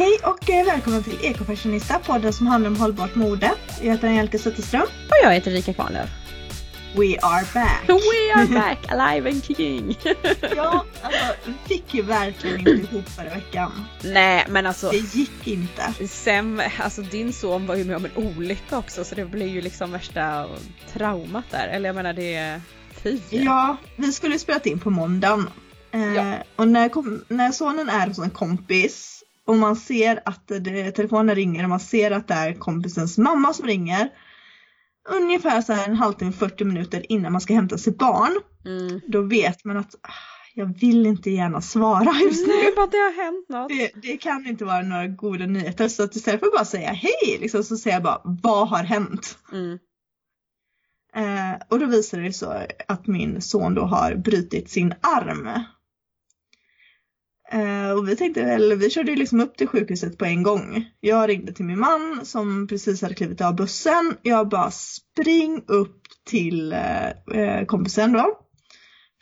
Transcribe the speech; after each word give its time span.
Hej 0.00 0.18
och 0.24 0.50
eh, 0.50 0.64
välkommen 0.64 1.02
till 1.02 1.24
Ekofashionista, 1.24 1.98
podden 1.98 2.32
som 2.32 2.46
handlar 2.46 2.70
om 2.70 2.76
hållbart 2.76 3.14
mode. 3.14 3.52
Jag 3.82 3.92
heter 3.92 4.08
Angelica 4.08 4.38
Zetterström. 4.38 4.82
Och 4.82 5.16
jag 5.22 5.32
heter 5.32 5.50
Rika 5.50 5.74
Kvarnlöf. 5.74 6.10
We 6.96 7.18
are 7.22 7.46
back! 7.54 7.88
We 7.88 8.34
are 8.34 8.46
back, 8.46 8.78
alive 8.92 9.30
and 9.30 9.44
kicking! 9.44 9.98
ja, 10.56 10.84
alltså 11.02 11.34
vi 11.44 11.54
fick 11.74 11.94
ju 11.94 12.02
verkligen 12.02 12.58
inte 12.60 12.70
ihop 12.70 13.08
förra 13.08 13.34
veckan. 13.34 13.72
Nej 14.04 14.46
men 14.48 14.66
alltså. 14.66 14.90
Det 14.90 15.14
gick 15.14 15.46
inte. 15.46 16.06
Sen, 16.08 16.62
alltså 16.78 17.02
din 17.02 17.32
son 17.32 17.66
var 17.66 17.74
ju 17.74 17.84
med 17.84 17.96
om 17.96 18.04
en 18.04 18.16
olycka 18.16 18.78
också 18.78 19.04
så 19.04 19.14
det 19.14 19.24
blev 19.24 19.48
ju 19.48 19.60
liksom 19.60 19.92
värsta 19.92 20.46
traumat 20.92 21.44
där. 21.50 21.68
Eller 21.68 21.88
jag 21.88 21.96
menar 21.96 22.12
det 22.12 22.60
fy. 23.02 23.18
Ja, 23.30 23.76
vi 23.96 24.12
skulle 24.12 24.38
spela 24.38 24.60
in 24.60 24.78
på 24.78 24.90
måndagen. 24.90 25.50
Eh, 25.92 26.14
ja. 26.14 26.34
Och 26.56 26.68
när, 26.68 26.88
kom, 26.88 27.24
när 27.28 27.52
sonen 27.52 27.88
är 27.88 28.06
hos 28.06 28.18
en 28.18 28.30
kompis 28.30 29.19
och 29.50 29.56
man 29.56 29.76
ser 29.76 30.22
att 30.24 30.48
det, 30.48 30.90
telefonen 30.90 31.34
ringer 31.34 31.62
och 31.62 31.68
man 31.70 31.80
ser 31.80 32.10
att 32.10 32.28
det 32.28 32.34
är 32.34 32.54
kompisens 32.54 33.18
mamma 33.18 33.52
som 33.52 33.66
ringer. 33.66 34.08
Ungefär 35.08 35.62
så 35.62 35.72
här 35.72 35.88
en 35.88 35.96
halvtimme, 35.96 36.32
40 36.32 36.64
minuter 36.64 37.12
innan 37.12 37.32
man 37.32 37.40
ska 37.40 37.54
hämta 37.54 37.78
sitt 37.78 37.98
barn. 37.98 38.40
Mm. 38.64 39.00
Då 39.06 39.22
vet 39.22 39.64
man 39.64 39.76
att 39.76 39.94
ah, 40.02 40.12
jag 40.54 40.80
vill 40.80 41.06
inte 41.06 41.30
gärna 41.30 41.60
svara 41.60 42.12
just 42.22 42.46
nu. 42.46 42.52
Nej, 42.52 42.72
bara 42.76 42.86
det 42.86 42.96
har 42.96 43.24
hänt 43.24 43.48
något. 43.48 43.68
Det, 43.68 44.08
det, 44.08 44.16
kan 44.16 44.46
inte 44.46 44.64
vara 44.64 44.82
några 44.82 45.06
goda 45.06 45.46
nyheter. 45.46 45.88
Så 45.88 46.02
att 46.02 46.16
istället 46.16 46.40
för 46.40 46.46
att 46.46 46.52
bara 46.52 46.64
säga 46.64 46.92
hej, 46.92 47.38
liksom, 47.40 47.64
så 47.64 47.76
säger 47.76 47.96
jag 47.96 48.02
bara 48.02 48.20
vad 48.24 48.68
har 48.68 48.82
hänt? 48.82 49.38
Mm. 49.52 49.78
Eh, 51.14 51.60
och 51.68 51.78
då 51.78 51.86
visar 51.86 52.20
det 52.20 52.32
sig 52.32 52.68
att 52.88 53.06
min 53.06 53.40
son 53.40 53.74
då 53.74 53.82
har 53.82 54.14
brutit 54.14 54.70
sin 54.70 54.94
arm. 55.00 55.48
Uh, 57.54 57.90
och 57.90 58.08
vi 58.08 58.16
tänkte 58.16 58.44
väl, 58.44 58.74
vi 58.74 58.90
körde 58.90 59.10
ju 59.10 59.16
liksom 59.16 59.40
upp 59.40 59.56
till 59.56 59.66
sjukhuset 59.66 60.18
på 60.18 60.24
en 60.24 60.42
gång. 60.42 60.84
Jag 61.00 61.28
ringde 61.28 61.52
till 61.52 61.64
min 61.64 61.80
man 61.80 62.20
som 62.24 62.66
precis 62.68 63.02
hade 63.02 63.14
klivit 63.14 63.40
av 63.40 63.56
bussen. 63.56 64.16
Jag 64.22 64.48
bara 64.48 64.70
spring 64.70 65.64
upp 65.66 65.96
till 66.26 66.72
uh, 66.72 67.64
kompisen 67.66 68.12
då. 68.12 68.38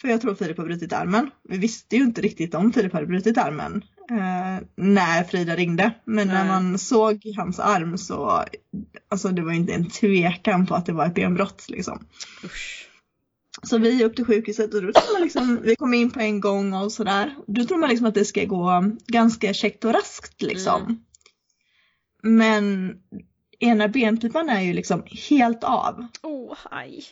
För 0.01 0.09
jag 0.09 0.20
tror 0.20 0.35
Filip 0.35 0.59
har 0.59 0.65
brutit 0.65 0.93
armen. 0.93 1.31
Vi 1.48 1.59
visste 1.59 1.97
ju 1.97 2.03
inte 2.03 2.20
riktigt 2.20 2.55
om 2.55 2.73
Filip 2.73 2.93
hade 2.93 3.07
brutit 3.07 3.39
armen 3.39 3.85
uh, 4.11 4.67
när 4.77 5.25
Frida 5.25 5.57
ringde. 5.57 5.95
Men 6.05 6.27
Nej. 6.29 6.37
när 6.37 6.47
man 6.47 6.79
såg 6.79 7.23
hans 7.37 7.61
arm 7.61 7.98
så, 7.98 8.45
alltså 9.11 9.29
det 9.29 9.42
var 9.42 9.53
inte 9.53 9.73
en 9.73 9.91
tvekan 9.91 10.67
på 10.67 10.75
att 10.75 10.87
det 10.87 10.92
var 10.92 11.07
ett 11.07 11.15
benbrott 11.15 11.65
liksom. 11.69 12.07
Usch. 12.45 12.88
Så 13.62 13.78
vi 13.78 14.03
är 14.03 14.06
upp 14.06 14.17
till 14.17 14.25
sjukhuset 14.25 14.75
och 14.75 14.83
då 14.83 14.92
tror 14.92 15.12
man 15.12 15.23
liksom, 15.23 15.61
vi 15.62 15.77
kommer 15.77 15.98
in 15.98 16.11
på 16.11 16.20
en 16.20 16.41
gång 16.41 16.73
och 16.73 16.92
sådär. 16.92 17.34
Då 17.47 17.64
tror 17.64 17.78
man 17.78 17.89
liksom 17.89 18.06
att 18.06 18.14
det 18.14 18.25
ska 18.25 18.45
gå 18.45 18.92
ganska 19.06 19.53
käckt 19.55 19.84
och 19.84 19.92
raskt 19.92 20.42
liksom. 20.42 20.83
Mm. 20.83 20.98
Men 22.23 22.95
ena 23.59 23.89
benpipan 23.89 24.48
är 24.48 24.61
ju 24.61 24.73
liksom 24.73 25.03
helt 25.29 25.64
av. 25.64 26.06
Oh, 26.23 26.56
aj. 26.70 27.05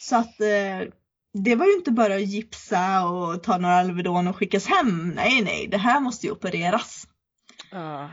Så 0.00 0.16
att 0.16 0.40
eh, 0.40 0.88
det 1.34 1.54
var 1.54 1.66
ju 1.66 1.72
inte 1.72 1.90
bara 1.90 2.14
att 2.14 2.26
gipsa 2.26 3.08
och 3.08 3.42
ta 3.42 3.58
några 3.58 3.74
Alvedon 3.74 4.28
och 4.28 4.36
skickas 4.36 4.66
hem. 4.66 5.08
Nej, 5.08 5.42
nej, 5.42 5.68
det 5.70 5.78
här 5.78 6.00
måste 6.00 6.26
ju 6.26 6.32
opereras. 6.32 7.08
Ja. 7.70 8.10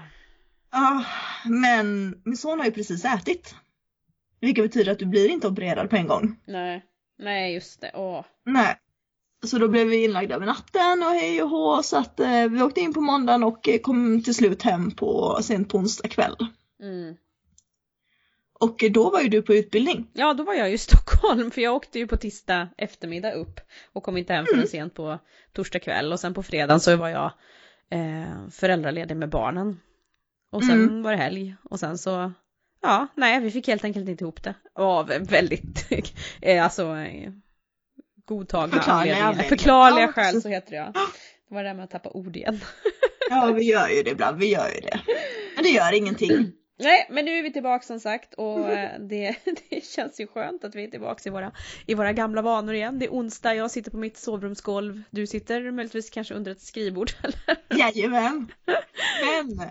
Uh. 0.76 0.98
uh, 0.98 1.08
men 1.46 2.16
min 2.26 2.38
son 2.38 2.60
har 2.60 2.66
ju 2.66 2.72
precis 2.72 3.06
ätit. 3.06 3.56
Vilket 4.40 4.66
betyder 4.66 4.92
att 4.92 5.00
du 5.00 5.06
blir 5.06 5.30
inte 5.30 5.48
opererad 5.48 5.90
på 5.90 5.96
en 5.96 6.08
gång. 6.08 6.36
Nej. 6.46 6.86
Nej 7.22 7.54
just 7.54 7.82
det, 7.82 7.92
åh. 7.94 8.26
Nej. 8.46 8.76
Så 9.44 9.58
då 9.58 9.68
blev 9.68 9.88
vi 9.88 10.04
inlagda 10.04 10.36
över 10.36 10.46
natten 10.46 11.04
och 11.04 11.10
hej 11.10 11.44
och 11.44 11.50
hå 11.50 11.84
så 11.84 11.98
att 11.98 12.20
eh, 12.20 12.48
vi 12.50 12.62
åkte 12.62 12.82
in 12.82 12.94
på 12.94 13.02
måndagen 13.02 13.44
och 13.44 13.70
eh, 13.70 13.80
kom 13.80 14.24
till 14.24 14.36
slut 14.36 14.62
hem 14.62 14.92
på 14.92 15.40
sent 15.42 15.70
på 15.70 15.78
onsdag 15.78 16.08
kväll. 16.08 16.36
Mm. 16.82 17.16
Och 18.60 18.84
då 18.92 19.10
var 19.10 19.22
ju 19.22 19.30
du 19.30 19.42
på 19.42 19.54
utbildning. 19.54 20.08
Ja, 20.14 20.34
då 20.34 20.44
var 20.44 20.54
jag 20.54 20.74
i 20.74 20.78
Stockholm 20.88 21.52
för 21.52 21.62
jag 21.62 21.76
åkte 21.76 22.00
ju 22.00 22.08
på 22.08 22.18
tisdag 22.18 22.70
eftermiddag 22.78 23.34
upp 23.34 23.60
och 23.94 24.04
kom 24.04 24.18
inte 24.18 24.34
hem 24.34 24.46
förrän 24.46 24.60
mm. 24.60 24.70
sent 24.70 24.94
på 24.94 25.20
torsdag 25.54 25.80
kväll 25.80 26.14
och 26.14 26.20
sen 26.20 26.34
på 26.34 26.44
fredagen 26.44 26.80
så 26.80 26.96
var 26.96 27.10
jag 27.10 27.32
eh, 27.90 28.50
föräldraledig 28.52 29.18
med 29.18 29.30
barnen. 29.30 29.80
Och 30.52 30.64
sen 30.64 30.84
mm. 30.84 31.04
var 31.04 31.12
det 31.12 31.18
helg 31.18 31.56
och 31.64 31.80
sen 31.80 31.98
så 31.98 32.32
Ja, 32.82 33.08
nej 33.16 33.40
vi 33.40 33.52
fick 33.52 33.68
helt 33.68 33.84
enkelt 33.84 34.10
inte 34.10 34.24
ihop 34.24 34.44
det. 34.44 34.54
Av 34.76 35.08
väldigt, 35.08 35.92
eh, 36.42 36.64
alltså 36.64 36.96
eh, 36.96 37.32
godtagna 38.26 38.76
Förklarliga 38.76 39.16
anledningar. 39.16 39.50
Förklarliga 39.50 40.06
ja, 40.06 40.12
skäl 40.12 40.42
så 40.42 40.50
heter 40.50 40.72
det 40.72 40.78
ja. 40.78 40.92
Det 41.50 41.56
var 41.56 41.64
det 41.64 41.70
där 41.70 41.74
med 41.74 41.84
att 41.84 41.92
tappa 41.92 42.10
ord 42.10 42.36
igen. 42.36 42.62
Ja 43.30 43.52
vi 43.52 43.64
gör 43.64 43.88
ju 43.88 44.04
det 44.04 44.10
ibland, 44.10 44.40
vi 44.40 44.52
gör 44.52 44.68
ju 44.68 44.80
det. 44.80 45.00
Men 45.56 45.64
det 45.64 45.70
gör 45.70 45.94
ingenting. 45.94 46.52
Nej, 46.80 47.08
men 47.10 47.26
nu 47.26 47.32
är 47.32 47.44
vi 47.44 47.54
tillbaka 47.54 47.86
som 47.86 48.00
sagt 48.00 48.34
och 48.34 48.70
eh, 48.70 49.00
det, 49.00 49.36
det 49.70 49.86
känns 49.86 50.20
ju 50.20 50.28
skönt 50.28 50.64
att 50.64 50.76
vi 50.76 50.84
är 50.84 50.88
tillbaka 50.88 51.30
i 51.30 51.32
våra, 51.32 51.52
i 51.86 51.94
våra 51.94 52.14
gamla 52.14 52.42
vanor 52.42 52.74
igen. 52.74 53.00
Det 53.00 53.06
är 53.06 53.10
onsdag, 53.10 53.56
jag 53.56 53.72
sitter 53.72 53.92
på 53.92 53.98
mitt 53.98 54.18
sovrumsgolv. 54.18 55.04
Du 55.10 55.28
sitter 55.28 55.72
möjligtvis 55.72 56.10
kanske 56.10 56.34
under 56.34 56.52
ett 56.52 56.62
skrivbord 56.62 57.12
eller? 57.24 57.80
Jajamän. 57.80 58.52
Men 58.66 59.70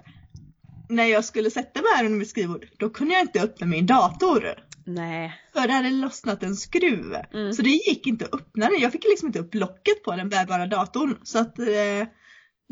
när 0.91 1.05
jag 1.05 1.25
skulle 1.25 1.51
sätta 1.51 1.83
mig 1.83 1.91
här 1.97 2.05
under 2.05 2.19
mitt 2.19 2.28
skrivbord, 2.28 2.67
då 2.77 2.91
kunde 2.91 3.15
jag 3.15 3.23
inte 3.23 3.43
öppna 3.43 3.67
min 3.67 3.87
dator. 3.87 4.55
Nej. 4.84 5.34
För 5.53 5.67
det 5.67 5.73
hade 5.73 5.91
lossnat 5.91 6.43
en 6.43 6.56
skruv. 6.56 7.17
Mm. 7.33 7.53
Så 7.53 7.62
det 7.62 7.71
gick 7.71 8.06
inte 8.06 8.25
att 8.25 8.34
öppna 8.34 8.69
den. 8.69 8.81
Jag 8.81 8.93
fick 8.93 9.05
liksom 9.05 9.27
inte 9.27 9.39
upp 9.39 9.55
locket 9.55 10.03
på 10.05 10.17
den 10.17 10.28
bärbara 10.28 10.67
datorn. 10.67 11.19
Så 11.23 11.39
att 11.39 11.59
eh, 11.59 12.06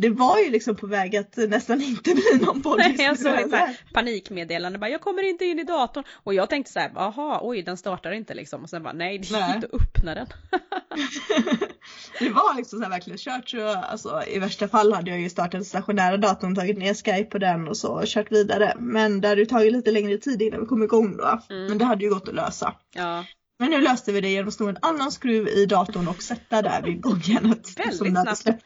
det 0.00 0.10
var 0.10 0.38
ju 0.38 0.50
liksom 0.50 0.76
på 0.76 0.86
väg 0.86 1.16
att 1.16 1.36
nästan 1.36 1.82
inte 1.82 2.14
bli 2.14 2.38
någon 2.46 2.62
podd. 2.62 2.80
jag 2.98 3.18
såg 3.18 3.40
ett 3.40 3.92
panikmeddelande 3.92 4.78
bara 4.78 4.90
jag 4.90 5.00
kommer 5.00 5.22
inte 5.22 5.44
in 5.44 5.58
i 5.58 5.64
datorn 5.64 6.04
och 6.24 6.34
jag 6.34 6.50
tänkte 6.50 6.72
så 6.72 6.78
här 6.78 6.92
jaha 6.94 7.40
oj 7.42 7.62
den 7.62 7.76
startar 7.76 8.12
inte 8.12 8.34
liksom 8.34 8.62
och 8.62 8.70
sen 8.70 8.82
bara 8.82 8.92
nej 8.92 9.18
det 9.18 9.24
gick 9.24 9.54
inte 9.54 9.68
att 9.72 9.82
öppna 9.82 10.14
den. 10.14 10.26
det 12.18 12.30
var 12.30 12.56
liksom 12.56 12.78
så 12.78 12.82
här 12.82 12.90
verkligen 12.90 13.18
kört 13.18 13.48
så 13.48 13.68
alltså 13.68 14.22
i 14.28 14.38
värsta 14.38 14.68
fall 14.68 14.92
hade 14.92 15.10
jag 15.10 15.20
ju 15.20 15.30
startat 15.30 15.52
den 15.52 15.64
stationära 15.64 16.16
datorn 16.16 16.54
tagit 16.54 16.78
ner 16.78 16.94
Skype 16.94 17.30
på 17.30 17.38
den 17.38 17.68
och 17.68 17.76
så 17.76 18.02
kört 18.06 18.32
vidare 18.32 18.74
men 18.78 19.20
det 19.20 19.28
hade 19.28 19.40
ju 19.40 19.46
tagit 19.46 19.72
lite 19.72 19.90
längre 19.90 20.18
tid 20.18 20.42
innan 20.42 20.60
vi 20.60 20.66
kom 20.66 20.82
igång 20.82 21.16
då. 21.16 21.40
Mm. 21.50 21.66
Men 21.66 21.78
det 21.78 21.84
hade 21.84 22.04
ju 22.04 22.10
gått 22.10 22.28
att 22.28 22.34
lösa. 22.34 22.74
Ja. 22.94 23.24
Men 23.58 23.70
nu 23.70 23.80
löste 23.80 24.12
vi 24.12 24.20
det 24.20 24.28
genom 24.28 24.48
att 24.48 24.54
sno 24.54 24.68
en 24.68 24.78
annan 24.82 25.12
skruv 25.12 25.48
i 25.48 25.66
datorn 25.66 26.08
och 26.08 26.22
sätta 26.22 26.62
där 26.62 26.82
vid 26.82 27.02
gångjärnet. 27.02 27.78
Väldigt 27.78 27.96
snabbt. 28.42 28.62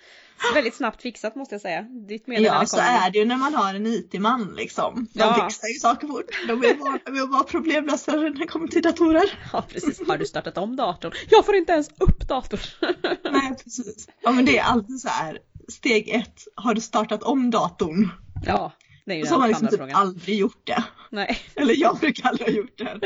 Väldigt 0.55 0.75
snabbt 0.75 1.03
fixat 1.03 1.37
måste 1.37 1.55
jag 1.55 1.63
säga. 1.63 1.83
Ditt 1.83 2.25
ja 2.27 2.67
så 2.67 2.77
är 2.77 3.11
det 3.11 3.19
ju 3.19 3.25
när 3.25 3.37
man 3.37 3.55
har 3.55 3.75
en 3.75 3.87
IT-man 3.87 4.55
liksom. 4.57 5.07
De 5.13 5.21
ja. 5.21 5.49
fixar 5.49 5.69
ju 5.69 5.75
saker 5.75 6.07
fort. 6.07 6.25
De 6.49 6.65
är 6.65 6.75
vana 6.75 6.99
vid 7.11 7.23
att 7.23 7.31
vara 7.31 7.43
problemlösare 7.43 8.21
när 8.21 8.31
det 8.31 8.47
kommer 8.47 8.69
till 8.69 8.83
datorer. 8.83 9.39
Ja 9.53 9.65
precis. 9.69 10.09
Har 10.09 10.19
du 10.19 10.27
startat 10.27 10.59
om 10.59 10.77
datorn? 10.77 11.13
Jag 11.31 11.47
får 11.47 11.55
inte 11.55 11.73
ens 11.73 11.89
upp 11.99 12.29
datorn. 12.29 12.61
Nej 13.33 13.57
precis. 13.65 14.09
Ja 14.23 14.33
men 14.33 14.45
det 14.45 14.59
är 14.59 14.63
alltid 14.63 15.01
så 15.01 15.09
här. 15.09 15.39
Steg 15.69 16.09
ett. 16.09 16.45
Har 16.55 16.75
du 16.75 16.81
startat 16.81 17.23
om 17.23 17.51
datorn? 17.51 18.09
Ja. 18.47 18.73
Det 19.05 19.13
är 19.13 19.17
ju 19.17 19.27
så 19.27 19.35
har 19.35 19.39
man 19.39 19.49
liksom 19.49 19.69
typ 19.69 19.81
aldrig 19.95 20.39
gjort 20.39 20.67
det. 20.67 20.85
Nej. 21.11 21.39
Eller 21.55 21.75
jag 21.81 21.99
brukar 21.99 22.29
aldrig 22.29 22.49
ha 22.49 22.55
gjort 22.55 22.79
det. 22.79 23.01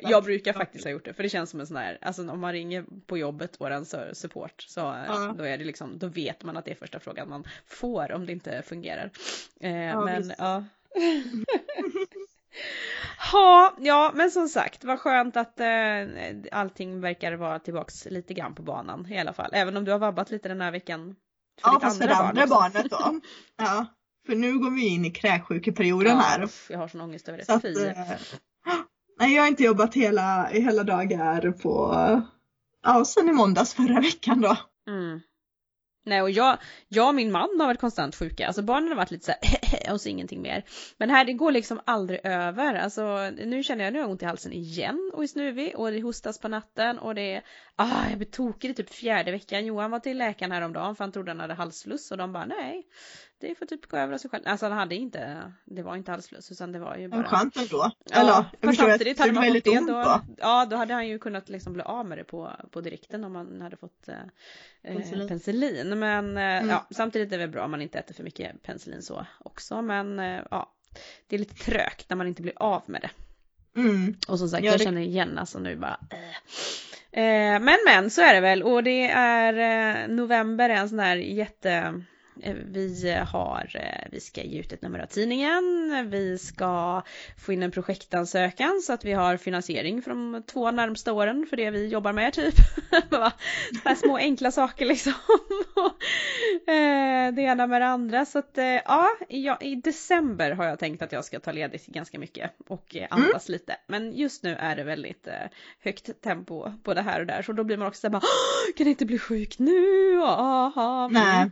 jag 0.02 0.24
brukar 0.24 0.52
faktiskt 0.52 0.84
ha 0.84 0.90
gjort 0.90 1.04
det 1.04 1.14
för 1.14 1.22
det 1.22 1.28
känns 1.28 1.50
som 1.50 1.60
en 1.60 1.66
sån 1.66 1.76
här, 1.76 1.98
alltså 2.02 2.30
om 2.30 2.40
man 2.40 2.52
ringer 2.52 2.84
på 3.06 3.18
jobbet 3.18 3.56
och 3.56 3.70
en 3.70 3.84
support 4.14 4.64
så 4.68 4.80
ja. 4.80 5.34
då 5.38 5.44
är 5.44 5.58
det 5.58 5.64
liksom, 5.64 5.98
då 5.98 6.06
vet 6.06 6.44
man 6.44 6.56
att 6.56 6.64
det 6.64 6.70
är 6.70 6.74
första 6.74 7.00
frågan 7.00 7.28
man 7.28 7.44
får 7.66 8.12
om 8.12 8.26
det 8.26 8.32
inte 8.32 8.62
fungerar. 8.62 9.10
Eh, 9.60 9.84
ja, 9.84 10.04
men 10.04 10.22
visst. 10.22 10.34
ja. 10.38 10.64
Ha, 13.32 13.76
ja, 13.78 14.12
men 14.14 14.30
som 14.30 14.48
sagt, 14.48 14.84
vad 14.84 15.00
skönt 15.00 15.36
att 15.36 15.60
eh, 15.60 15.68
allting 16.52 17.00
verkar 17.00 17.32
vara 17.32 17.58
tillbaks 17.58 18.04
lite 18.04 18.34
grann 18.34 18.54
på 18.54 18.62
banan 18.62 19.12
i 19.12 19.18
alla 19.18 19.32
fall. 19.32 19.50
Även 19.52 19.76
om 19.76 19.84
du 19.84 19.92
har 19.92 19.98
vabbat 19.98 20.30
lite 20.30 20.48
den 20.48 20.60
här 20.60 20.70
veckan. 20.70 21.16
För 21.60 21.70
ja, 21.70 21.80
fast 21.80 21.98
för 21.98 22.08
det 22.08 22.14
andra 22.14 22.46
barn 22.46 22.72
barnet 22.72 22.90
då. 22.90 23.20
ja. 23.56 23.86
För 24.28 24.34
nu 24.36 24.58
går 24.58 24.70
vi 24.70 24.86
in 24.86 25.04
i 25.04 25.10
kräksjukeperioden 25.10 26.16
ja, 26.16 26.22
här. 26.22 26.48
Jag 26.68 26.78
har 26.78 26.88
sån 26.88 27.00
ångest 27.00 27.28
över 27.28 27.38
det. 27.38 27.44
Så 27.44 27.52
att, 27.52 27.64
eh, 27.64 28.18
nej, 29.18 29.34
jag 29.34 29.42
har 29.42 29.48
inte 29.48 29.62
jobbat 29.62 29.94
hela, 29.94 30.46
hela 30.46 30.84
dagar 30.84 31.50
på, 31.50 31.94
ja, 32.82 33.04
sen 33.04 33.28
i 33.28 33.32
måndags 33.32 33.74
förra 33.74 34.00
veckan 34.00 34.40
då. 34.40 34.56
Mm. 34.88 35.20
Nej 36.06 36.22
och 36.22 36.30
jag, 36.30 36.58
jag 36.88 37.08
och 37.08 37.14
min 37.14 37.32
man 37.32 37.48
har 37.58 37.66
varit 37.66 37.80
konstant 37.80 38.16
sjuka, 38.16 38.46
alltså 38.46 38.62
barnen 38.62 38.88
har 38.88 38.96
varit 38.96 39.10
lite 39.10 39.24
såhär 39.24 39.92
och 39.92 40.00
så 40.00 40.08
ingenting 40.08 40.42
mer. 40.42 40.64
Men 40.98 41.10
här 41.10 41.24
det 41.24 41.32
går 41.32 41.52
liksom 41.52 41.80
aldrig 41.84 42.20
över, 42.24 42.74
alltså 42.74 43.30
nu 43.30 43.62
känner 43.62 43.84
jag 43.84 43.92
nu 43.92 43.98
har 43.98 44.04
jag 44.04 44.10
ont 44.10 44.22
i 44.22 44.26
halsen 44.26 44.52
igen 44.52 45.10
och 45.14 45.22
är 45.22 45.26
snuvig 45.26 45.76
och 45.76 45.90
det 45.92 46.00
hostas 46.00 46.38
på 46.38 46.48
natten 46.48 46.98
och 46.98 47.14
det 47.14 47.34
är, 47.34 47.42
ah 47.76 48.08
jag 48.08 48.18
blir 48.18 48.30
tokig 48.30 48.70
i 48.70 48.74
typ 48.74 48.90
fjärde 48.90 49.30
veckan. 49.30 49.66
Johan 49.66 49.90
var 49.90 50.00
till 50.00 50.18
läkaren 50.18 50.52
häromdagen 50.52 50.96
för 50.96 51.04
han 51.04 51.12
trodde 51.12 51.30
han 51.30 51.40
hade 51.40 51.54
halsfluss 51.54 52.10
och 52.10 52.18
de 52.18 52.32
bara 52.32 52.46
nej 52.46 52.86
det 53.40 53.54
får 53.58 53.66
typ 53.66 53.86
gå 53.86 53.96
över 53.96 54.14
av 54.14 54.18
sig 54.18 54.30
själv. 54.30 54.42
Alltså 54.46 54.66
han 54.66 54.78
hade 54.78 54.94
inte, 54.94 55.52
det 55.64 55.82
var 55.82 55.96
inte 55.96 56.10
halsfluss 56.10 56.52
utan 56.52 56.72
det 56.72 56.78
var 56.78 56.96
ju 56.96 57.08
bara. 57.08 57.24
Skönt 57.24 57.56
ändå. 57.56 57.90
Ja, 58.10 58.20
Eller, 58.20 58.44
jag 58.60 58.74
samtidigt 58.76 59.18
hade 59.18 59.32
man 59.32 59.44
fått 59.44 59.64
det 59.64 59.80
då. 59.86 60.20
Ja, 60.38 60.66
då 60.70 60.76
hade 60.76 60.94
han 60.94 61.08
ju 61.08 61.18
kunnat 61.18 61.48
liksom 61.48 61.72
bli 61.72 61.82
av 61.82 62.06
med 62.06 62.18
det 62.18 62.24
på, 62.24 62.50
på 62.70 62.80
direkten 62.80 63.24
om 63.24 63.32
man 63.32 63.60
hade 63.60 63.76
fått 63.76 64.08
eh, 64.08 64.14
eh, 64.82 64.92
Penicillin. 64.92 65.28
penicillin. 65.28 65.98
Men 65.98 66.36
eh, 66.36 66.42
Mm. 66.58 66.68
ja, 66.68 66.86
samtidigt 66.90 67.28
är 67.32 67.38
det 67.38 67.44
väl 67.46 67.50
bra 67.52 67.64
om 67.64 67.70
man 67.70 67.82
inte 67.82 67.98
äter 67.98 68.14
för 68.14 68.24
mycket 68.24 68.62
penicillin 68.62 69.02
så 69.02 69.26
också. 69.38 69.82
Men 69.82 70.18
eh, 70.18 70.40
ja, 70.50 70.72
det 71.26 71.36
är 71.36 71.40
lite 71.40 71.54
trögt 71.54 72.10
när 72.10 72.16
man 72.16 72.26
inte 72.26 72.42
blir 72.42 72.54
av 72.62 72.82
med 72.86 73.00
det. 73.00 73.10
Mm. 73.80 74.14
Och 74.28 74.38
som 74.38 74.48
sagt, 74.48 74.64
Ja, 74.64 74.70
jag 74.70 74.80
det- 74.80 74.84
känner 74.84 75.00
igen 75.00 75.38
alltså 75.38 75.58
nu 75.58 75.76
bara 75.76 76.00
eh. 77.12 77.60
Men 77.60 77.76
men 77.86 78.10
så 78.10 78.20
är 78.22 78.34
det 78.34 78.40
väl 78.40 78.62
och 78.62 78.82
det 78.84 79.10
är 79.10 80.08
november 80.08 80.70
är 80.70 80.74
en 80.74 80.88
sån 80.88 80.98
här 80.98 81.16
jätte 81.16 82.02
vi 82.66 83.12
har, 83.32 83.70
eh, 83.74 84.08
vi 84.12 84.20
ska 84.20 84.42
ge 84.42 84.60
ut 84.60 84.72
ett 84.72 84.82
nummer 84.82 84.98
av 84.98 85.06
tidningen, 85.06 85.64
vi 86.10 86.38
ska 86.38 87.02
få 87.38 87.52
in 87.52 87.62
en 87.62 87.70
projektansökan 87.70 88.80
så 88.82 88.92
att 88.92 89.04
vi 89.04 89.12
har 89.12 89.36
finansiering 89.36 90.02
för 90.02 90.10
de 90.10 90.42
två 90.46 90.70
närmsta 90.70 91.12
åren 91.12 91.46
för 91.50 91.56
det 91.56 91.70
vi 91.70 91.86
jobbar 91.86 92.12
med 92.12 92.32
typ. 92.32 92.54
Så 93.84 93.94
små 93.96 94.16
enkla 94.16 94.50
saker 94.50 94.86
liksom. 94.86 95.12
Eh, 96.66 97.34
det 97.34 97.42
ena 97.42 97.66
med 97.66 97.80
det 97.80 97.86
andra 97.86 98.24
så 98.26 98.38
att 98.38 98.58
eh, 98.58 98.80
ja, 99.28 99.56
i 99.60 99.74
december 99.74 100.50
har 100.50 100.64
jag 100.64 100.78
tänkt 100.78 101.02
att 101.02 101.12
jag 101.12 101.24
ska 101.24 101.40
ta 101.40 101.52
ledigt 101.52 101.86
ganska 101.86 102.18
mycket 102.18 102.50
och 102.68 102.96
eh, 102.96 103.06
andas 103.10 103.48
lite. 103.48 103.76
Men 103.86 104.12
just 104.12 104.42
nu 104.42 104.54
är 104.54 104.76
det 104.76 104.84
väldigt 104.84 105.26
eh, 105.26 105.34
högt 105.80 106.22
tempo 106.22 106.70
både 106.84 107.02
här 107.02 107.20
och 107.20 107.26
där 107.26 107.42
så 107.42 107.52
då 107.52 107.64
blir 107.64 107.76
man 107.76 107.88
också 107.88 108.00
såhär 108.00 108.12
bara 108.12 108.18
"Åh, 108.22 108.74
kan 108.76 108.86
jag 108.86 108.92
inte 108.92 109.06
bli 109.06 109.18
sjuk 109.18 109.58
nu? 109.58 110.20
Aha. 110.22 111.04
Mm. 111.04 111.12
Nej, 111.12 111.50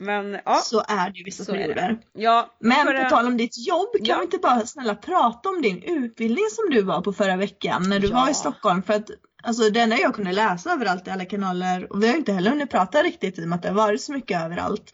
Men 0.00 0.38
ja, 0.44 0.54
så 0.64 0.84
är 0.88 1.10
det 1.10 1.18
ju 1.18 1.24
vissa 1.24 1.44
perioder. 1.52 1.98
ja. 2.12 2.54
Men 2.60 2.86
för, 2.86 3.04
på 3.04 3.10
tal 3.10 3.26
om 3.26 3.36
ditt 3.36 3.66
jobb, 3.68 3.92
kan 3.92 4.04
ja. 4.06 4.16
vi 4.18 4.24
inte 4.24 4.38
bara 4.38 4.66
snälla 4.66 4.94
prata 4.94 5.48
om 5.48 5.62
din 5.62 5.82
utbildning 5.82 6.44
som 6.50 6.70
du 6.74 6.82
var 6.82 7.00
på 7.00 7.12
förra 7.12 7.36
veckan 7.36 7.82
när 7.88 7.98
du 8.00 8.08
Ja. 8.08 8.14
var 8.14 8.30
i 8.30 8.34
Stockholm? 8.34 8.82
För 8.82 8.94
att 8.94 9.10
alltså, 9.42 9.70
det 9.70 9.80
enda 9.80 9.98
jag 9.98 10.14
kunde 10.14 10.32
läsa 10.32 10.72
överallt 10.72 11.06
i 11.08 11.10
alla 11.10 11.24
kanaler 11.24 11.92
och 11.92 12.02
vi 12.02 12.08
har 12.08 12.16
inte 12.16 12.32
heller 12.32 12.50
hunnit 12.50 12.70
prata 12.70 13.02
riktigt 13.02 13.38
i 13.38 13.44
och 13.44 13.48
med 13.48 13.56
att 13.56 13.62
det 13.62 13.68
har 13.68 13.76
varit 13.76 14.02
så 14.02 14.12
mycket 14.12 14.42
överallt. 14.42 14.92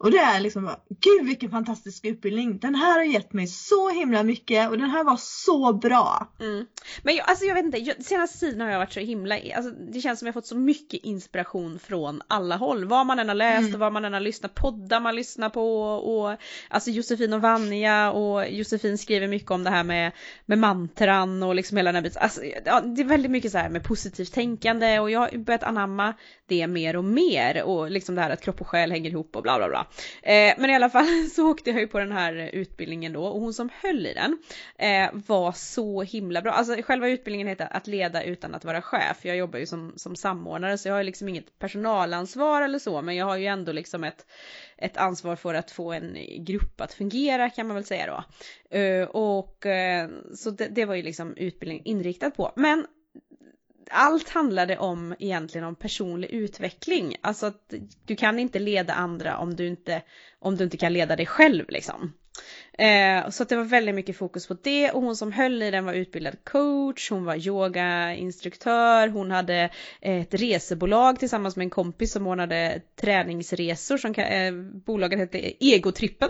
Och 0.00 0.10
det 0.10 0.18
är 0.18 0.40
liksom 0.40 0.70
gud 1.00 1.26
vilken 1.26 1.50
fantastisk 1.50 2.04
utbildning. 2.04 2.58
Den 2.58 2.74
här 2.74 2.98
har 2.98 3.04
gett 3.04 3.32
mig 3.32 3.46
så 3.46 3.90
himla 3.90 4.22
mycket 4.22 4.70
och 4.70 4.78
den 4.78 4.90
här 4.90 5.04
var 5.04 5.16
så 5.16 5.72
bra. 5.72 6.32
Mm. 6.40 6.66
Men 7.02 7.16
jag, 7.16 7.28
alltså 7.28 7.44
jag 7.44 7.54
vet 7.54 7.64
inte, 7.64 7.78
jag, 7.78 8.04
senaste 8.04 8.38
tiden 8.38 8.60
har 8.60 8.68
jag 8.68 8.78
varit 8.78 8.92
så 8.92 9.00
himla, 9.00 9.38
alltså 9.56 9.70
det 9.70 10.00
känns 10.00 10.18
som 10.18 10.26
jag 10.26 10.34
fått 10.34 10.46
så 10.46 10.56
mycket 10.56 11.04
inspiration 11.04 11.78
från 11.78 12.22
alla 12.28 12.56
håll. 12.56 12.84
Vad 12.84 13.06
man 13.06 13.18
än 13.18 13.28
har 13.28 13.34
läst 13.34 13.58
Mm. 13.58 13.74
och 13.74 13.80
vad 13.80 13.92
man 13.92 14.04
än 14.04 14.12
har 14.12 14.20
lyssnat, 14.20 14.54
poddar 14.54 15.00
man 15.00 15.16
lyssnar 15.16 15.50
på 15.50 15.82
och 15.84 16.36
alltså 16.68 16.90
Josefin 16.90 17.32
och 17.32 17.40
Vanja 17.42 18.12
och 18.12 18.48
Josefin 18.50 18.98
skriver 18.98 19.28
mycket 19.28 19.50
om 19.50 19.64
det 19.64 19.70
här 19.70 19.84
med, 19.84 20.12
med 20.46 20.58
mantran 20.58 21.42
och 21.42 21.54
liksom 21.54 21.76
hela 21.76 21.88
den 21.88 21.94
här 21.94 22.02
biten. 22.02 22.22
Alltså, 22.22 22.44
ja, 22.64 22.80
det 22.80 23.02
är 23.02 23.06
väldigt 23.06 23.30
mycket 23.30 23.52
så 23.52 23.58
här 23.58 23.68
med 23.68 23.84
positivt 23.84 24.32
tänkande 24.32 24.98
och 24.98 25.10
jag 25.10 25.20
har 25.20 25.38
börjat 25.38 25.62
anamma 25.62 26.14
det 26.46 26.66
mer 26.66 26.96
och 26.96 27.04
mer 27.04 27.62
och 27.62 27.90
liksom 27.90 28.14
det 28.14 28.20
här 28.20 28.30
att 28.30 28.40
kropp 28.40 28.60
och 28.60 28.68
själ 28.68 28.90
hänger 28.90 29.10
ihop 29.10 29.36
och 29.36 29.42
bla 29.42 29.58
bla 29.58 29.68
bla. 29.68 29.86
Eh, 30.22 30.54
men 30.58 30.70
i 30.70 30.74
alla 30.74 30.90
fall 30.90 31.30
så 31.34 31.50
åkte 31.50 31.70
jag 31.70 31.80
ju 31.80 31.86
på 31.86 31.98
den 31.98 32.12
här 32.12 32.50
utbildningen 32.52 33.12
då 33.12 33.24
och 33.24 33.40
hon 33.40 33.54
som 33.54 33.70
höll 33.82 34.06
i 34.06 34.14
den 34.14 34.38
eh, 34.78 35.10
var 35.26 35.52
så 35.52 36.02
himla 36.02 36.42
bra. 36.42 36.52
Alltså 36.52 36.82
själva 36.82 37.08
utbildningen 37.08 37.48
heter 37.48 37.68
att 37.70 37.86
leda 37.86 38.22
utan 38.22 38.54
att 38.54 38.64
vara 38.64 38.82
chef. 38.82 39.24
Jag 39.24 39.36
jobbar 39.36 39.58
ju 39.58 39.66
som, 39.66 39.92
som 39.96 40.16
samordnare 40.16 40.78
så 40.78 40.88
jag 40.88 40.94
har 40.94 41.02
liksom 41.02 41.28
inget 41.28 41.58
personalansvar 41.58 42.62
eller 42.62 42.78
så 42.78 43.02
men 43.02 43.16
jag 43.16 43.26
har 43.26 43.36
ju 43.36 43.46
ändå 43.46 43.72
liksom 43.72 44.04
ett, 44.04 44.26
ett 44.76 44.96
ansvar 44.96 45.36
för 45.36 45.54
att 45.54 45.70
få 45.70 45.92
en 45.92 46.16
grupp 46.38 46.80
att 46.80 46.94
fungera 46.94 47.50
kan 47.50 47.66
man 47.66 47.74
väl 47.74 47.84
säga 47.84 48.06
då. 48.06 48.24
Eh, 48.78 49.08
och 49.08 49.66
eh, 49.66 50.08
så 50.34 50.50
det, 50.50 50.68
det 50.68 50.84
var 50.84 50.94
ju 50.94 51.02
liksom 51.02 51.36
utbildningen 51.36 51.84
inriktad 51.84 52.30
på. 52.30 52.52
Men 52.56 52.86
allt 53.90 54.28
handlade 54.28 54.78
om 54.78 55.14
egentligen 55.18 55.66
om 55.66 55.74
personlig 55.76 56.30
utveckling. 56.30 57.16
Alltså 57.20 57.46
att 57.46 57.74
du 58.06 58.16
kan 58.16 58.38
inte 58.38 58.58
leda 58.58 58.94
andra 58.94 59.38
om 59.38 59.56
du 59.56 59.66
inte, 59.66 60.02
om 60.38 60.56
du 60.56 60.64
inte 60.64 60.76
kan 60.76 60.92
leda 60.92 61.16
dig 61.16 61.26
själv 61.26 61.64
liksom. 61.68 62.12
Eh, 62.78 63.30
så 63.30 63.42
att 63.42 63.48
det 63.48 63.56
var 63.56 63.64
väldigt 63.64 63.94
mycket 63.94 64.16
fokus 64.16 64.46
på 64.46 64.56
det 64.62 64.90
och 64.90 65.02
hon 65.02 65.16
som 65.16 65.32
höll 65.32 65.62
i 65.62 65.70
den 65.70 65.84
var 65.84 65.92
utbildad 65.92 66.44
coach, 66.44 67.10
hon 67.10 67.24
var 67.24 67.46
yogainstruktör, 67.46 69.08
hon 69.08 69.30
hade 69.30 69.70
ett 70.00 70.34
resebolag 70.34 71.18
tillsammans 71.18 71.56
med 71.56 71.64
en 71.64 71.70
kompis 71.70 72.12
som 72.12 72.26
ordnade 72.26 72.82
träningsresor 73.00 73.96
som 73.96 74.14
kan, 74.14 74.24
eh, 74.24 74.52
bolaget 74.86 75.18
hette 75.18 75.52
Egotrippen. 75.60 76.28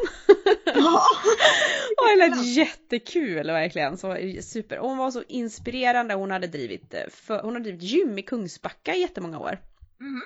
Ja. 0.75 1.03
Och 1.99 2.09
det 2.09 2.29
lät 2.29 2.47
jättekul 2.47 3.47
verkligen. 3.47 3.97
Så 3.97 4.17
super. 4.41 4.79
Och 4.79 4.89
hon 4.89 4.99
var 4.99 5.11
så 5.11 5.23
inspirerande. 5.29 6.15
Hon 6.15 6.31
hade 6.31 6.47
drivit, 6.47 6.95
eh, 6.95 7.01
för, 7.11 7.43
hon 7.43 7.53
hade 7.53 7.65
drivit 7.65 7.83
gym 7.83 8.19
i 8.19 8.23
Kungsbacka 8.23 8.95
i 8.95 9.01
jättemånga 9.01 9.39
år. 9.39 9.59
Mm. 10.01 10.21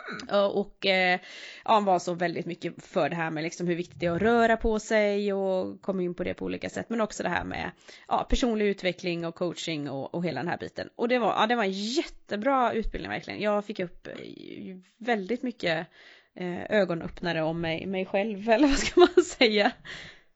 Och 0.54 0.86
eh, 0.86 1.20
ja, 1.64 1.80
var 1.80 1.98
så 1.98 2.14
väldigt 2.14 2.46
mycket 2.46 2.84
för 2.84 3.08
det 3.08 3.16
här 3.16 3.30
med 3.30 3.44
liksom 3.44 3.66
hur 3.66 3.74
viktigt 3.74 4.00
det 4.00 4.06
är 4.06 4.10
att 4.10 4.22
röra 4.22 4.56
på 4.56 4.78
sig 4.78 5.32
och 5.32 5.82
kom 5.82 6.00
in 6.00 6.14
på 6.14 6.24
det 6.24 6.34
på 6.34 6.44
olika 6.44 6.70
sätt. 6.70 6.86
Men 6.88 7.00
också 7.00 7.22
det 7.22 7.28
här 7.28 7.44
med 7.44 7.70
ja, 8.08 8.26
personlig 8.30 8.66
utveckling 8.66 9.26
och 9.26 9.34
coaching 9.34 9.90
och, 9.90 10.14
och 10.14 10.24
hela 10.24 10.40
den 10.40 10.48
här 10.48 10.58
biten. 10.58 10.88
Och 10.96 11.08
det 11.08 11.18
var, 11.18 11.34
ja, 11.40 11.46
det 11.46 11.56
var 11.56 11.64
en 11.64 11.72
jättebra 11.72 12.72
utbildning 12.72 13.10
verkligen. 13.10 13.40
Jag 13.40 13.64
fick 13.64 13.80
upp 13.80 14.06
eh, 14.06 14.14
väldigt 14.98 15.42
mycket 15.42 15.86
eh, 16.34 16.62
ögonöppnare 16.68 17.42
om 17.42 17.60
mig, 17.60 17.86
mig 17.86 18.06
själv 18.06 18.48
eller 18.50 18.68
vad 18.68 18.78
ska 18.78 19.00
man 19.00 19.24
säga. 19.24 19.72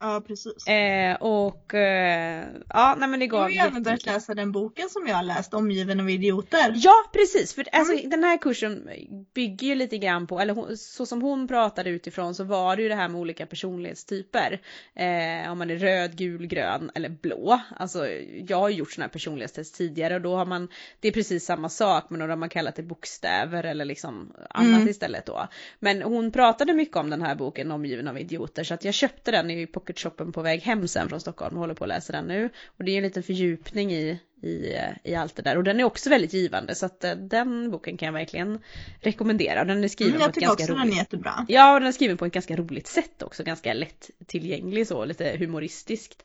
Ja 0.01 0.23
precis. 0.27 0.67
Eh, 0.67 1.15
och 1.17 1.75
eh, 1.75 2.45
ja, 2.69 2.97
nej 2.99 3.09
men 3.09 3.21
det 3.21 3.25
Jag 3.27 3.31
gav 3.31 3.41
har 3.43 3.51
ju 3.51 3.57
även 3.59 3.83
börjat 3.83 4.07
läsa 4.07 4.35
den 4.35 4.53
boken 4.53 4.89
som 4.91 5.07
jag 5.07 5.17
har 5.17 5.23
läst, 5.23 5.55
Omgiven 5.55 6.01
av 6.01 6.11
idioter. 6.11 6.73
Ja 6.77 6.95
precis, 7.13 7.55
för 7.55 7.65
alltså, 7.73 7.93
Mm. 7.95 8.11
den 8.11 8.25
här 8.25 8.39
kursen 8.39 8.89
bygger 9.35 9.67
ju 9.67 9.75
lite 9.75 9.99
grann 9.99 10.27
på, 10.27 10.41
eller 10.41 10.55
hon, 10.55 10.77
så 10.77 11.07
som 11.07 11.23
hon 11.23 11.49
pratade 11.49 11.91
utifrån 11.91 12.35
så 12.35 12.45
var 12.45 12.77
det 12.77 12.83
ju 12.83 12.89
det 12.89 12.95
här 12.95 13.09
med 13.09 13.21
olika 13.21 13.47
personlighetstyper. 13.47 14.61
Eh, 14.95 15.53
om 15.53 15.59
man 15.59 15.71
är 15.71 15.77
röd, 15.77 16.17
gul, 16.17 16.47
grön 16.47 16.91
eller 16.95 17.09
blå. 17.09 17.61
Alltså 17.77 18.09
jag 18.49 18.59
har 18.61 18.69
gjort 18.69 18.93
sådana 18.93 19.07
här 19.07 19.13
personlighetstest 19.13 19.75
tidigare 19.77 20.15
och 20.15 20.21
då 20.21 20.37
har 20.37 20.47
man, 20.47 20.69
det 21.01 21.09
är 21.09 21.13
precis 21.13 21.45
samma 21.45 21.69
sak 21.69 22.05
men 22.11 22.21
då 22.21 22.27
har 22.27 22.37
man 22.37 22.49
kallat 22.49 22.77
det 22.77 22.83
bokstäver 22.83 23.65
eller 23.65 23.85
liksom 23.85 24.33
annat 24.51 24.77
Mm. 24.77 24.89
istället 24.89 25.27
då. 25.27 25.49
Men 25.79 26.03
hon 26.03 26.33
pratade 26.33 26.73
mycket 26.75 26.97
om 26.97 27.11
den 27.11 27.23
här 27.23 27.35
boken 27.35 27.71
Omgiven 27.71 28.09
av 28.09 28.19
idioter 28.19 28.65
så 28.65 28.75
att 28.75 28.85
jag 28.85 28.95
köpte 28.95 29.31
den 29.31 29.51
i 29.87 29.93
pocketshoppen 29.93 30.33
på 30.33 30.43
väg 30.43 30.61
hem 30.61 30.89
sen 30.89 31.09
från 31.09 31.21
Stockholm 31.21 31.55
och 31.55 31.61
håller 31.61 31.75
på 31.75 31.85
att 31.85 31.89
läsa 31.89 32.13
den 32.13 32.27
nu. 32.27 32.51
Och 32.79 32.85
det 32.85 32.93
är 32.93 32.97
en 32.97 33.03
liten 33.03 33.23
fördjupning 33.23 33.93
i, 33.93 34.21
i, 34.43 34.77
i 35.05 35.15
allt 35.15 35.37
det 35.37 35.43
där 35.43 35.57
och 35.57 35.65
den 35.65 35.81
är 35.81 35.85
också 35.85 36.11
väldigt 36.11 36.33
givande 36.33 36.75
så 36.75 36.87
att 36.87 37.05
eh, 37.05 37.13
den 37.13 37.71
boken 37.71 37.97
kan 37.97 38.07
jag 38.07 38.13
verkligen 38.13 38.59
rekommendera. 39.01 39.65
Den 39.65 39.85
är 39.85 39.89
skriven 39.89 40.15
Mm, 40.15 40.19
på 40.19 40.23
jag 40.23 40.29
ett 40.29 40.35
tycker 40.35 40.47
ganska 40.47 40.63
också 40.63 40.75
den 40.75 40.83
roligt 40.83 40.95
är 40.95 40.99
jättebra. 40.99 41.47
Ja, 41.49 41.75
och 41.75 41.81
den 41.81 41.89
är 41.89 41.93
skriven 41.93 42.17
på 42.17 42.27
ett 42.27 42.33
ganska 42.33 42.57
roligt 42.57 42.87
sätt 42.87 43.23
också, 43.23 43.45
ganska 43.45 43.75
lätt 43.75 44.11
tillgänglig 44.27 44.87
så, 44.87 45.05
lite 45.05 45.37
humoristiskt. 45.39 46.25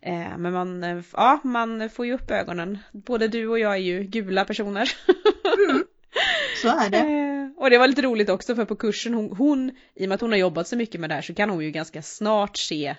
Eh, 0.00 0.38
men 0.38 0.52
man, 0.52 0.84
eh, 0.84 1.02
ja, 1.12 1.40
man 1.44 1.90
får 1.90 2.06
ju 2.06 2.14
upp 2.14 2.30
ögonen. 2.30 2.78
Både 2.92 3.28
du 3.28 3.48
och 3.48 3.58
jag 3.58 3.72
är 3.72 3.76
ju 3.76 4.02
gula 4.02 4.44
personer. 4.44 4.92
Så 6.62 6.68
är 6.68 6.90
det. 6.90 7.26
Och 7.60 7.70
det 7.70 7.78
var 7.78 7.88
lite 7.88 8.02
roligt 8.02 8.28
också 8.28 8.54
för 8.54 8.64
på 8.64 8.76
kursen, 8.76 9.14
hon, 9.14 9.36
hon, 9.36 9.70
i 9.94 10.04
och 10.04 10.08
med 10.08 10.14
att 10.14 10.20
hon 10.20 10.30
har 10.30 10.38
jobbat 10.38 10.68
så 10.68 10.76
mycket 10.76 11.00
med 11.00 11.10
det 11.10 11.14
här 11.14 11.22
så 11.22 11.34
kan 11.34 11.50
hon 11.50 11.64
ju 11.64 11.70
ganska 11.70 12.02
snart 12.02 12.56
se 12.56 12.96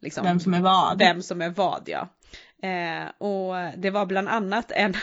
liksom, 0.00 0.24
Vem 0.24 0.40
som 0.40 0.54
är 0.54 0.60
vad. 0.60 0.98
vem 0.98 1.22
som 1.22 1.42
är 1.42 1.50
vad 1.50 1.82
ja. 1.86 2.08
Eh, 2.68 3.08
och 3.18 3.54
det 3.76 3.90
var 3.90 4.06
bland 4.06 4.28
annat 4.28 4.70
en, 4.70 4.94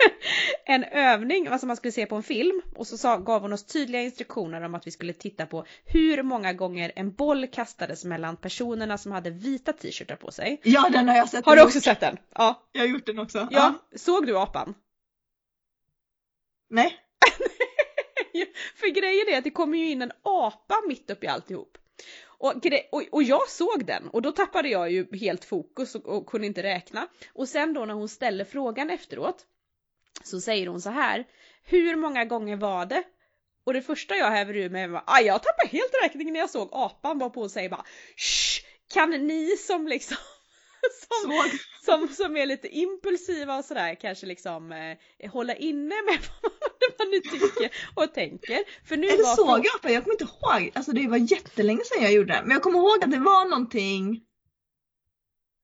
en 0.66 0.84
övning, 0.84 1.46
alltså 1.46 1.66
man 1.66 1.76
skulle 1.76 1.92
se 1.92 2.06
på 2.06 2.16
en 2.16 2.22
film 2.22 2.62
och 2.76 2.86
så 2.86 2.98
sa, 2.98 3.16
gav 3.16 3.42
hon 3.42 3.52
oss 3.52 3.64
tydliga 3.64 4.02
instruktioner 4.02 4.62
om 4.62 4.74
att 4.74 4.86
vi 4.86 4.90
skulle 4.90 5.12
titta 5.12 5.46
på 5.46 5.64
hur 5.84 6.22
många 6.22 6.52
gånger 6.52 6.92
en 6.96 7.12
boll 7.12 7.46
kastades 7.46 8.04
mellan 8.04 8.36
personerna 8.36 8.98
som 8.98 9.12
hade 9.12 9.30
vita 9.30 9.72
t-shirtar 9.72 10.16
på 10.16 10.30
sig. 10.30 10.60
Ja 10.64 10.88
den 10.92 11.08
har 11.08 11.16
jag 11.16 11.28
sett. 11.28 11.44
Har 11.46 11.56
du 11.56 11.62
också 11.62 11.80
sett 11.80 12.00
den? 12.00 12.16
Ja. 12.34 12.68
Jag 12.72 12.80
har 12.80 12.88
gjort 12.88 13.06
den 13.06 13.18
också. 13.18 13.48
ja. 13.50 13.74
Såg 13.96 14.26
du 14.26 14.38
apan? 14.38 14.74
Nej. 16.70 16.96
För 18.76 18.88
grejen 18.88 19.28
är 19.28 19.38
att 19.38 19.44
det 19.44 19.50
kommer 19.50 19.78
ju 19.78 19.90
in 19.90 20.02
en 20.02 20.12
apa 20.22 20.74
mitt 20.88 21.10
upp 21.10 21.24
i 21.24 21.26
alltihop. 21.26 21.78
Och, 22.40 22.52
gre- 22.52 22.88
och, 22.92 23.02
och 23.12 23.22
jag 23.22 23.48
såg 23.48 23.84
den 23.84 24.08
och 24.08 24.22
då 24.22 24.32
tappade 24.32 24.68
jag 24.68 24.90
ju 24.92 25.16
helt 25.16 25.44
fokus 25.44 25.94
och, 25.94 26.06
och 26.06 26.26
kunde 26.26 26.46
inte 26.46 26.62
räkna. 26.62 27.08
Och 27.32 27.48
sen 27.48 27.74
då 27.74 27.84
när 27.84 27.94
hon 27.94 28.08
ställer 28.08 28.44
frågan 28.44 28.90
efteråt 28.90 29.46
så 30.24 30.40
säger 30.40 30.66
hon 30.66 30.80
så 30.80 30.90
här. 30.90 31.26
Hur 31.64 31.96
många 31.96 32.24
gånger 32.24 32.56
var 32.56 32.86
det? 32.86 33.02
Och 33.64 33.72
det 33.72 33.82
första 33.82 34.16
jag 34.16 34.30
häver 34.30 34.56
ur 34.56 34.70
mig 34.70 34.88
var 34.88 35.02
ah, 35.06 35.20
jag 35.20 35.42
tappade 35.42 35.68
helt 35.68 35.92
räkningen 36.02 36.32
när 36.32 36.40
jag 36.40 36.50
såg 36.50 36.68
apan 36.72 37.18
var 37.18 37.30
på 37.30 37.40
och 37.40 37.50
säger 37.50 37.68
bara 37.68 37.84
Shh, 38.16 38.64
Kan 38.94 39.10
ni 39.10 39.56
som 39.56 39.88
liksom 39.88 40.16
som, 41.22 41.58
som, 41.84 42.08
som 42.08 42.36
är 42.36 42.46
lite 42.46 42.68
impulsiva 42.68 43.56
och 43.56 43.64
sådär 43.64 43.94
kanske 44.00 44.26
liksom 44.26 44.72
eh, 44.72 45.30
hålla 45.30 45.54
inne 45.54 45.94
med 46.02 46.18
vad 46.98 47.08
ni 47.08 47.20
tycker 47.20 47.70
och 47.94 48.14
tänker. 48.14 48.58
För 48.88 48.96
nu 48.96 49.06
Eller 49.06 49.22
var 49.22 49.36
såg 49.36 49.66
jag 49.66 49.82
på? 49.82 49.90
Jag 49.90 50.04
kommer 50.04 50.14
inte 50.14 50.24
ihåg. 50.24 50.72
Alltså 50.74 50.92
det 50.92 51.08
var 51.08 51.16
jättelänge 51.16 51.80
sedan 51.84 52.02
jag 52.02 52.12
gjorde 52.12 52.32
det. 52.32 52.42
Men 52.42 52.50
jag 52.50 52.62
kommer 52.62 52.78
ihåg 52.78 53.04
att 53.04 53.10
det 53.10 53.18
var 53.18 53.44
någonting. 53.44 54.22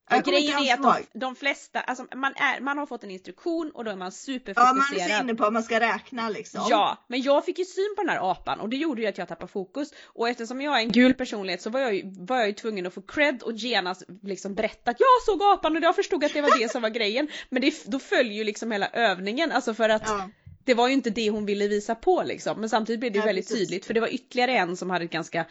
Kommer 0.09 0.23
grejen 0.23 0.59
är 0.59 0.75
att 0.75 0.83
de, 1.13 1.19
de 1.21 1.37
flesta, 1.37 1.81
alltså 1.81 2.07
man, 2.15 2.33
är, 2.37 2.61
man 2.61 2.79
har 2.79 2.87
fått 2.87 3.05
en 3.05 3.11
instruktion 3.11 3.71
och 3.75 3.85
då 3.85 3.91
är 3.91 3.97
man 3.97 3.99
Ja, 3.99 4.03
man 4.05 4.07
är 4.09 4.13
superfokuserad. 4.13 5.11
så 5.11 5.23
inne 5.25 5.35
på 5.35 5.45
att 5.45 5.53
man 5.53 5.63
ska 5.63 5.81
räkna 5.81 6.29
liksom. 6.29 6.67
Ja, 6.71 7.05
men 7.09 7.23
jag 7.23 7.45
fick 7.45 7.59
ju 7.59 7.65
syn 7.65 7.95
på 7.97 8.03
den 8.03 8.09
här 8.11 8.31
apan 8.31 8.61
och 8.61 8.69
det 8.69 8.77
gjorde 8.77 9.03
ju 9.03 9.07
att 9.09 9.19
jag 9.19 9.29
tappade 9.29 9.53
fokus. 9.53 9.93
Och 10.05 10.29
eftersom 10.29 10.61
jag 10.61 10.77
är 10.77 10.81
en 10.81 10.93
gul 10.93 11.15
personlighet 11.15 11.63
så 11.63 11.71
var 11.71 11.81
jag 11.81 11.95
ju, 11.95 12.03
var 12.05 12.37
jag 12.37 12.47
ju 12.47 12.53
tvungen 12.53 12.87
att 12.87 12.95
få 12.95 13.03
cred 13.03 13.43
och 13.43 13.53
genast 13.53 14.03
liksom 14.23 14.55
berätta 14.55 14.91
att 14.91 15.01
jag 15.01 15.23
såg 15.27 15.43
apan 15.43 15.77
och 15.77 15.83
jag 15.83 15.97
förstod 15.97 16.25
att 16.25 16.33
det 16.33 16.43
var 16.43 16.59
det 16.59 16.69
som 16.71 16.83
var 16.83 16.89
grejen. 16.91 17.29
Men 17.49 17.63
det, 17.63 17.75
då 17.87 17.99
följer 17.99 18.33
ju 18.35 18.45
liksom 18.45 18.71
hela 18.73 18.89
övningen, 18.89 19.53
alltså 19.53 19.75
för 19.75 19.89
att 19.89 20.03
Ja. 20.07 20.29
Det 20.65 20.75
var 20.75 20.89
ju 20.89 20.95
inte 20.95 21.11
det 21.11 21.31
hon 21.31 21.47
ville 21.47 21.69
visa 21.69 21.95
på 21.95 22.23
liksom. 22.23 22.61
Men 22.61 22.69
samtidigt 22.69 23.01
blev 23.01 23.13
det 23.13 23.19
ju 23.19 23.25
väldigt 23.25 23.49
tydligt 23.49 23.87
för 23.87 23.95
det 23.95 24.01
var 24.01 24.15
ytterligare 24.15 24.57
en 24.57 24.77
som 24.77 24.91
hade 24.91 25.05
ett 25.05 25.11
ganska 25.11 25.47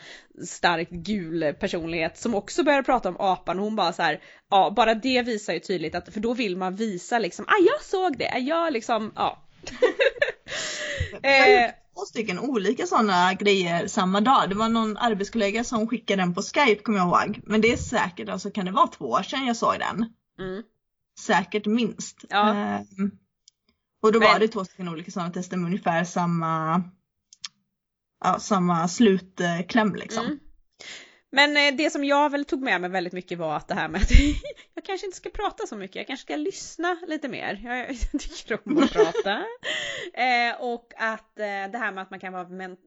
starkt 0.45 0.91
gul 0.91 1.53
personlighet 1.59 2.17
som 2.17 2.35
också 2.35 2.63
började 2.63 2.83
prata 2.83 3.09
om 3.09 3.17
apan 3.19 3.59
och 3.59 3.65
hon 3.65 3.75
bara 3.75 3.93
så 3.93 4.01
här, 4.01 4.21
ja 4.49 4.73
bara 4.75 4.95
det 4.95 5.21
visar 5.21 5.53
ju 5.53 5.59
tydligt 5.59 5.95
att, 5.95 6.13
för 6.13 6.19
då 6.19 6.33
vill 6.33 6.57
man 6.57 6.75
visa 6.75 7.19
liksom, 7.19 7.45
ah 7.45 7.63
jag 7.65 7.83
såg 7.83 8.17
det, 8.17 8.39
jag 8.39 8.73
liksom, 8.73 9.11
ja. 9.15 9.43
Eh, 11.23 11.71
två 11.93 12.01
stycken 12.05 12.39
olika 12.39 12.85
sådana 12.85 13.33
grejer 13.33 13.87
samma 13.87 14.21
dag. 14.21 14.49
Det 14.49 14.55
var 14.55 14.69
någon 14.69 14.97
arbetskollega 14.97 15.63
som 15.63 15.87
skickade 15.87 16.21
den 16.21 16.33
på 16.33 16.41
Skype 16.41 16.83
kommer 16.83 16.99
jag 16.99 17.07
ihåg. 17.07 17.39
Men 17.43 17.61
det 17.61 17.71
är 17.71 17.77
säkert, 17.77 18.29
alltså 18.29 18.51
kan 18.51 18.65
det 18.65 18.71
vara 18.71 18.87
två 18.87 19.05
år 19.05 19.23
sedan 19.23 19.45
jag 19.45 19.57
såg 19.57 19.75
den? 19.79 20.13
mm. 20.39 20.63
Säkert 21.19 21.65
minst. 21.65 22.25
Ja. 22.29 22.53
Ehm, 22.53 23.11
och 24.03 24.11
då 24.11 24.19
var 24.19 24.39
det 24.39 24.47
två 24.47 24.65
stycken 24.65 24.89
olika 24.89 25.11
sådana 25.11 25.31
tester 25.31 25.57
med 25.57 25.65
ungefär 25.65 26.03
samma, 26.03 26.83
ja, 28.23 28.39
samma 28.39 28.87
slutkläm 28.87 29.95
liksom. 29.95 30.25
Mm. 30.25 30.39
Men 31.31 31.57
eh, 31.57 31.77
det 31.77 31.89
som 31.89 32.03
jag 32.03 32.29
väl 32.29 32.45
tog 32.45 32.61
med 32.61 32.81
mig 32.81 32.89
väldigt 32.89 33.13
mycket 33.13 33.39
var 33.39 33.55
att 33.55 33.67
det 33.67 33.75
här 33.75 33.87
med 33.89 34.01
att 34.01 34.11
jag 34.75 34.85
kanske 34.85 35.05
inte 35.05 35.17
ska 35.17 35.29
prata 35.29 35.67
så 35.67 35.75
mycket, 35.75 35.95
jag 35.95 36.07
kanske 36.07 36.23
ska 36.23 36.35
lyssna 36.35 36.97
lite 37.07 37.27
mer. 37.27 37.61
Jag, 37.63 37.77
jag 38.11 38.21
tycker 38.21 38.59
om 38.65 38.83
att 38.83 38.93
prata. 38.93 39.43
Eh, 40.13 40.61
och 40.61 40.93
att 40.97 41.39
eh, 41.39 41.71
det 41.71 41.77
här 41.77 41.91
med 41.91 42.01
att 42.01 42.11
man 42.11 42.19
kan 42.19 42.33
vara, 42.33 42.49
men, 42.49 42.77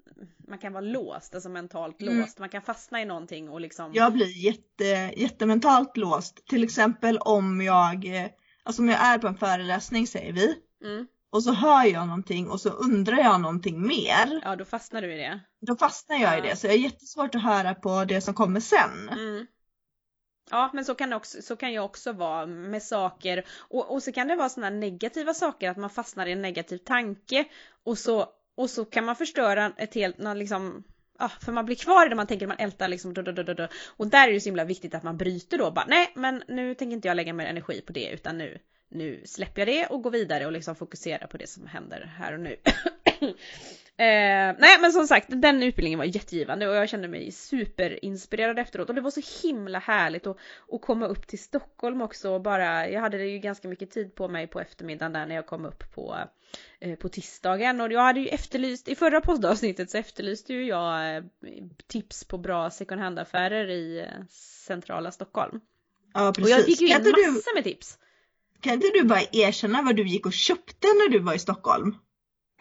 man 0.49 0.59
kan 0.59 0.73
vara 0.73 0.85
låst, 0.85 1.35
alltså 1.35 1.49
mentalt 1.49 2.03
Mm. 2.03 2.21
låst. 2.21 2.39
Man 2.39 2.49
kan 2.49 2.63
fastna 2.63 3.03
i 3.03 3.05
någonting 3.05 3.51
och 3.51 3.61
liksom. 3.61 3.91
Jag 3.95 4.13
blir 4.13 4.45
jätte, 4.45 5.13
jättementalt 5.17 5.97
låst. 5.97 6.47
Till 6.47 6.65
exempel 6.65 7.19
om 7.19 7.61
jag, 7.61 8.05
eh, 8.05 8.27
alltså 8.63 8.83
om 8.83 8.89
jag 8.89 9.01
är 9.01 9.19
på 9.19 9.27
en 9.27 9.37
föreläsning 9.37 10.07
säger 10.07 10.33
vi. 10.33 10.57
Mm, 10.85 11.07
Och 11.31 11.43
så 11.43 11.53
hör 11.53 11.85
jag 11.85 12.07
någonting 12.07 12.51
och 12.51 12.61
så 12.61 12.69
undrar 12.69 13.17
jag 13.17 13.41
någonting 13.41 13.87
mer. 13.87 14.41
ja, 14.45 14.57
då 14.57 14.65
fastnar 14.65 15.03
du 15.03 15.15
i 15.15 15.17
det. 15.17 15.41
Då 15.61 15.77
fastnar 15.77 16.17
jag 16.17 16.35
i 16.35 16.37
Ja. 16.37 16.43
det. 16.43 16.57
Så 16.57 16.67
jag 16.67 16.75
är 16.75 16.79
jättesvårt 16.79 17.35
att 17.35 17.43
höra 17.43 17.75
på 17.75 18.05
det 18.05 18.21
som 18.21 18.35
kommer 18.35 18.61
sen. 18.61 19.09
Mm. 19.09 19.47
Ja, 20.51 20.71
men 20.75 20.85
så 20.85 20.95
kan, 20.95 21.13
också, 21.13 21.43
så 21.43 21.57
kan 21.57 21.73
jag 21.73 21.85
också 21.85 22.13
vara 22.13 22.47
med 22.47 22.83
saker. 22.83 23.45
Och, 23.59 23.93
och 23.95 24.03
så 24.03 24.13
kan 24.13 24.29
det 24.29 24.37
vara 24.37 24.49
sådana 24.49 24.71
negativa 24.77 25.35
saker, 25.35 25.71
att 25.71 25.77
man 25.77 25.91
fastnar 25.91 26.27
i 26.27 26.33
en 26.33 26.43
negativ 26.43 26.79
tanke. 26.79 27.45
Och 27.85 27.99
så, 27.99 28.27
och 28.57 28.71
så 28.71 28.85
kan 28.85 29.05
man 29.05 29.17
förstöra 29.17 29.73
ett 29.77 29.95
helt, 29.95 30.17
liksom, 30.37 30.85
ja, 31.19 31.29
för 31.29 31.53
man 31.53 31.65
blir 31.67 31.77
kvar 31.77 32.07
i 32.07 32.09
det 32.09 32.15
man 32.15 32.27
tänker, 32.27 32.47
man 32.47 32.59
ältar 32.59 32.89
liksom, 32.89 33.15
dö, 33.15 33.23
dö, 33.23 33.55
dö. 33.55 33.69
Och 33.97 34.07
där 34.07 34.29
är 34.29 34.33
det 34.33 34.41
så 34.41 34.49
himla 34.49 34.65
viktigt 34.65 34.95
att 34.95 35.03
man 35.03 35.17
bryter 35.17 35.59
då. 35.59 35.71
Bara, 35.71 35.87
nej, 35.89 36.13
men 36.15 36.43
nu 36.49 36.75
tänker 36.75 36.95
inte 36.97 37.09
jag 37.09 37.15
lägga 37.17 37.33
mer 37.33 37.47
energi 37.47 37.81
på 37.81 37.93
det, 37.93 38.11
utan 38.11 38.39
nu, 38.39 38.59
nu 38.89 39.23
släpper 39.25 39.61
jag 39.61 39.69
det 39.69 39.87
och 39.87 40.03
går 40.03 40.11
vidare 40.11 40.47
och 40.47 40.53
liksom 40.53 40.77
fokuserar 40.77 41.27
på 41.27 41.37
det 41.37 41.47
som 41.47 41.67
händer 41.67 42.15
här 42.19 42.33
och 42.33 42.41
nu. 42.41 42.57
Eh, 43.99 44.55
nej 44.59 44.81
men 44.81 44.93
som 44.93 45.07
sagt, 45.07 45.27
den 45.29 45.63
utbildningen 45.63 45.99
var 45.99 46.07
jättegivande 46.07 46.69
och 46.69 46.75
jag 46.75 46.89
kände 46.89 47.09
mig 47.09 47.33
superinspirerad 47.33 48.59
efteråt 48.59 48.89
och 48.89 48.95
det 48.95 49.01
var 49.01 49.11
så 49.11 49.47
himla 49.47 49.79
härligt 49.79 50.27
att, 50.27 50.37
att 50.73 50.81
komma 50.81 51.07
upp 51.07 51.27
till 51.27 51.39
Stockholm 51.39 52.03
också 52.03 52.31
och 52.31 52.41
bara, 52.41 52.89
jag 52.89 53.01
hade 53.01 53.25
ju 53.25 53.39
ganska 53.39 53.69
mycket 53.69 53.91
tid 53.91 54.15
på 54.15 54.29
mig 54.29 54.47
på 54.47 54.61
eftermiddagen 54.61 55.13
där 55.13 55.27
när 55.27 55.35
jag 55.35 55.47
kom 55.47 55.65
upp 55.67 55.95
på, 55.95 56.17
eh, 56.81 56.99
på 56.99 57.09
tisdagen 57.09 57.81
och 57.81 57.93
jag 57.93 58.01
hade 58.01 58.21
ju 58.21 58.29
efterlyst, 58.29 58.89
i 58.89 58.95
förra 58.95 59.21
poddavsnittet 59.21 59.91
så 59.91 59.99
efterlyste 59.99 60.53
ju 60.53 60.67
jag 60.67 61.17
eh, 61.17 61.25
tips 61.87 62.25
på 62.25 62.39
bra 62.39 62.71
second 62.71 63.01
hand 63.01 63.19
affärer 63.19 63.71
i 63.71 63.99
eh, 63.99 64.27
centrala 64.67 65.11
Stockholm. 65.11 65.61
Ja 66.15 66.29
Och 66.29 66.35
precis. 66.35 66.51
jag 66.51 66.65
fick 66.65 66.81
ju 66.81 66.87
in 66.87 66.93
massor 66.93 67.55
med 67.55 67.65
tips. 67.65 67.99
Kan 68.61 68.73
inte 68.73 68.91
du 68.95 69.03
bara 69.05 69.23
erkänna 69.33 69.83
vad 69.83 69.97
du 69.97 70.07
gick 70.09 70.27
och 70.27 70.33
köpte 70.33 70.87
när 70.87 71.09
du 71.09 71.19
var 71.19 71.35
i 71.35 71.39
Stockholm? 71.39 71.95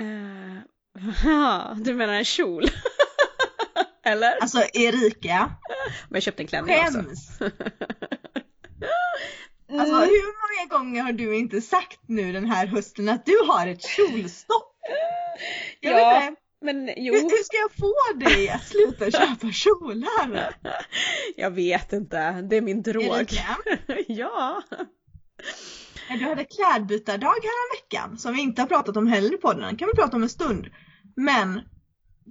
Eh, 0.02 1.76
du 1.84 1.94
menar 1.94 2.14
en 2.14 2.26
kjol? 2.26 2.64
Eller? 4.06 4.38
Alltså 4.42 4.64
Erika, 4.74 5.52
Men 6.10 6.16
jag 6.16 6.24
köpte 6.24 6.44
en 6.44 6.48
klänning 6.48 6.78
också. 6.80 6.94
skäms! 6.94 7.40
Alltså 9.70 9.96
Mm. 9.96 10.10
hur 10.10 10.26
många 10.68 10.80
gånger 10.80 11.02
har 11.04 11.12
du 11.12 11.36
inte 11.36 11.62
sagt 11.62 12.00
nu 12.08 12.34
den 12.34 12.46
här 12.46 12.68
hösten 12.68 13.10
att 13.10 13.26
du 13.26 13.38
har 13.48 13.68
ett 13.68 13.82
kjolstopp? 13.82 14.76
Jag 15.80 15.94
Ja, 16.02 16.20
vet 16.20 16.30
inte, 16.30 16.42
Men 16.62 16.88
hur, 16.88 16.94
jo, 16.98 17.14
hur 17.14 17.44
ska 17.44 17.58
jag 17.58 17.72
få 17.72 17.94
dig 18.16 18.50
att 18.50 18.64
sluta 18.68 19.12
köpa 19.12 19.52
kjolar? 19.52 20.56
jag 21.36 21.52
vet 21.52 21.94
inte. 21.94 22.32
Det 22.50 22.56
är 22.56 22.62
min 22.62 22.82
drog. 22.82 23.04
Erika, 23.04 23.58
ja. 24.08 24.62
Du 26.10 26.26
hade 26.26 26.46
klädbytardag 26.46 27.28
här 27.28 27.76
veckan 27.82 28.18
som 28.18 28.34
vi 28.34 28.42
inte 28.42 28.62
har 28.62 28.68
pratat 28.68 28.98
om 28.98 29.08
heller 29.08 29.38
på 29.38 29.54
den 29.54 29.76
kan 29.78 29.88
vi 29.88 29.94
prata 30.02 30.16
om 30.18 30.24
en 30.24 30.30
stund. 30.30 30.68
Men 31.16 31.62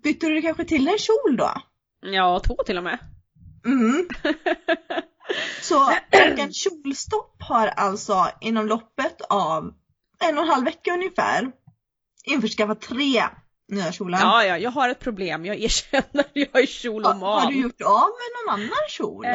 bytte 0.02 0.26
du 0.26 0.42
kanske 0.42 0.64
till 0.64 0.88
en 0.88 0.98
kjol 0.98 1.36
då? 1.36 1.50
Ja, 2.00 2.40
två 2.46 2.56
till 2.66 2.78
och 2.78 2.84
med. 2.84 2.98
Mm. 3.66 4.08
Så 5.62 5.90
en 6.10 6.52
kjolstopp 6.52 7.36
har 7.42 7.66
alltså 7.66 8.30
inom 8.40 8.66
loppet 8.66 9.20
av 9.28 9.74
en 10.24 10.38
och 10.38 10.42
en 10.44 10.48
halv 10.50 10.64
vecka 10.64 10.92
ungefär 10.92 11.52
införskaffat 12.24 12.80
tre 12.80 13.22
nya 13.68 13.92
kjolar. 13.92 14.18
Ja, 14.20 14.44
ja, 14.44 14.58
jag 14.58 14.70
har 14.70 14.88
ett 14.88 15.00
problem. 15.00 15.44
Jag 15.44 15.56
erkänner. 15.60 16.24
Jag 16.32 16.62
är 16.62 16.66
kjol 16.66 17.04
och 17.04 17.10
Ha- 17.10 17.18
man. 17.18 17.42
har 17.42 17.52
du 17.52 17.58
gjort 17.60 17.80
av 17.82 18.08
med 18.08 18.30
någon 18.46 18.54
annan 18.54 18.88
kjol? 18.88 19.24
Eh, 19.24 19.32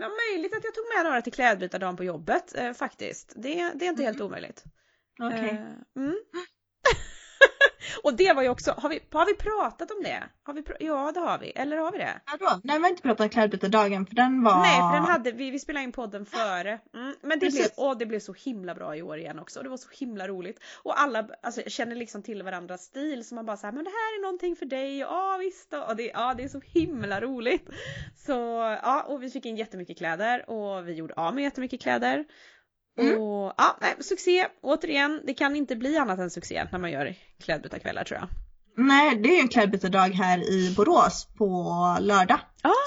ja, 0.00 0.08
möjligt 0.08 0.56
att 0.56 0.64
jag 0.64 0.74
tog 0.74 0.84
med 0.96 1.04
några 1.04 1.22
till 1.22 1.32
klädbytardagen 1.32 1.96
på 1.96 2.04
jobbet 2.04 2.54
eh, 2.54 2.72
faktiskt. 2.72 3.32
Det, 3.36 3.72
det 3.74 3.86
är 3.86 3.90
inte 3.90 4.02
helt 4.02 4.20
omöjligt. 4.20 4.64
Okej. 5.22 5.48
Eh, 5.48 6.02
mm. 6.02 6.16
Och 8.02 8.14
det 8.14 8.32
var 8.32 8.42
ju 8.42 8.48
också, 8.48 8.74
har 8.78 8.88
vi, 8.88 9.00
har 9.12 9.26
vi 9.26 9.34
pratat 9.34 9.90
om 9.90 10.02
det? 10.02 10.22
Har 10.42 10.54
vi, 10.54 10.62
ja 10.80 11.12
det 11.14 11.20
har 11.20 11.38
vi, 11.38 11.50
eller 11.50 11.76
har 11.76 11.92
vi 11.92 11.98
det? 11.98 12.20
Vadå? 12.26 12.60
Nej 12.64 12.78
vi 12.78 12.82
har 12.82 12.90
inte 12.90 13.02
pratat 13.02 13.20
om 13.20 13.28
klädbytardagen 13.28 14.06
för 14.06 14.14
den 14.14 14.42
var... 14.42 14.60
Nej 14.60 14.80
för 14.80 14.92
den 14.92 15.04
hade, 15.04 15.32
vi, 15.32 15.50
vi 15.50 15.58
spelade 15.58 15.84
in 15.84 15.92
podden 15.92 16.26
före. 16.26 16.78
Mm, 16.94 17.14
men 17.22 17.38
det 17.38 17.52
blev, 17.52 17.66
åh, 17.76 17.98
det 17.98 18.06
blev 18.06 18.20
så 18.20 18.32
himla 18.32 18.74
bra 18.74 18.96
i 18.96 19.02
år 19.02 19.18
igen 19.18 19.38
också. 19.38 19.62
Det 19.62 19.68
var 19.68 19.76
så 19.76 19.88
himla 19.92 20.28
roligt. 20.28 20.60
Och 20.82 21.00
alla 21.00 21.28
alltså, 21.42 21.62
känner 21.66 21.96
liksom 21.96 22.22
till 22.22 22.42
varandras 22.42 22.82
stil 22.82 23.24
så 23.24 23.34
man 23.34 23.46
bara 23.46 23.56
såhär, 23.56 23.72
men 23.72 23.84
det 23.84 23.90
här 23.90 24.18
är 24.18 24.22
någonting 24.22 24.56
för 24.56 24.66
dig. 24.66 24.98
Ja 24.98 25.36
visst. 25.40 25.74
Och 25.88 25.96
det, 25.96 26.06
ja, 26.06 26.34
det 26.34 26.44
är 26.44 26.48
så 26.48 26.60
himla 26.64 27.20
roligt. 27.20 27.70
Så 28.16 28.32
ja, 28.82 29.02
och 29.02 29.22
vi 29.22 29.30
fick 29.30 29.46
in 29.46 29.56
jättemycket 29.56 29.98
kläder 29.98 30.50
och 30.50 30.88
vi 30.88 30.92
gjorde 30.92 31.14
av 31.14 31.34
med 31.34 31.44
jättemycket 31.44 31.82
kläder. 31.82 32.24
Mm. 33.00 33.20
Och 33.20 33.52
ja, 33.56 33.76
nej, 33.80 33.94
succé. 34.00 34.46
Återigen, 34.62 35.20
det 35.26 35.34
kan 35.34 35.56
inte 35.56 35.76
bli 35.76 35.96
annat 35.96 36.18
än 36.18 36.30
succé 36.30 36.66
när 36.72 36.78
man 36.78 36.90
gör 36.90 37.14
klädbytarkvällar 37.44 38.04
tror 38.04 38.20
jag. 38.20 38.28
Nej 38.86 39.16
det 39.22 39.28
är 39.28 39.34
ju 39.34 39.40
en 39.40 39.48
klädbytardag 39.48 40.08
här 40.08 40.50
i 40.50 40.74
Borås 40.76 41.28
på 41.38 41.72
lördag 42.00 42.40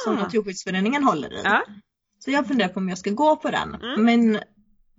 som 0.03 0.17
Ah, 0.17 0.21
Naturskyddsföreningen 0.21 1.03
håller 1.03 1.33
i. 1.33 1.41
ja, 1.43 1.63
Så 2.19 2.31
jag 2.31 2.47
funderar 2.47 2.69
på 2.69 2.79
om 2.79 2.89
jag 2.89 2.97
ska 2.97 3.09
gå 3.11 3.35
på 3.35 3.51
den. 3.51 3.75
Mm. 3.75 4.05
Men 4.05 4.39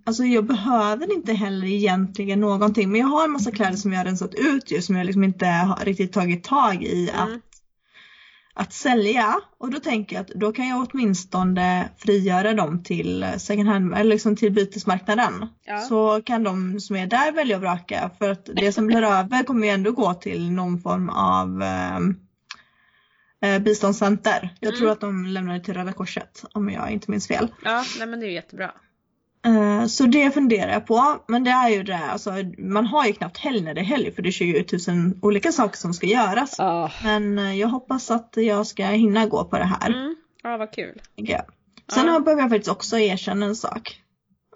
alltså 0.07 0.25
jag 0.25 0.45
behöver 0.45 1.13
inte 1.15 1.33
heller 1.33 1.67
egentligen 1.67 2.41
någonting. 2.41 2.91
Men 2.91 3.01
jag 3.01 3.09
har 3.09 3.25
en 3.25 3.31
massa 3.31 3.51
kläder 3.51 3.77
som 3.77 3.93
jag 3.93 3.99
har 4.01 4.05
rensat 4.05 4.35
ut 4.35 4.71
ju 4.71 4.83
som 4.83 4.97
jag 4.97 5.07
liksom 5.07 5.25
inte 5.25 5.47
har 5.47 5.85
riktigt 5.85 6.13
tagit 6.13 6.45
tag 6.45 6.83
i 6.85 7.11
Mm. 7.11 7.23
att, 7.35 7.41
att 8.55 8.73
sälja. 8.73 9.35
Och 9.59 9.71
då 9.71 9.81
tänker 9.81 10.17
jag 10.17 10.21
att 10.23 10.29
då 10.29 10.53
kan 10.53 10.69
jag 10.69 10.87
åtminstone 10.93 11.89
frigöra 11.99 12.55
dem 12.55 12.83
till 12.83 13.27
second 13.39 13.69
hand 13.69 13.95
eller 13.95 14.11
liksom 14.11 14.37
till 14.37 14.53
bytesmarknaden. 14.53 15.47
ja. 15.65 15.79
Så 15.81 16.23
kan 16.23 16.43
de 16.43 16.81
som 16.81 16.97
är 16.97 17.07
där 17.07 17.33
välja 17.33 17.57
och 17.57 17.63
vraka 17.63 18.11
för 18.19 18.31
att 18.31 18.45
det 18.57 18.73
som 18.73 18.87
blir 18.87 19.03
över 19.03 19.43
kommer 19.43 19.67
ju 19.67 19.73
ändå 19.73 19.93
gå 19.93 20.15
till 20.15 20.51
någon 20.51 20.79
form 20.81 21.09
av 21.11 21.63
eh, 21.63 21.99
eh, 23.55 23.63
biståndscenter. 23.63 24.55
Jag 24.61 24.69
Mm. 24.69 24.79
tror 24.81 24.91
att 24.91 25.01
de 25.01 25.27
lämnar 25.27 25.55
det 25.55 25.61
till 25.61 25.75
Röda 25.75 25.93
Korset 25.93 26.45
om 26.53 26.71
jag 26.71 26.91
inte 26.91 27.11
minns 27.11 27.29
fel. 27.29 27.49
ja, 27.65 27.85
nej 27.99 28.07
men 28.07 28.21
det 28.21 28.27
är 28.27 28.29
ju 28.29 28.35
jättebra. 28.35 28.71
Så 29.88 30.05
det 30.07 30.31
funderar 30.31 30.73
jag 30.73 30.87
på. 30.87 31.17
Men 31.29 31.45
det 31.45 31.50
är 31.50 31.69
ju 31.69 31.83
det, 31.83 31.99
alltså, 32.11 32.33
man 32.59 32.87
har 32.87 33.07
ju 33.07 33.12
knappt 33.12 33.38
helg 33.38 33.61
när 33.61 33.75
det 33.75 33.81
är 33.81 33.85
helg 33.85 34.12
för 34.14 34.23
det 34.23 34.29
är 34.29 34.33
20 34.33 34.64
tusen 34.64 35.19
olika 35.23 35.53
saker 35.53 35.76
som 35.76 35.95
ska 35.95 36.07
göras. 36.07 36.55
Ja. 36.59 36.91
Men 37.05 37.38
eh, 37.38 37.59
jag 37.61 37.69
hoppas 37.69 38.11
att 38.11 38.33
jag 38.37 38.67
ska 38.67 38.87
hinna 38.87 39.26
gå 39.26 39.45
på 39.45 39.59
det 39.59 39.64
här. 39.64 39.87
Mm. 39.91 40.17
Ja, 40.43 40.57
vad 40.57 40.73
kul. 40.73 41.00
jag. 41.17 41.43
Sen 41.93 42.07
Ja. 42.07 42.21
behöver 42.21 42.43
jag 42.43 42.50
faktiskt 42.50 42.71
också 42.71 42.99
erkänna 42.99 43.47
en 43.47 43.57
sak. 43.57 44.00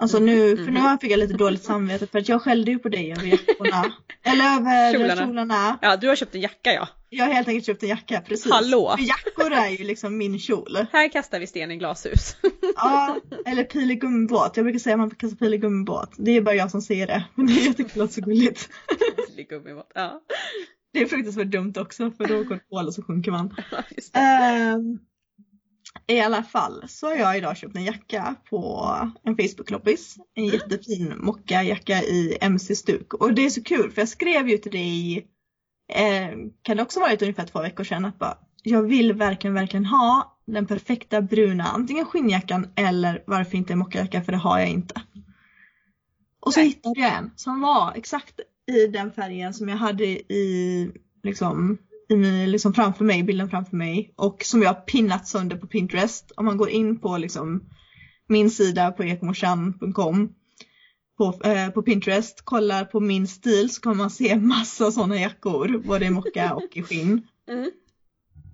Alltså 0.00 0.18
nu, 0.18 0.56
för 0.56 0.72
nu 0.72 0.98
fick 1.00 1.10
jag 1.12 1.18
lite 1.18 1.34
dåligt 1.34 1.62
samvete 1.64 2.06
för 2.06 2.18
att 2.18 2.28
jag 2.28 2.42
skällde 2.42 2.70
ju 2.70 2.78
på 2.78 2.88
dig 2.88 3.12
över 3.12 3.26
jackorna. 3.26 3.92
Eller 4.22 4.44
över 4.44 4.92
Kjolarna. 4.92 5.26
kjolarna. 5.26 5.78
Ja, 5.82 5.96
du 5.96 6.08
har 6.08 6.16
köpt 6.16 6.34
en 6.34 6.40
jacka 6.40 6.72
ja. 6.72 6.88
Jag 7.10 7.24
har 7.24 7.32
helt 7.32 7.48
enkelt 7.48 7.66
köpt 7.66 7.82
en 7.82 7.88
jacka, 7.88 8.20
precis. 8.26 8.52
Hallå? 8.52 8.94
För 8.98 9.04
jackor 9.04 9.52
är 9.52 9.68
ju 9.70 9.84
liksom 9.84 10.18
min 10.18 10.38
kjol. 10.38 10.76
Här 10.92 11.08
kastar 11.08 11.40
vi 11.40 11.46
sten 11.46 11.70
i 11.70 11.76
glashus. 11.76 12.36
Ja, 12.76 13.16
eller 13.46 13.64
pil 13.64 13.90
i 13.90 13.94
gummibåt. 13.94 14.52
Jag 14.56 14.64
brukar 14.64 14.78
säga 14.78 14.94
att 14.94 15.00
man 15.00 15.10
kastar 15.10 15.36
pil 15.36 15.54
i 15.54 15.58
gummibåt. 15.58 16.10
Det 16.16 16.30
är 16.30 16.40
bara 16.40 16.54
jag 16.54 16.70
som 16.70 16.82
säger 16.82 17.06
det. 17.06 17.24
Men 17.34 17.46
det 17.46 17.52
är 17.52 17.66
jättekul 17.66 18.02
att 18.02 18.12
så 18.12 18.20
gulligt. 18.20 18.68
Det 19.36 19.42
är 19.42 19.46
gummibåt. 19.48 19.90
Ja, 19.94 20.20
Det 20.92 21.00
är 21.00 21.06
fruktansvärt 21.06 21.46
dumt 21.46 21.72
också 21.76 22.10
för 22.10 22.26
då 22.26 22.42
går 22.42 22.54
det 22.54 22.60
hål 22.70 22.86
och 22.86 22.94
så 22.94 23.02
sjunker 23.02 23.30
man. 23.30 23.48
det. 24.12 24.18
Ehm, 24.18 24.98
I 26.06 26.20
alla 26.20 26.42
fall 26.42 26.84
så 26.88 27.06
har 27.06 27.16
jag 27.16 27.38
idag 27.38 27.56
köpt 27.56 27.76
en 27.76 27.84
jacka 27.84 28.34
på 28.50 28.90
en 29.22 29.36
Facebook-loppis. 29.36 30.16
En 30.34 30.46
jättefin 30.46 31.14
mockajacka 31.16 32.02
i 32.02 32.38
MC-stuk. 32.40 33.14
Och 33.14 33.34
det 33.34 33.44
är 33.44 33.50
så 33.50 33.62
kul 33.62 33.90
för 33.90 34.00
jag 34.00 34.08
skrev 34.08 34.48
ju 34.48 34.58
till 34.58 34.72
dig, 34.72 35.26
eh, 35.92 36.30
kan 36.62 36.76
det 36.76 36.82
också 36.82 37.00
varit 37.00 37.22
ungefär 37.22 37.46
två 37.46 37.62
veckor 37.62 37.84
sedan, 37.84 38.04
att 38.04 38.18
bara, 38.18 38.38
jag 38.62 38.82
vill 38.82 39.12
verkligen, 39.12 39.54
verkligen 39.54 39.86
ha 39.86 40.38
den 40.46 40.66
perfekta 40.66 41.22
bruna, 41.22 41.64
antingen 41.64 42.04
skinnjackan 42.04 42.66
eller 42.76 43.24
varför 43.26 43.56
inte 43.56 43.72
en 43.72 43.78
mockajacka 43.78 44.22
för 44.22 44.32
det 44.32 44.38
har 44.38 44.58
jag 44.58 44.68
inte. 44.68 45.02
Och 46.40 46.54
så 46.54 46.60
Nej. 46.60 46.68
hittade 46.68 47.00
jag 47.00 47.12
en 47.12 47.30
som 47.36 47.60
var 47.60 47.92
exakt 47.96 48.40
i 48.66 48.86
den 48.86 49.12
färgen 49.12 49.54
som 49.54 49.68
jag 49.68 49.76
hade 49.76 50.04
i 50.04 50.92
liksom 51.22 51.78
liksom 52.46 52.74
framför 52.74 53.04
mig, 53.04 53.22
bilden 53.22 53.50
framför 53.50 53.76
mig 53.76 54.14
och 54.16 54.42
som 54.44 54.62
jag 54.62 54.68
har 54.68 54.80
pinnat 54.80 55.28
sönder 55.28 55.56
på 55.56 55.66
Pinterest. 55.66 56.32
Om 56.36 56.44
man 56.44 56.56
går 56.56 56.70
in 56.70 57.00
på 57.00 57.16
liksom 57.16 57.70
min 58.28 58.50
sida 58.50 58.92
på 58.92 59.04
ekmorsan.com 59.04 60.34
på, 61.18 61.40
eh, 61.44 61.68
på 61.68 61.82
Pinterest, 61.82 62.44
kollar 62.44 62.84
på 62.84 63.00
min 63.00 63.28
stil 63.28 63.70
så 63.70 63.80
kommer 63.80 63.96
man 63.96 64.10
se 64.10 64.36
massa 64.36 64.92
sådana 64.92 65.16
jackor, 65.20 65.78
både 65.78 66.06
i 66.06 66.10
mocka 66.10 66.54
och 66.54 66.76
i 66.76 66.82
skinn. 66.82 67.22
Mm. 67.48 67.70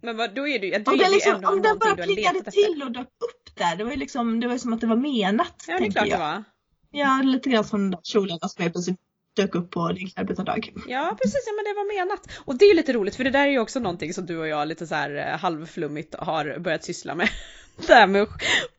Men 0.02 0.16
vad, 0.16 0.34
då 0.34 0.48
är 0.48 0.58
det 0.58 0.66
ju, 0.66 0.72
då 0.72 0.90
Om 0.90 0.94
är 0.94 1.02
den, 1.02 1.10
det 1.10 1.14
liksom, 1.14 1.44
om 1.44 1.62
den 1.62 1.78
bara 1.78 1.94
du 1.94 2.02
plingade 2.02 2.50
till 2.50 2.82
och 2.82 2.92
dök 2.92 3.06
upp 3.06 3.56
där, 3.56 3.76
det 3.76 3.84
var 3.84 3.90
ju 3.90 3.96
liksom, 3.96 4.40
det 4.40 4.48
var 4.48 4.58
som 4.58 4.72
att 4.72 4.80
det 4.80 4.86
var 4.86 4.96
menat. 4.96 5.64
Ja, 5.68 5.78
det 5.78 5.86
är 5.86 5.90
klart 5.90 6.04
det 6.04 6.10
jag. 6.10 6.18
var. 6.18 6.44
Ja, 6.90 7.22
lite 7.24 7.50
grann 7.50 7.64
som 7.64 7.80
de 7.80 7.90
där 7.90 8.00
kjolarna 8.02 8.48
som 8.48 8.64
jag 8.64 8.72
plötsligt 8.72 9.00
dök 9.36 9.54
upp 9.54 9.70
på 9.70 9.92
din 9.92 10.10
arbetardag. 10.16 10.72
Ja 10.88 11.16
precis, 11.22 11.42
ja 11.46 11.52
men 11.52 11.64
det 11.64 11.74
var 11.80 12.04
menat. 12.04 12.28
Och 12.44 12.58
det 12.58 12.64
är 12.64 12.68
ju 12.68 12.74
lite 12.74 12.92
roligt 12.92 13.16
för 13.16 13.24
det 13.24 13.30
där 13.30 13.46
är 13.46 13.50
ju 13.50 13.58
också 13.58 13.80
någonting 13.80 14.14
som 14.14 14.26
du 14.26 14.38
och 14.38 14.48
jag 14.48 14.68
lite 14.68 14.86
så 14.86 14.94
här 14.94 15.14
eh, 15.16 15.38
halvflummigt 15.38 16.14
har 16.18 16.58
börjat 16.58 16.84
syssla 16.84 17.14
med. 17.14 17.28
det 17.86 17.94
här 17.94 18.06
med 18.06 18.22
att 18.22 18.28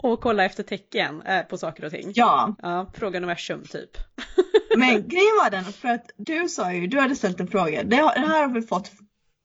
att 0.03 0.21
kolla 0.21 0.45
efter 0.45 0.63
tecken 0.63 1.21
eh, 1.21 1.41
på 1.41 1.57
saker 1.57 1.85
och 1.85 1.91
ting. 1.91 2.11
Ja, 2.15 2.55
Ja, 2.61 2.91
fråga 2.97 3.17
universum 3.17 3.63
typ. 3.63 3.89
Men 4.77 4.87
grejen 5.07 5.35
var 5.43 5.49
den 5.51 5.63
för 5.63 5.87
att 5.87 6.05
du 6.17 6.49
sa 6.49 6.73
ju, 6.73 6.87
du 6.87 6.99
hade 6.99 7.15
ställt 7.15 7.39
en 7.39 7.47
fråga. 7.47 7.83
Det, 7.83 7.95
här 7.95 8.41
har 8.47 8.53
vi 8.53 8.61
fått 8.61 8.91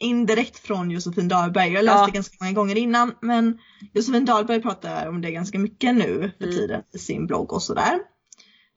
indirekt 0.02 0.59
från 0.59 0.90
Josefin 0.90 1.29
Dahlberg. 1.29 1.73
Jag 1.73 1.85
läste 1.85 1.99
Ja. 2.00 2.07
det 2.07 2.12
ganska 2.12 2.37
många 2.40 2.52
gånger 2.52 2.76
innan 2.79 3.14
men 3.23 3.59
Josefin 3.95 4.25
Dahlberg 4.25 4.62
pratar 4.62 5.07
om 5.09 5.21
det 5.21 5.31
ganska 5.31 5.59
mycket 5.59 5.95
nu 5.95 6.31
för 6.38 6.45
Mm. 6.45 6.57
tiden 6.57 6.83
i 6.95 6.99
sin 6.99 7.26
blogg 7.26 7.52
och 7.52 7.62
sådär. 7.62 7.99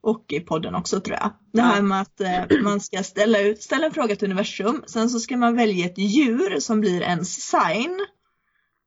Och 0.04 0.26
i 0.34 0.40
podden 0.40 0.76
också 0.76 1.00
tror 1.00 1.18
jag. 1.22 1.34
Det 1.54 1.62
här 1.62 1.82
med 1.82 2.02
att 2.02 2.22
eh, 2.22 2.62
man 2.64 2.80
ska 2.80 3.04
ställa, 3.04 3.40
ut, 3.40 3.64
ställa 3.64 3.86
en 3.86 3.94
fråga 3.94 4.16
till 4.16 4.28
universum. 4.28 4.84
Sen 4.88 5.10
så 5.10 5.20
ska 5.20 5.38
man 5.38 5.56
välja 5.56 5.86
ett 5.86 5.98
djur 5.98 6.60
som 6.60 6.82
blir 6.82 7.02
ens 7.02 7.50
sign. 7.50 8.06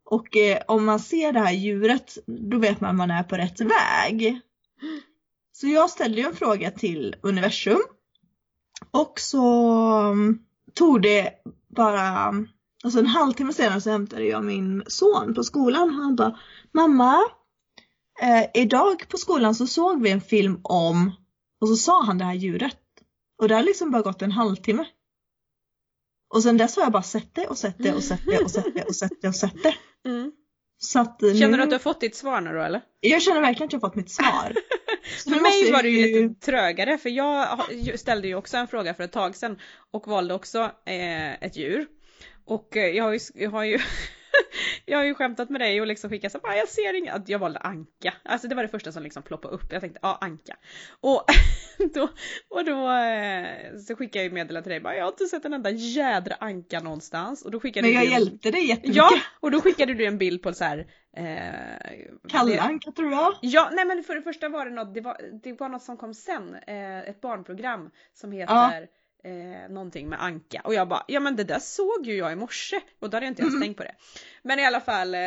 Och 0.05 0.37
eh, 0.37 0.59
om 0.69 0.85
man 0.85 1.01
ser 1.01 1.33
det 1.33 1.41
här 1.41 1.53
djuret 1.53 2.19
då 2.27 2.59
vet 2.59 2.81
man 2.81 2.91
att 2.91 2.97
man 2.97 3.11
är 3.11 3.23
på 3.23 3.37
rätt 3.37 3.61
väg. 3.61 4.41
Så 5.53 5.67
jag 5.67 5.91
ställde 5.91 6.21
ju 6.21 6.27
en 6.27 6.37
fråga 6.37 6.71
till 6.71 7.17
universum. 7.23 7.81
Och 8.91 9.21
så 9.21 9.71
um, 10.11 10.39
tog 10.75 11.03
det 11.03 11.33
bara, 11.77 12.35
alltså 12.85 12.99
en 12.99 13.07
halvtimme 13.07 13.53
senare 13.53 13.81
så 13.81 13.91
hämtade 13.91 14.25
jag 14.25 14.45
min 14.45 14.83
son 14.87 15.35
på 15.35 15.45
skolan. 15.45 15.91
Han 15.91 16.17
bara, 16.17 16.39
mamma, 16.73 17.19
eh, 18.23 18.63
idag 18.63 19.09
på 19.09 19.17
skolan 19.17 19.55
så 19.55 19.67
såg 19.67 20.03
vi 20.03 20.11
en 20.11 20.21
film 20.21 20.61
om, 20.63 21.13
och 21.61 21.69
så 21.69 21.77
sa 21.77 22.03
han 22.03 22.19
det 22.19 22.25
här 22.25 22.35
djuret. 22.35 22.79
Och 23.43 23.49
det 23.49 23.55
har 23.55 23.63
liksom 23.63 23.91
bara 23.91 24.03
gått 24.03 24.23
en 24.23 24.33
halvtimme. 24.33 24.85
Och 26.35 26.43
sen 26.43 26.57
dess 26.57 26.77
har 26.77 26.83
jag 26.83 26.93
bara 26.93 27.03
sett 27.03 27.35
det 27.35 27.47
och 27.47 27.59
sett 27.59 27.79
det 27.79 27.93
och 27.95 28.03
sett 28.03 28.21
det 28.27 28.39
och 28.45 28.51
sett 28.51 28.75
det 28.75 28.83
och 28.85 28.95
sett 28.97 29.23
det 29.23 29.29
och 29.29 29.35
sett 29.37 29.63
det. 29.63 29.75
Mm. 30.07 30.33
Så 30.79 30.99
att 31.01 31.21
nu, 31.21 31.35
Känner 31.35 31.57
du 31.59 31.63
att 31.65 31.71
du 31.71 31.75
har 31.75 31.81
fått 31.81 32.01
ditt 32.01 32.17
svar 32.17 32.41
nu 32.41 32.53
då 32.53 32.61
eller? 32.63 32.81
jag 33.01 33.23
känner 33.23 33.41
verkligen 33.41 33.67
att 33.67 33.73
jag 33.73 33.81
har 33.81 33.89
fått 33.89 33.97
mitt 33.97 34.11
svar. 34.11 34.55
För 35.25 35.31
mig 35.43 35.73
var 35.73 35.79
jag 35.79 35.85
det 35.85 35.89
ju 35.89 36.23
lite 36.29 36.41
trögare 36.47 36.99
för 36.99 37.09
jag 37.11 37.61
ju- 37.71 37.99
ställde 37.99 38.29
ju 38.29 38.35
också 38.35 38.57
en 38.57 38.69
fråga 38.69 38.95
för 38.95 39.03
ett 39.05 39.13
tag 39.13 39.37
sedan 39.37 39.59
och 39.91 40.07
valde 40.09 40.35
också 40.35 40.59
eh, 40.87 41.33
ett 41.45 41.57
djur. 41.57 41.87
Och 42.45 42.77
eh, 42.77 42.87
jag 42.87 43.05
har 43.05 43.13
ju, 43.13 43.19
jag 43.35 43.51
har 43.51 43.65
ju 43.65 43.79
Jag 44.85 44.99
har 44.99 45.05
ju 45.05 45.15
skämtat 45.15 45.51
med 45.51 45.61
dig 45.61 45.81
och 45.81 45.87
liksom 45.87 46.11
skickat 46.11 46.33
så 46.33 46.39
bara, 46.39 46.57
jag 46.57 46.69
ser 46.69 46.95
inga, 46.95 47.13
att 47.13 47.29
jag 47.29 47.39
valde 47.39 47.59
anka. 47.59 48.15
Alltså 48.25 48.49
det 48.49 48.55
var 48.55 48.63
det 48.63 48.69
första 48.69 48.93
som 48.93 49.03
liksom 49.03 49.23
ploppade 49.23 49.55
upp. 49.55 49.73
Jag 49.73 49.81
tänkte, 49.81 50.01
ja 50.03 50.19
anka. 50.21 50.57
Och 51.01 51.25
då, 51.95 52.09
och 52.49 52.65
då 52.65 52.93
eh, 52.93 53.77
så 53.87 53.97
skickade 53.97 54.19
jag 54.19 54.25
ju 54.25 54.31
meddelande 54.31 54.63
till 54.63 54.71
dig 54.71 54.81
bara, 54.81 54.97
jag 54.97 55.05
har 55.05 55.11
inte 55.11 55.25
sett 55.25 55.45
en 55.45 55.53
enda 55.53 55.71
jädra 55.71 56.35
anka 56.41 56.81
någonstans. 56.81 57.45
Och 57.45 57.51
då 57.51 57.61
skickade 57.61 57.87
Men 57.89 57.95
jag 57.95 58.07
du 58.07 58.11
hjälpte 58.11 58.51
dig 58.51 58.69
jättemycket. 58.69 58.97
Ja, 58.97 59.11
och 59.41 59.51
då 59.51 59.61
skickade 59.61 59.95
du 59.95 60.07
en 60.07 60.19
bild 60.19 60.43
på 60.43 60.53
så 60.53 60.65
här. 60.65 60.87
Eh, 61.17 61.25
Kalle 62.29 62.61
Anka 62.61 62.93
tror 62.93 63.13
jag. 63.13 63.35
Ja, 63.41 63.71
nej 63.73 63.85
men 63.85 64.03
för 64.03 64.15
det 64.15 64.23
första 64.23 64.49
var 64.49 64.65
det 64.65 64.71
något, 64.71 64.95
det 64.95 65.01
var, 65.01 65.21
det 65.43 65.61
var 65.61 65.69
något 65.69 65.83
som 65.83 65.97
kom 65.97 66.15
sen, 66.15 66.55
eh, 66.55 66.99
ett 66.99 67.21
barnprogram 67.21 67.91
som 68.15 68.33
heter 68.33 68.89
eh, 69.27 69.69
någonting 69.71 70.09
med 70.09 70.23
Anka 70.23 70.61
och 70.65 70.75
jag 70.75 70.89
bara, 70.89 71.05
ja 71.09 71.21
men 71.21 71.37
det 71.37 71.45
där 71.45 71.59
såg 71.59 72.07
ju 72.07 72.17
jag 72.17 72.33
i 72.33 72.37
morse 72.37 72.81
och 73.01 73.11
då 73.11 73.17
hade 73.17 73.27
jag 73.27 73.31
inte 73.31 73.43
ens 73.43 73.55
Mm. 73.55 73.63
tänkt 73.63 73.77
på 73.77 73.83
det. 73.83 73.95
Men 74.43 74.59
i 74.59 74.67
alla 74.67 74.81
fall, 74.81 75.15
eh, 75.15 75.21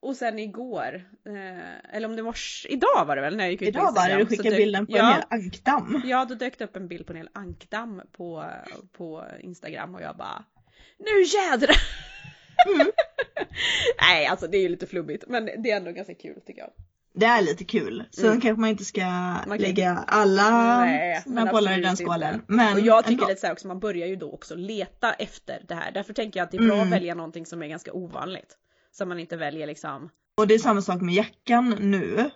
och 0.00 0.16
sen 0.16 0.38
igår, 0.38 1.04
eh, 1.26 1.94
eller 1.96 2.08
om 2.08 2.16
det 2.16 2.22
var 2.22 2.34
idag 2.68 3.04
var 3.06 3.16
det 3.16 3.22
väl 3.22 3.36
när 3.36 3.44
jag 3.44 3.50
gick 3.52 3.62
ut 3.62 3.68
Idag 3.68 3.92
var 3.94 4.08
det 4.08 4.16
du 4.16 4.26
skickade 4.26 4.50
dök- 4.50 4.56
bilden 4.56 4.86
på 4.86 4.96
ja, 4.96 5.06
en 5.08 5.14
hel 5.14 5.24
ankdamm. 5.30 6.02
Ja, 6.04 6.24
då 6.24 6.34
dök 6.34 6.58
det 6.58 6.64
upp 6.64 6.76
en 6.76 6.88
bild 6.88 7.06
på 7.06 7.12
en 7.12 7.16
hel 7.16 7.28
ankdamm 7.32 8.02
på, 8.12 8.44
på 8.92 9.24
Instagram 9.40 9.94
och 9.94 10.02
jag 10.02 10.16
bara, 10.16 10.44
nu 10.98 11.22
jädrar! 11.22 11.76
Mm. 12.74 12.86
nej, 14.00 14.26
alltså 14.26 14.46
det 14.46 14.56
är 14.56 14.62
ju 14.62 14.68
lite 14.68 14.86
flummigt 14.86 15.24
men 15.28 15.44
det 15.62 15.70
är 15.70 15.76
ändå 15.76 15.90
ganska 15.92 16.14
kul 16.14 16.40
tycker 16.46 16.60
jag. 16.60 16.70
Det 17.16 17.26
är 17.26 17.42
lite 17.42 17.64
kul. 17.64 18.04
Sen 18.10 18.24
Mm. 18.26 18.40
kanske 18.40 18.60
man 18.60 18.70
inte 18.70 18.84
ska 18.84 19.00
kan 19.00 19.58
lägga 19.58 20.04
alla 20.06 20.78
Nej, 20.80 21.22
sina 21.22 21.46
bollar 21.46 21.78
i 21.78 21.80
den 21.80 21.90
inte. 21.90 22.04
skålen. 22.04 22.42
Men 22.46 22.74
och 22.74 22.80
jag 22.80 23.04
tycker 23.04 23.12
ändå. 23.22 23.28
lite 23.28 23.40
så 23.40 23.52
också, 23.52 23.66
man 23.68 23.80
börjar 23.80 24.06
ju 24.06 24.16
då 24.16 24.32
också 24.32 24.54
leta 24.54 25.12
efter 25.12 25.62
det 25.68 25.74
här. 25.74 25.92
Därför 25.92 26.12
tänker 26.12 26.40
jag 26.40 26.44
att 26.44 26.50
det 26.50 26.56
är 26.56 26.62
bra 26.66 26.74
Mm. 26.74 26.86
att 26.86 26.92
välja 26.92 27.14
någonting 27.14 27.46
som 27.46 27.62
är 27.62 27.66
ganska 27.66 27.92
ovanligt. 27.92 28.56
Så 28.92 29.06
man 29.06 29.18
inte 29.20 29.36
väljer 29.36 29.66
liksom. 29.66 30.10
Och 30.36 30.46
det 30.46 30.54
är 30.54 30.58
samma 30.58 30.82
sak 30.82 31.00
med 31.00 31.14
jackan 31.14 31.76
nu. 31.80 32.30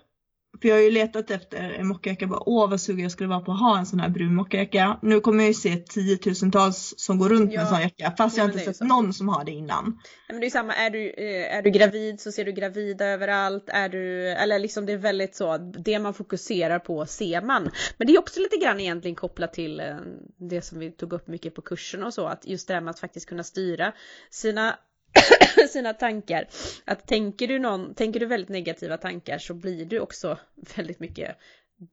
För 0.63 0.69
jag 0.69 0.77
har 0.77 0.83
ju 0.83 0.91
letat 0.91 1.31
efter 1.31 1.71
en 1.71 1.87
mockajacka, 1.87 2.27
bara 2.27 2.43
åh 2.49 2.71
vad 2.71 2.81
sugen 2.81 3.03
jag 3.03 3.13
skulle 3.13 3.29
vara 3.29 3.41
på 3.41 3.53
att 3.53 3.61
ha 3.61 3.79
en 3.79 3.87
sån 3.87 4.01
här 4.01 4.09
brun 4.09 4.35
mockajacka. 4.35 4.99
Nu 5.03 5.21
kommer 5.21 5.39
jag 5.39 5.49
ju 5.49 5.55
se 5.55 5.77
tiotusentals 5.77 6.95
som 6.97 7.19
går 7.19 7.29
runt 7.29 7.45
med 7.45 7.55
Ja. 7.55 7.61
en 7.61 7.67
sån 7.67 7.81
jacka 7.81 8.15
fast 8.19 8.37
Ja, 8.37 8.43
jag 8.43 8.51
inte 8.53 8.65
sett 8.65 8.77
så. 8.77 8.85
någon 8.85 9.13
som 9.13 9.29
har 9.29 9.45
det 9.45 9.53
innan. 9.53 9.85
Nej, 9.85 9.95
Men 10.29 10.41
det 10.41 10.47
är 10.47 10.51
samma, 10.51 10.75
är 10.75 10.91
du, 10.91 11.11
eh, 11.11 11.57
är 11.57 11.63
du 11.63 11.71
gravid 11.71 12.21
så 12.21 12.33
ser 12.33 12.45
du 12.45 12.53
gravida 12.53 13.07
överallt. 13.07 13.65
Är 13.69 13.89
du, 13.89 14.29
eller 14.29 14.59
liksom 14.59 14.87
det 14.87 14.93
är 14.93 14.97
väldigt 14.97 15.35
så, 15.37 15.51
att 15.53 15.85
det 15.85 15.99
man 15.99 16.15
fokuserar 16.15 16.79
på 16.79 17.07
ser 17.07 17.43
man. 17.43 17.71
Men 17.99 18.07
det 18.07 18.13
är 18.13 18.19
också 18.19 18.41
lite 18.41 18.57
grann 18.57 18.81
egentligen 18.81 19.15
kopplat 19.15 19.53
till 19.53 19.81
eh, 19.81 19.97
det 20.37 20.63
som 20.63 20.79
vi 20.79 20.91
tog 20.91 21.13
upp 21.13 21.27
mycket 21.29 21.55
på 21.55 21.63
kursen 21.63 22.03
och 22.03 22.15
så, 22.15 22.27
att 22.27 22.47
just 22.47 22.69
det 22.69 22.75
här 22.75 22.81
med 22.81 22.91
att 22.91 23.01
faktiskt 23.01 23.29
kunna 23.29 23.43
styra 23.43 23.93
sina 24.31 24.77
sina 25.69 25.95
tankar. 25.95 26.47
Att 26.85 27.07
tänker 27.07 27.47
du, 27.47 27.59
någon, 27.59 27.95
tänker 27.95 28.21
du 28.21 28.27
väldigt 28.27 28.49
negativa 28.49 28.97
tankar 28.97 29.39
så 29.39 29.55
blir 29.55 29.85
du 29.85 30.01
också 30.01 30.39
väldigt 30.77 31.01
mycket 31.01 31.37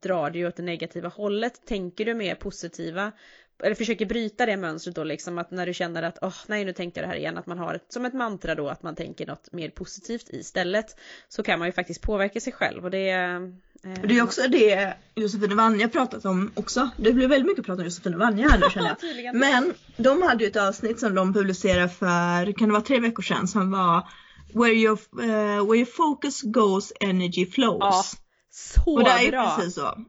drar 0.02 0.30
du 0.30 0.48
åt 0.48 0.56
det 0.56 0.64
negativa 0.64 1.10
hållet. 1.10 1.66
Tänker 1.66 2.06
du 2.06 2.14
mer 2.14 2.36
positiva 2.36 3.12
eller 3.64 3.76
försöker 3.76 4.06
bryta 4.06 4.46
det 4.46 4.58
mönstret 4.58 4.96
då 4.96 5.04
liksom 5.04 5.38
att 5.38 5.52
när 5.52 5.66
du 5.66 5.74
känner 5.74 6.04
att 6.04 6.20
åh 6.22 6.36
nej 6.48 6.66
nu 6.66 6.74
tänkte 6.74 7.00
jag 7.00 7.10
det 7.10 7.12
här 7.12 7.20
igen 7.20 7.38
att 7.38 7.46
man 7.46 7.58
har 7.58 7.74
ett, 7.74 7.94
som 7.94 8.06
ett 8.06 8.14
mantra 8.14 8.56
då 8.56 8.70
att 8.70 8.84
man 8.84 8.96
tänker 8.96 9.28
något 9.28 9.52
mer 9.52 9.70
positivt 9.70 10.30
istället 10.30 11.00
så 11.28 11.44
kan 11.44 11.60
man 11.60 11.68
ju 11.68 11.72
faktiskt 11.72 12.02
påverka 12.02 12.40
sig 12.40 12.54
själv 12.54 12.86
och 12.86 12.92
det 12.92 13.10
det 14.04 14.18
är 14.18 14.24
också 14.24 14.42
det 14.48 14.98
Josefin 15.16 15.52
och 15.52 15.58
Vanja 15.58 15.90
pratat 15.90 16.26
om 16.26 16.52
också. 16.56 16.90
Det 16.98 17.14
blir 17.14 17.28
väldigt 17.28 17.48
mycket 17.48 17.66
prat 17.66 17.80
om 17.80 17.86
Josefin 17.86 18.14
och 18.14 18.20
Vanja 18.20 18.50
här 18.50 18.60
nu 18.60 18.70
känner 18.70 18.96
jag. 19.24 19.36
Men 19.36 19.74
de 19.98 20.22
hade 20.22 20.44
ju 20.44 20.50
ett 20.50 20.56
avsnitt 20.56 21.00
som 21.00 21.16
de 21.16 21.34
publicerade 21.34 21.90
för, 21.90 22.58
kan 22.58 22.68
det 22.68 22.74
vara 22.74 22.84
tre 22.84 23.00
veckor 23.00 23.24
sedan, 23.24 23.48
som 23.48 23.72
var 23.72 24.08
Where 24.54 24.74
your, 24.74 25.00
eh, 25.22 25.66
where 25.66 25.78
your 25.78 25.86
focus 25.86 26.42
goes 26.42 26.94
energy 27.00 27.46
flows. 27.46 27.80
Ja, 27.80 28.04
så 28.50 28.94
och 28.94 29.04
det 29.04 29.10
är 29.10 29.32
bra! 29.32 29.56
precis 29.56 29.76
så. 29.76 29.82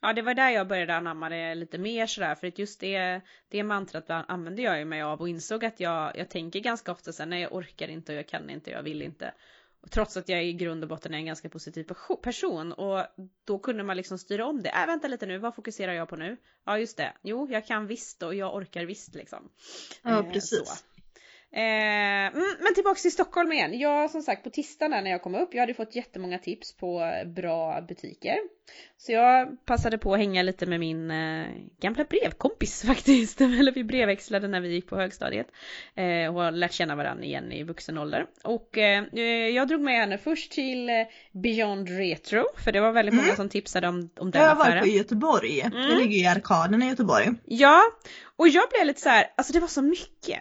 Ja 0.00 0.12
det 0.12 0.22
var 0.22 0.34
där 0.34 0.50
jag 0.50 0.68
började 0.68 0.96
anamma 0.96 1.28
det 1.28 1.54
lite 1.54 1.78
mer 1.78 2.06
sådär 2.06 2.34
för 2.34 2.46
att 2.46 2.58
just 2.58 2.80
det, 2.80 3.20
det 3.48 3.62
mantrat 3.62 4.04
använde 4.08 4.62
jag 4.62 4.78
ju 4.78 4.84
mig 4.84 5.02
av 5.02 5.20
och 5.20 5.28
insåg 5.28 5.64
att 5.64 5.80
jag, 5.80 6.16
jag 6.16 6.30
tänker 6.30 6.60
ganska 6.60 6.92
ofta 6.92 7.12
sen 7.12 7.30
nej 7.30 7.42
jag 7.42 7.52
orkar 7.52 7.88
inte 7.88 8.12
och 8.12 8.18
jag 8.18 8.28
kan 8.28 8.50
inte 8.50 8.70
och 8.70 8.76
jag 8.76 8.82
vill 8.82 9.02
inte. 9.02 9.34
Trots 9.90 10.16
att 10.16 10.28
jag 10.28 10.44
i 10.44 10.52
grund 10.52 10.82
och 10.82 10.88
botten 10.88 11.14
är 11.14 11.18
en 11.18 11.26
ganska 11.26 11.48
positiv 11.48 11.86
person 12.22 12.72
och 12.72 13.06
då 13.44 13.58
kunde 13.58 13.82
man 13.82 13.96
liksom 13.96 14.18
styra 14.18 14.46
om 14.46 14.62
det. 14.62 14.68
Äh, 14.68 14.86
vänta 14.86 15.08
lite 15.08 15.26
nu, 15.26 15.38
vad 15.38 15.54
fokuserar 15.54 15.92
jag 15.92 16.08
på 16.08 16.16
nu? 16.16 16.36
Ja 16.64 16.78
just 16.78 16.96
det, 16.96 17.12
jo 17.22 17.48
jag 17.50 17.66
kan 17.66 17.86
visst 17.86 18.22
och 18.22 18.34
jag 18.34 18.54
orkar 18.54 18.84
visst 18.84 19.14
liksom. 19.14 19.48
Ja 20.02 20.22
precis. 20.32 20.68
Så. 20.68 20.97
Eh, 21.52 22.26
mm, 22.26 22.56
men 22.60 22.74
tillbaks 22.74 23.02
till 23.02 23.12
Stockholm 23.12 23.52
igen. 23.52 23.78
Jag 23.78 24.10
som 24.10 24.22
sagt 24.22 24.44
på 24.44 24.50
tisdagen 24.50 25.04
när 25.04 25.10
jag 25.10 25.22
kom 25.22 25.34
upp, 25.34 25.54
jag 25.54 25.60
hade 25.60 25.74
fått 25.74 25.96
jättemånga 25.96 26.38
tips 26.38 26.76
på 26.76 27.12
bra 27.26 27.80
butiker. 27.80 28.38
Så 28.96 29.12
jag 29.12 29.66
passade 29.66 29.98
på 29.98 30.12
att 30.12 30.18
hänga 30.18 30.42
lite 30.42 30.66
med 30.66 30.80
min 30.80 31.10
eh, 31.10 31.46
gamla 31.80 32.04
brevkompis 32.04 32.82
faktiskt. 32.86 33.40
Eller 33.40 33.72
vi 33.72 33.84
brevväxlade 33.84 34.48
när 34.48 34.60
vi 34.60 34.68
gick 34.68 34.88
på 34.88 34.96
högstadiet. 34.96 35.46
Eh, 35.94 36.34
och 36.34 36.42
har 36.42 36.50
lärt 36.50 36.72
känna 36.72 36.96
varandra 36.96 37.24
igen 37.24 37.52
i 37.52 37.62
vuxen 37.62 37.98
ålder. 37.98 38.26
Och 38.44 38.78
eh, 38.78 39.04
jag 39.48 39.68
drog 39.68 39.80
med 39.80 39.94
henne 39.94 40.18
först 40.18 40.52
till 40.52 40.88
eh, 40.88 40.94
Beyond 41.32 41.88
Retro. 41.88 42.44
För 42.64 42.72
det 42.72 42.80
var 42.80 42.92
väldigt 42.92 43.14
många 43.14 43.26
mm. 43.26 43.36
som 43.36 43.48
tipsade 43.48 43.88
om, 43.88 44.10
om 44.18 44.30
den 44.30 44.42
affären. 44.42 44.58
Jag 44.58 44.74
varit 44.74 44.82
på 44.82 44.88
Göteborg. 44.88 45.60
Mm. 45.60 45.88
Det 45.88 45.94
ligger 45.94 46.16
i 46.18 46.26
arkaden 46.26 46.82
i 46.82 46.88
Göteborg. 46.88 47.26
Ja, 47.44 47.82
och 48.36 48.48
jag 48.48 48.68
blev 48.70 48.86
lite 48.86 49.00
så 49.00 49.08
här, 49.08 49.26
alltså 49.36 49.52
det 49.52 49.60
var 49.60 49.68
så 49.68 49.82
mycket. 49.82 50.38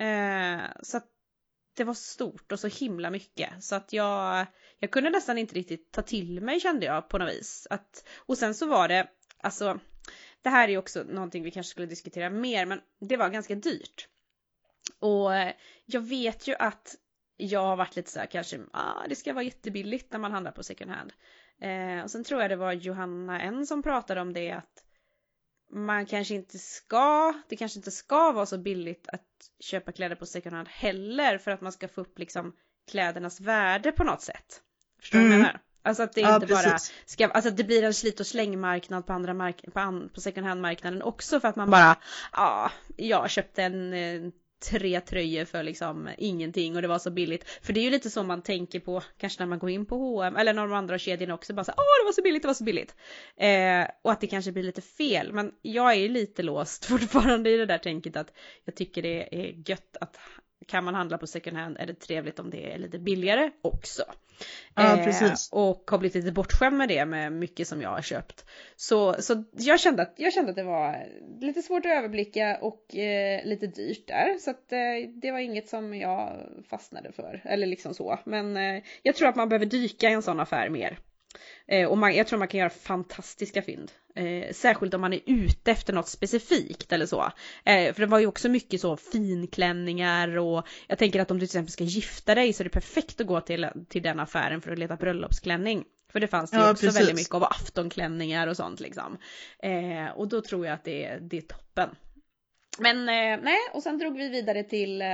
Eh, 0.00 0.60
så 0.82 0.96
att 0.96 1.06
det 1.76 1.84
var 1.84 1.94
stort 1.94 2.52
och 2.52 2.60
så 2.60 2.66
himla 2.68 3.10
mycket 3.10 3.64
så 3.64 3.74
att 3.74 3.92
jag, 3.92 4.46
jag 4.78 4.90
kunde 4.90 5.10
nästan 5.10 5.38
inte 5.38 5.54
riktigt 5.54 5.92
ta 5.92 6.02
till 6.02 6.40
mig 6.40 6.60
kände 6.60 6.86
jag 6.86 7.08
på 7.08 7.18
något 7.18 7.32
vis. 7.32 7.66
Att, 7.70 8.08
och 8.16 8.38
sen 8.38 8.54
så 8.54 8.66
var 8.66 8.88
det, 8.88 9.08
alltså 9.42 9.78
det 10.42 10.48
här 10.48 10.68
är 10.68 10.78
också 10.78 11.02
någonting 11.02 11.42
vi 11.42 11.50
kanske 11.50 11.70
skulle 11.70 11.86
diskutera 11.86 12.30
mer 12.30 12.66
men 12.66 12.80
det 13.00 13.16
var 13.16 13.28
ganska 13.28 13.54
dyrt. 13.54 14.08
Och 14.98 15.34
eh, 15.34 15.54
jag 15.86 16.00
vet 16.00 16.48
ju 16.48 16.54
att 16.54 16.94
jag 17.36 17.60
har 17.60 17.76
varit 17.76 17.96
lite 17.96 18.10
så 18.10 18.18
här 18.18 18.26
kanske, 18.26 18.60
ah, 18.72 19.06
det 19.08 19.16
ska 19.16 19.32
vara 19.32 19.44
jättebilligt 19.44 20.12
när 20.12 20.18
man 20.18 20.32
handlar 20.32 20.52
på 20.52 20.62
second 20.62 20.90
hand. 20.90 21.12
Eh, 21.60 22.02
och 22.02 22.10
sen 22.10 22.24
tror 22.24 22.40
jag 22.40 22.50
det 22.50 22.56
var 22.56 22.72
Johanna 22.72 23.40
N 23.40 23.66
som 23.66 23.82
pratade 23.82 24.20
om 24.20 24.32
det 24.32 24.50
att 24.50 24.84
man 25.72 26.06
kanske 26.06 26.34
inte 26.34 26.58
ska, 26.58 27.34
det 27.48 27.56
kanske 27.56 27.78
inte 27.78 27.90
ska 27.90 28.32
vara 28.32 28.46
så 28.46 28.58
billigt 28.58 29.08
att 29.08 29.26
köpa 29.60 29.92
kläder 29.92 30.16
på 30.16 30.26
second 30.26 30.56
hand 30.56 30.68
heller 30.68 31.38
för 31.38 31.50
att 31.50 31.60
man 31.60 31.72
ska 31.72 31.88
få 31.88 32.00
upp 32.00 32.18
liksom 32.18 32.52
klädernas 32.90 33.40
värde 33.40 33.92
på 33.92 34.04
något 34.04 34.22
sätt. 34.22 34.62
Förstår 35.00 35.18
du 35.18 35.24
mm. 35.24 35.38
vad 35.38 35.38
jag 35.38 35.40
mm. 35.40 35.52
menar? 35.52 35.60
Alltså 35.82 36.02
att 36.02 36.12
det 36.12 36.20
ja, 36.20 36.34
inte 36.34 36.46
precis. 36.46 36.64
bara 36.64 36.78
ska, 37.06 37.26
alltså 37.26 37.48
att 37.48 37.56
det 37.56 37.64
blir 37.64 37.82
en 37.82 37.94
slit 37.94 38.20
och 38.20 38.26
slängmarknad 38.26 39.06
på 39.06 39.12
andra 39.12 39.34
mark 39.34 39.64
på, 39.72 39.80
an, 39.80 40.10
på 40.14 40.20
second 40.20 40.46
hand 40.46 40.62
marknaden 40.62 41.02
också 41.02 41.40
för 41.40 41.48
att 41.48 41.56
man 41.56 41.70
bara, 41.70 41.96
ja, 42.32 42.70
jag 42.96 43.30
köpte 43.30 43.62
en, 43.62 43.92
en 43.92 44.32
tre 44.60 45.00
tröjor 45.00 45.44
för 45.44 45.62
liksom 45.62 46.08
ingenting 46.18 46.76
och 46.76 46.82
det 46.82 46.88
var 46.88 46.98
så 46.98 47.10
billigt. 47.10 47.48
För 47.62 47.72
det 47.72 47.80
är 47.80 47.84
ju 47.84 47.90
lite 47.90 48.10
så 48.10 48.22
man 48.22 48.42
tänker 48.42 48.80
på 48.80 49.02
kanske 49.18 49.42
när 49.42 49.46
man 49.46 49.58
går 49.58 49.70
in 49.70 49.86
på 49.86 49.96
H&M 49.96 50.36
eller 50.36 50.54
någon 50.54 50.62
av 50.62 50.68
de 50.68 50.76
andra 50.76 50.98
kedjorna 50.98 51.34
också 51.34 51.54
bara 51.54 51.64
så 51.64 51.72
åh 51.72 52.02
det 52.02 52.04
var 52.04 52.12
så 52.12 52.22
billigt, 52.22 52.42
det 52.42 52.48
var 52.48 52.54
så 52.54 52.64
billigt. 52.64 52.94
Eh, 53.36 53.86
och 54.02 54.12
att 54.12 54.20
det 54.20 54.26
kanske 54.26 54.52
blir 54.52 54.62
lite 54.62 54.82
fel 54.82 55.32
men 55.32 55.52
jag 55.62 55.94
är 55.94 56.08
lite 56.08 56.42
låst 56.42 56.84
fortfarande 56.88 57.50
i 57.50 57.56
det 57.56 57.66
där 57.66 57.78
tänket 57.78 58.16
att 58.16 58.32
jag 58.64 58.76
tycker 58.76 59.02
det 59.02 59.34
är 59.34 59.70
gött 59.70 59.96
att 60.00 60.16
kan 60.66 60.84
man 60.84 60.94
handla 60.94 61.18
på 61.18 61.26
second 61.26 61.56
hand 61.56 61.76
är 61.80 61.86
det 61.86 61.94
trevligt 61.94 62.38
om 62.38 62.50
det 62.50 62.72
är 62.72 62.78
lite 62.78 62.98
billigare 62.98 63.50
också. 63.62 64.02
Ja, 64.74 64.98
eh, 64.98 65.04
precis. 65.04 65.52
Eh, 65.52 65.58
och 65.58 65.90
har 65.90 65.98
blivit 65.98 66.14
lite 66.14 66.32
bortskämd 66.32 66.76
med 66.76 66.88
det 66.88 67.04
med 67.04 67.32
mycket 67.32 67.68
som 67.68 67.82
jag 67.82 67.90
har 67.90 68.02
köpt. 68.02 68.44
Så, 68.76 69.22
så 69.22 69.44
jag, 69.52 69.80
kände 69.80 70.02
att, 70.02 70.14
jag 70.16 70.32
kände 70.32 70.50
att 70.50 70.56
det 70.56 70.62
var 70.62 71.06
lite 71.40 71.62
svårt 71.62 71.86
att 71.86 71.92
överblicka 71.92 72.58
och 72.60 72.96
eh, 72.96 73.44
lite 73.44 73.66
dyrt 73.66 74.08
där. 74.08 74.38
Så 74.38 74.50
att 74.50 74.72
eh, 74.72 75.10
det 75.22 75.32
var 75.32 75.38
inget 75.38 75.68
som 75.68 75.94
jag 75.94 76.46
fastnade 76.70 77.12
för. 77.12 77.42
Eller 77.44 77.66
liksom 77.66 77.94
så. 77.94 78.18
Men 78.24 78.56
eh, 78.56 78.82
jag 79.02 79.14
tror 79.14 79.28
att 79.28 79.36
man 79.36 79.48
behöver 79.48 79.66
dyka 79.66 80.10
i 80.10 80.12
en 80.12 80.22
sån 80.22 80.40
affär 80.40 80.68
mer. 80.68 80.98
Eh, 81.68 81.88
och 81.88 81.98
man, 81.98 82.14
jag 82.14 82.26
tror 82.26 82.38
man 82.38 82.48
kan 82.48 82.60
göra 82.60 82.70
fantastiska 82.70 83.62
fynd. 83.62 83.92
Eh, 84.14 84.52
särskilt 84.52 84.94
om 84.94 85.00
man 85.00 85.12
är 85.12 85.20
ute 85.26 85.70
efter 85.70 85.92
något 85.92 86.08
specifikt 86.08 86.92
eller 86.92 87.06
så. 87.06 87.32
Eh, 87.64 87.94
för 87.94 88.00
det 88.00 88.06
var 88.06 88.18
ju 88.18 88.26
också 88.26 88.48
mycket 88.48 88.80
så 88.80 88.96
finklänningar 88.96 90.38
och 90.38 90.66
jag 90.86 90.98
tänker 90.98 91.20
att 91.20 91.30
om 91.30 91.38
du 91.38 91.46
till 91.46 91.56
exempel 91.56 91.72
ska 91.72 91.84
gifta 91.84 92.34
dig 92.34 92.52
så 92.52 92.62
är 92.62 92.64
det 92.64 92.70
perfekt 92.70 93.20
att 93.20 93.26
gå 93.26 93.40
till, 93.40 93.68
till 93.88 94.02
den 94.02 94.20
affären 94.20 94.60
för 94.60 94.72
att 94.72 94.78
leta 94.78 94.96
bröllopsklänning. 94.96 95.84
För 96.12 96.20
det 96.20 96.28
fanns 96.28 96.50
det 96.50 96.56
ja, 96.56 96.70
också 96.70 96.86
precis. 96.86 97.00
väldigt 97.00 97.16
mycket 97.16 97.34
av 97.34 97.44
aftonklänningar 97.44 98.46
och 98.46 98.56
sånt 98.56 98.80
liksom. 98.80 99.18
Eh, 99.62 100.10
och 100.16 100.28
då 100.28 100.42
tror 100.42 100.66
jag 100.66 100.74
att 100.74 100.84
det, 100.84 101.18
det 101.20 101.36
är 101.36 101.42
toppen. 101.42 101.90
Men 102.80 103.08
eh, 103.08 103.44
nej, 103.44 103.58
och 103.72 103.82
sen 103.82 103.98
drog 103.98 104.16
vi 104.16 104.28
vidare 104.28 104.62
till 104.62 105.02
eh, 105.02 105.08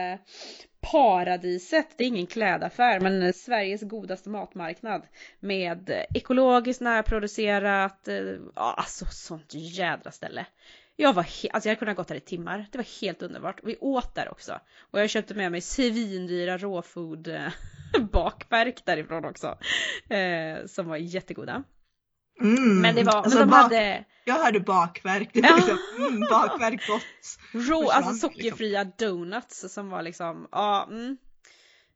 Paradiset, 0.92 1.86
det 1.96 2.04
är 2.04 2.08
ingen 2.08 2.26
klädaffär 2.26 3.00
men 3.00 3.22
eh, 3.22 3.32
Sveriges 3.32 3.82
godaste 3.82 4.28
matmarknad 4.28 5.02
med 5.40 5.90
eh, 5.90 6.04
ekologiskt 6.14 6.80
närproducerat, 6.80 8.08
eh, 8.08 8.34
alltså 8.54 9.06
sånt 9.10 9.54
jädra 9.54 10.10
ställe. 10.10 10.46
Jag 10.96 11.12
var 11.12 11.22
helt, 11.22 11.54
alltså 11.54 11.68
jag 11.68 11.70
hade 11.70 11.78
kunnat 11.78 11.96
gått 11.96 12.08
där 12.08 12.14
i 12.14 12.20
timmar, 12.20 12.66
det 12.72 12.78
var 12.78 13.00
helt 13.00 13.22
underbart. 13.22 13.60
Vi 13.62 13.76
åt 13.80 14.14
där 14.14 14.28
också. 14.30 14.60
Och 14.90 15.00
jag 15.00 15.10
köpte 15.10 15.34
med 15.34 15.52
mig 15.52 15.60
svindyra 15.60 16.58
råfood 16.58 17.28
eh, 17.28 17.48
bakverk 18.12 18.84
därifrån 18.84 19.24
också. 19.24 19.58
Eh, 20.14 20.66
som 20.66 20.88
var 20.88 20.96
jättegoda. 20.96 21.64
Mm. 22.40 22.80
Men 22.80 22.94
det 22.94 23.04
var, 23.04 23.12
alltså 23.12 23.38
men 23.38 23.48
de 23.48 23.50
bak, 23.50 23.62
hade... 23.62 24.04
Jag 24.24 24.34
hörde 24.34 24.60
bakverk, 24.60 25.30
det 25.32 25.40
var 25.40 25.56
liksom, 25.56 25.78
mm, 25.98 26.20
bakverk 26.20 26.86
gott. 26.86 27.02
Rå, 27.52 27.90
alltså 27.90 28.12
liksom. 28.12 28.30
sockerfria 28.30 28.82
liksom. 28.82 29.08
donuts 29.08 29.72
som 29.72 29.90
var 29.90 30.02
liksom, 30.02 30.48
ja, 30.52 30.88
mm. 30.90 31.16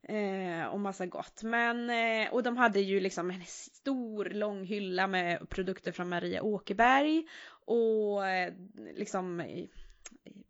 Eh, 0.03 0.65
och 0.65 0.79
massa 0.79 1.05
gott. 1.05 1.43
Men, 1.43 1.89
eh, 1.89 2.33
och 2.33 2.43
de 2.43 2.57
hade 2.57 2.79
ju 2.79 2.99
liksom 2.99 3.31
en 3.31 3.43
stor 3.47 4.25
lång 4.25 4.63
hylla 4.63 5.07
med 5.07 5.49
produkter 5.49 5.91
från 5.91 6.09
Maria 6.09 6.43
Åkerberg 6.43 7.23
och 7.65 8.27
eh, 8.27 8.53
liksom 8.95 9.41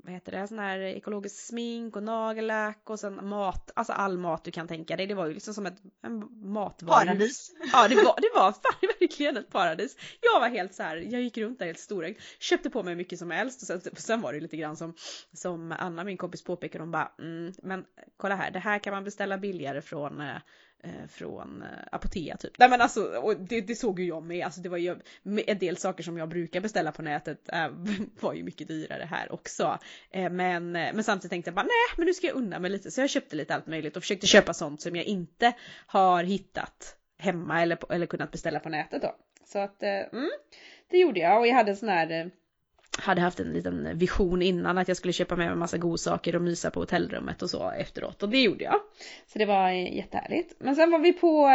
vad 0.04 0.13
heter 0.13 0.32
det, 0.32 0.47
sån 0.47 0.60
här 0.60 0.80
ekologisk 0.80 1.36
smink 1.47 1.95
och 1.95 2.04
nagellack 2.04 2.89
och 2.89 3.00
sen 3.00 3.28
mat, 3.28 3.71
alltså 3.76 3.93
all 3.93 4.17
mat 4.17 4.43
du 4.43 4.52
kan 4.52 4.67
tänka 4.67 4.95
dig. 4.95 5.08
Det 5.08 5.13
var 5.13 5.28
ju 5.28 5.34
liksom 5.34 5.54
som 5.54 5.65
ett 5.65 5.82
en 6.02 6.28
matvara. 6.54 7.06
Paradis. 7.06 7.52
Ja 7.74 7.88
det 7.88 7.95
var, 7.95 8.21
det 8.21 8.30
var 8.36 8.52
fan, 8.63 8.89
verkligen 9.00 9.38
ett 9.38 9.52
paradis. 9.52 9.97
Jag 10.21 10.39
var 10.39 10.50
helt 10.50 10.74
så 10.74 10.84
här, 10.84 10.97
jag 10.97 11.21
gick 11.21 11.38
runt 11.38 11.60
där 11.60 11.65
helt 11.65 11.80
storögd, 11.80 12.19
köpte 12.39 12.69
på 12.69 12.84
mig 12.84 12.95
mycket 12.95 13.19
som 13.19 13.32
helst 13.32 13.62
och 13.62 13.67
sen, 13.67 13.82
sen 13.95 14.21
var 14.21 14.34
det 14.34 14.39
lite 14.39 14.58
grann 14.58 14.78
som, 14.78 14.93
som 15.34 15.71
Anna 15.80 16.04
min 16.04 16.17
kompis 16.17 16.43
påpekade, 16.43 16.84
hon 16.84 16.91
bara 16.91 17.12
mm, 17.19 17.54
men 17.63 17.86
kolla 18.17 18.36
här, 18.36 18.52
det 18.52 18.60
här 18.60 18.80
kan 18.80 18.93
man 18.93 19.04
beställa 19.04 19.38
billigare 19.38 19.82
från 19.82 20.21
Eh, 20.21 20.38
Eh, 20.84 21.08
från 21.08 21.62
eh, 21.62 21.67
Apotea 21.91 22.38
typ. 22.38 22.60
Nej 22.60 22.70
men 22.70 22.82
alltså, 22.82 23.04
och 23.04 23.39
det, 23.39 23.62
det, 23.62 23.76
såg 23.76 24.00
ju 24.00 24.06
jag 24.06 24.24
med. 24.24 24.46
Alltså 24.46 24.62
det 24.62 24.70
var 24.70 24.78
ju 24.78 24.96
en 25.48 25.58
del 25.60 25.78
saker 25.78 26.04
som 26.04 26.17
jag 26.17 26.30
brukar 26.30 26.62
beställa 26.62 26.91
på 26.91 27.02
nätet 27.02 27.50
äh, 27.54 27.67
var 28.20 28.34
ju 28.34 28.44
mycket 28.44 28.67
dyrare 28.67 29.04
här 29.04 29.32
också. 29.32 29.80
Äh, 30.12 30.30
men, 30.30 30.72
men 30.72 31.04
samtidigt 31.04 31.32
tänkte 31.32 31.50
jag 31.50 31.56
bara 31.56 31.65
nej 31.65 31.98
men 31.98 32.06
nu 32.06 32.13
ska 32.13 32.28
jag 32.28 32.36
unna 32.36 32.60
mig 32.60 32.72
lite. 32.72 32.91
Så 32.91 33.02
jag 33.02 33.10
köpte 33.10 33.36
lite 33.36 33.56
allt 33.56 33.67
möjligt 33.67 33.98
och 33.98 34.04
försökte 34.04 34.28
köpa 34.28 34.54
sånt 34.54 34.82
som 34.82 34.96
jag 34.96 35.06
inte 35.06 35.54
har 35.86 36.24
hittat 36.24 36.98
hemma 37.17 37.62
eller, 37.62 37.94
eller 37.94 38.06
kunnat 38.06 38.32
beställa 38.32 38.60
på 38.60 38.70
nätet 38.70 39.02
då. 39.02 39.15
Så 39.46 39.60
att 39.60 39.84
mm, 39.84 40.30
det 40.89 40.98
gjorde 40.98 41.20
jag 41.20 41.39
och 41.39 41.48
jag 41.48 41.56
hade 41.56 41.72
en 41.72 41.78
sån 41.78 41.89
här 41.89 42.32
hade 42.97 43.21
haft 43.21 43.39
en 43.39 43.54
liten 43.54 43.97
vision 43.97 44.41
innan 44.41 44.77
att 44.77 44.88
jag 44.88 44.97
skulle 44.97 45.13
köpa 45.13 45.36
med 45.36 45.47
mig 45.47 45.56
massa 45.56 45.77
godsaker 45.77 46.36
och 46.36 46.41
mysa 46.41 46.71
på 46.71 46.80
hotellrummet 46.80 47.41
och 47.41 47.49
så 47.49 47.71
efteråt 47.71 48.23
och 48.23 48.30
det 48.30 48.41
gjorde 48.41 48.63
jag. 48.63 48.80
Så 49.34 49.39
det 49.39 49.45
var 49.45 49.69
eh, 49.69 49.95
jättehärligt. 49.95 50.56
Men 50.60 50.75
sen 50.75 50.91
var 50.91 50.99
vi 50.99 51.13
på 51.13 51.47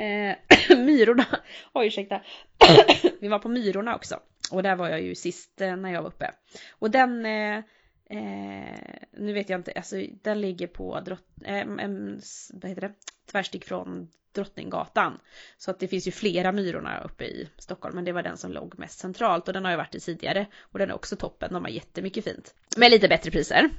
eh, 0.00 0.76
Myrorna, 0.78 1.26
oj 1.72 1.86
ursäkta. 1.86 2.20
vi 3.20 3.28
var 3.28 3.38
på 3.38 3.48
Myrorna 3.48 3.96
också 3.96 4.20
och 4.50 4.62
där 4.62 4.76
var 4.76 4.88
jag 4.88 5.02
ju 5.02 5.14
sist 5.14 5.60
eh, 5.60 5.76
när 5.76 5.92
jag 5.92 6.02
var 6.02 6.08
uppe. 6.08 6.30
Och 6.78 6.90
den 6.90 7.26
eh, 7.26 7.64
Eh, 8.10 8.78
nu 9.12 9.32
vet 9.32 9.48
jag 9.48 9.60
inte, 9.60 9.72
alltså 9.76 9.96
den 10.22 10.40
ligger 10.40 10.66
på 10.66 11.00
drott, 11.00 11.26
eh, 11.44 11.58
en, 11.58 12.20
vad 12.52 12.68
heter 12.68 12.80
det? 12.80 12.92
tvärstick 13.30 13.64
från 13.64 14.08
Drottninggatan. 14.32 15.20
Så 15.56 15.70
att 15.70 15.78
det 15.78 15.88
finns 15.88 16.06
ju 16.06 16.10
flera 16.10 16.52
Myrorna 16.52 17.00
uppe 17.00 17.24
i 17.24 17.48
Stockholm 17.58 17.94
men 17.94 18.04
det 18.04 18.12
var 18.12 18.22
den 18.22 18.36
som 18.36 18.52
låg 18.52 18.78
mest 18.78 18.98
centralt 18.98 19.48
och 19.48 19.54
den 19.54 19.64
har 19.64 19.70
jag 19.70 19.78
varit 19.78 19.94
i 19.94 20.00
tidigare 20.00 20.46
och 20.60 20.78
den 20.78 20.90
är 20.90 20.94
också 20.94 21.16
toppen, 21.16 21.52
de 21.52 21.64
har 21.64 21.70
jättemycket 21.70 22.24
fint. 22.24 22.54
Med 22.76 22.90
lite 22.90 23.08
bättre 23.08 23.30
priser. 23.30 23.70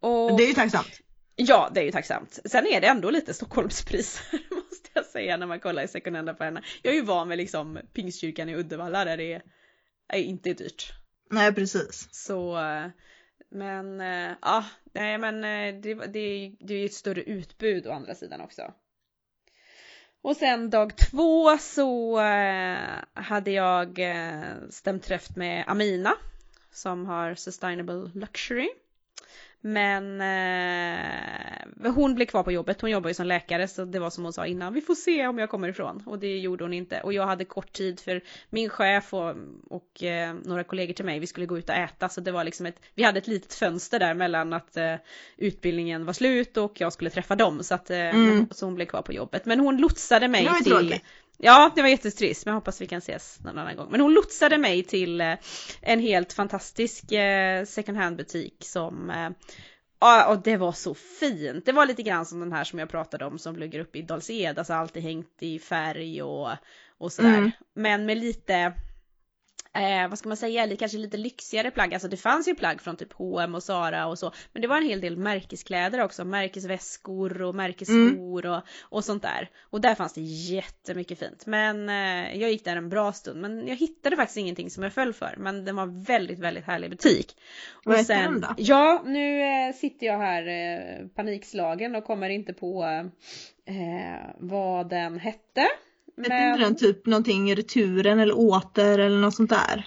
Och... 0.00 0.36
Det 0.36 0.44
är 0.44 0.48
ju 0.48 0.54
tacksamt. 0.54 1.00
Ja, 1.36 1.70
det 1.74 1.80
är 1.80 1.84
ju 1.84 1.92
tacksamt. 1.92 2.38
Sen 2.44 2.66
är 2.66 2.80
det 2.80 2.86
ändå 2.86 3.10
lite 3.10 3.34
Stockholmspriser 3.34 4.40
måste 4.50 4.90
jag 4.92 5.04
säga 5.04 5.36
när 5.36 5.46
man 5.46 5.60
kollar 5.60 5.82
i 5.82 5.88
second 5.88 6.16
hand-affärerna. 6.16 6.62
Jag 6.82 6.92
är 6.92 6.96
ju 6.96 7.04
van 7.04 7.28
med 7.28 7.38
liksom 7.38 7.78
Pingstkyrkan 7.92 8.48
i 8.48 8.56
Uddevalla 8.56 9.04
där 9.04 9.16
det 9.16 9.42
är, 10.08 10.18
inte 10.18 10.50
är 10.50 10.54
dyrt. 10.54 10.92
Nej, 11.30 11.54
precis. 11.54 12.08
Så, 12.12 12.58
men 13.48 14.00
eh, 14.00 14.32
ja, 14.42 14.64
nej 14.92 15.18
men 15.18 15.44
eh, 15.44 15.80
det, 15.80 15.94
det, 15.94 16.52
det 16.60 16.74
är 16.74 16.78
ju 16.78 16.86
ett 16.86 16.94
större 16.94 17.22
utbud 17.22 17.86
å 17.86 17.92
andra 17.92 18.14
sidan 18.14 18.40
också. 18.40 18.72
Och 20.22 20.36
sen 20.36 20.70
dag 20.70 20.96
två 20.96 21.58
så 21.58 22.20
eh, 22.20 23.04
hade 23.14 23.50
jag 23.50 24.00
stämt 24.70 25.02
träff 25.02 25.36
med 25.36 25.64
Amina 25.66 26.14
som 26.72 27.06
har 27.06 27.34
Sustainable 27.34 28.10
Luxury. 28.14 28.68
Men 29.60 30.20
eh, 30.20 31.92
hon 31.92 32.14
blev 32.14 32.26
kvar 32.26 32.42
på 32.42 32.52
jobbet, 32.52 32.80
hon 32.80 32.90
jobbar 32.90 33.10
ju 33.10 33.14
som 33.14 33.26
läkare 33.26 33.68
så 33.68 33.84
det 33.84 33.98
var 33.98 34.10
som 34.10 34.24
hon 34.24 34.32
sa 34.32 34.46
innan, 34.46 34.74
vi 34.74 34.80
får 34.80 34.94
se 34.94 35.26
om 35.26 35.38
jag 35.38 35.50
kommer 35.50 35.68
ifrån. 35.68 36.02
Och 36.06 36.18
det 36.18 36.38
gjorde 36.38 36.64
hon 36.64 36.72
inte. 36.72 37.00
Och 37.00 37.12
jag 37.12 37.26
hade 37.26 37.44
kort 37.44 37.72
tid 37.72 38.00
för 38.00 38.20
min 38.50 38.68
chef 38.68 39.14
och, 39.14 39.34
och 39.70 40.02
eh, 40.02 40.34
några 40.44 40.64
kollegor 40.64 40.94
till 40.94 41.04
mig, 41.04 41.18
vi 41.18 41.26
skulle 41.26 41.46
gå 41.46 41.58
ut 41.58 41.68
och 41.68 41.74
äta 41.74 42.08
så 42.08 42.20
det 42.20 42.32
var 42.32 42.44
liksom 42.44 42.66
ett, 42.66 42.80
vi 42.94 43.02
hade 43.02 43.18
ett 43.18 43.26
litet 43.26 43.54
fönster 43.54 43.98
där 43.98 44.14
mellan 44.14 44.52
att 44.52 44.76
eh, 44.76 44.94
utbildningen 45.36 46.04
var 46.04 46.12
slut 46.12 46.56
och 46.56 46.80
jag 46.80 46.92
skulle 46.92 47.10
träffa 47.10 47.36
dem 47.36 47.62
så 47.62 47.74
att 47.74 47.90
eh, 47.90 47.98
mm. 47.98 48.46
så 48.50 48.66
hon 48.66 48.74
blev 48.74 48.86
kvar 48.86 49.02
på 49.02 49.12
jobbet. 49.12 49.46
Men 49.46 49.60
hon 49.60 49.76
lotsade 49.76 50.28
mig 50.28 50.48
till 50.62 50.72
tråkigt. 50.72 51.02
Ja, 51.38 51.72
det 51.74 51.82
var 51.82 51.88
jättetrist 51.88 52.46
men 52.46 52.52
jag 52.52 52.60
hoppas 52.60 52.80
vi 52.80 52.86
kan 52.86 52.98
ses 52.98 53.40
någon 53.44 53.58
annan 53.58 53.76
gång. 53.76 53.90
Men 53.90 54.00
hon 54.00 54.14
lotsade 54.14 54.58
mig 54.58 54.82
till 54.82 55.20
eh, 55.20 55.34
en 55.80 56.00
helt 56.00 56.32
fantastisk 56.32 57.12
eh, 57.12 57.64
second 57.64 57.98
hand 57.98 58.16
butik 58.16 58.56
som 58.60 59.10
eh, 59.10 59.30
Ja, 60.00 60.26
och 60.28 60.42
det 60.42 60.56
var 60.56 60.72
så 60.72 60.94
fint. 60.94 61.66
Det 61.66 61.72
var 61.72 61.86
lite 61.86 62.02
grann 62.02 62.26
som 62.26 62.40
den 62.40 62.52
här 62.52 62.64
som 62.64 62.78
jag 62.78 62.88
pratade 62.88 63.24
om 63.24 63.38
som 63.38 63.56
ligger 63.56 63.80
uppe 63.80 63.98
i 63.98 64.02
Dals-Ed, 64.02 64.58
alltså 64.58 64.74
alltid 64.74 65.02
hängt 65.02 65.36
i 65.42 65.58
färg 65.58 66.22
och, 66.22 66.50
och 66.98 67.12
sådär. 67.12 67.38
Mm. 67.38 67.50
Men 67.74 68.06
med 68.06 68.18
lite 68.18 68.72
eh, 69.76 70.08
vad 70.08 70.18
ska 70.18 70.28
man 70.28 70.36
säga, 70.36 70.62
eller 70.62 70.76
kanske 70.76 70.98
lite 70.98 71.16
lyxigare 71.16 71.70
plagg. 71.70 71.94
Alltså 71.94 72.08
det 72.08 72.16
fanns 72.16 72.48
ju 72.48 72.54
plagg 72.54 72.80
från 72.80 72.96
typ 72.96 73.12
H&M 73.12 73.54
och 73.54 73.62
Zara 73.62 74.06
och 74.06 74.18
så. 74.18 74.32
Men 74.52 74.62
det 74.62 74.68
var 74.68 74.76
en 74.76 74.88
hel 74.88 75.00
del 75.00 75.16
märkeskläder 75.16 76.00
också, 76.00 76.24
märkesväskor 76.24 77.42
och 77.42 77.54
märkesskor 77.54 78.46
mm. 78.46 78.52
och, 78.52 78.62
och 78.82 79.04
sånt 79.04 79.22
där. 79.22 79.50
Och 79.70 79.80
där 79.80 79.94
fanns 79.94 80.12
det 80.12 80.20
jättemycket 80.20 81.18
fint. 81.18 81.46
Men 81.46 81.88
eh, 81.88 82.40
jag 82.40 82.50
gick 82.50 82.64
där 82.64 82.76
en 82.76 82.88
bra 82.88 83.12
stund. 83.12 83.40
Men 83.40 83.68
jag 83.68 83.76
hittade 83.76 84.16
faktiskt 84.16 84.36
ingenting 84.36 84.70
som 84.70 84.82
jag 84.82 84.92
föll 84.92 85.12
för. 85.12 85.34
Men 85.38 85.64
den 85.64 85.76
var 85.76 86.04
väldigt, 86.06 86.38
väldigt 86.38 86.64
härlig 86.64 86.90
butik. 86.90 87.36
Vad 87.84 87.96
hette 87.96 88.14
den 88.14 88.40
då? 88.40 88.48
Ja, 88.56 89.02
nu 89.06 89.42
eh, 89.42 89.74
sitter 89.74 90.06
jag 90.06 90.18
här 90.18 90.46
eh, 90.46 91.06
panikslagen 91.06 91.94
och 91.94 92.04
kommer 92.04 92.28
inte 92.28 92.52
på 92.52 92.84
eh, 93.64 94.30
vad 94.38 94.88
den 94.88 95.18
hette. 95.18 95.68
Vet 96.16 96.28
men... 96.28 96.48
inte 96.48 96.64
den 96.64 96.76
typ 96.76 97.06
någonting 97.06 97.56
returen 97.56 98.18
eller 98.18 98.38
åter 98.38 98.98
eller 98.98 99.18
något 99.18 99.34
sånt 99.34 99.50
där? 99.50 99.86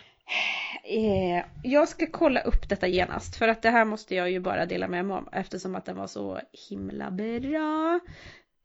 Eh, 0.84 1.46
jag 1.64 1.88
ska 1.88 2.06
kolla 2.12 2.42
upp 2.42 2.70
detta 2.70 2.88
genast 2.88 3.36
för 3.36 3.48
att 3.48 3.62
det 3.62 3.70
här 3.70 3.86
måste 3.86 4.16
jag 4.16 4.32
ju 4.32 4.40
bara 4.40 4.66
dela 4.66 4.88
med 4.88 5.06
mig 5.06 5.18
om 5.18 5.30
eftersom 5.32 5.76
att 5.76 5.86
den 5.86 5.96
var 5.96 6.08
så 6.08 6.40
himla 6.70 7.12
bra. 7.12 8.00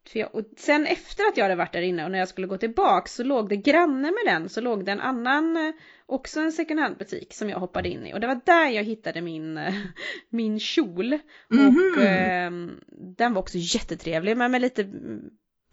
För 0.09 0.19
jag, 0.19 0.35
och 0.35 0.43
sen 0.57 0.87
efter 0.87 1.25
att 1.25 1.37
jag 1.37 1.45
hade 1.45 1.55
varit 1.55 1.73
där 1.73 1.83
inne 1.83 2.05
och 2.05 2.11
när 2.11 2.19
jag 2.19 2.29
skulle 2.29 2.47
gå 2.47 2.59
tillbaka 2.59 3.09
så 3.09 3.25
låg 3.25 3.49
det 3.49 3.57
granne 3.57 4.11
med 4.11 4.35
den 4.35 4.49
så 4.49 4.61
låg 4.61 4.85
det 4.85 4.93
en 4.93 5.01
annan, 5.01 5.57
eh, 5.57 5.73
också 6.07 6.41
en 6.41 6.53
second 6.53 6.81
hand 6.81 6.97
butik 6.97 7.35
som 7.35 7.51
jag 7.51 7.59
hoppade 7.59 7.89
in 7.89 8.07
i 8.07 8.15
och 8.15 8.21
det 8.21 8.27
var 8.27 8.41
där 8.45 8.69
jag 8.69 8.85
hittade 8.85 9.21
min, 9.21 9.59
eh, 9.59 9.75
min 10.31 10.61
kjol. 10.61 11.07
Mm 11.13 11.21
-hmm. 11.51 11.97
Och 11.97 12.03
eh, 12.03 12.53
den 13.17 13.35
var 13.35 13.43
också 13.43 13.59
jättetrevlig 13.59 14.37
men 14.37 14.51
med 14.51 14.61
lite 14.61 14.91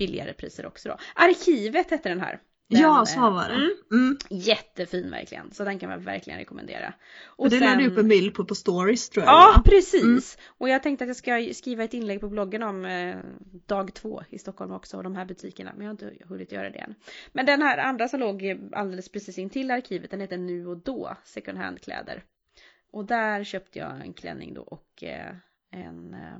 billigare 0.01 0.33
priser 0.33 0.65
också 0.65 0.89
då. 0.89 0.97
Arkivet 1.15 1.91
hette 1.91 2.09
den 2.09 2.21
här. 2.21 2.39
Den, 2.69 2.81
ja, 2.81 3.05
så 3.05 3.19
var 3.19 3.49
det. 3.49 3.55
Mm, 3.55 3.71
mm. 3.91 4.17
Jättefin 4.29 5.11
verkligen, 5.11 5.51
så 5.51 5.63
den 5.63 5.79
kan 5.79 5.89
man 5.89 6.03
verkligen 6.03 6.39
rekommendera. 6.39 6.93
Och 7.25 7.49
det 7.49 7.59
sen... 7.59 7.69
lade 7.69 7.83
du 7.83 7.91
upp 7.91 7.97
en 7.97 8.07
bild 8.07 8.33
på 8.33 8.45
på 8.45 8.55
stories 8.55 9.09
tror 9.09 9.25
jag. 9.25 9.33
Ja, 9.33 9.61
precis. 9.65 10.37
Mm. 10.37 10.53
Och 10.57 10.69
jag 10.69 10.83
tänkte 10.83 11.03
att 11.03 11.07
jag 11.07 11.17
ska 11.17 11.53
skriva 11.53 11.83
ett 11.83 11.93
inlägg 11.93 12.21
på 12.21 12.29
bloggen 12.29 12.63
om 12.63 12.85
eh, 12.85 13.17
dag 13.65 13.93
två 13.93 14.23
i 14.29 14.39
Stockholm 14.39 14.71
också 14.71 14.97
och 14.97 15.03
de 15.03 15.15
här 15.15 15.25
butikerna, 15.25 15.71
men 15.75 15.81
jag 15.85 15.87
har 15.87 15.91
inte 15.91 16.25
hunnit 16.25 16.51
göra 16.51 16.69
det 16.69 16.79
än. 16.79 16.95
Men 17.33 17.45
den 17.45 17.61
här 17.61 17.77
andra 17.77 18.07
som 18.07 18.19
låg 18.19 18.59
alldeles 18.71 19.09
precis 19.09 19.37
intill 19.37 19.71
arkivet, 19.71 20.11
den 20.11 20.21
heter 20.21 20.37
Nu 20.37 20.67
och 20.67 20.77
Då 20.77 21.17
second 21.23 21.57
hand 21.57 21.81
kläder. 21.81 22.23
Och 22.91 23.05
där 23.05 23.43
köpte 23.43 23.79
jag 23.79 24.01
en 24.01 24.13
klänning 24.13 24.53
då 24.53 24.61
och 24.61 25.03
eh, 25.03 25.35
en 25.71 26.13
eh, 26.13 26.37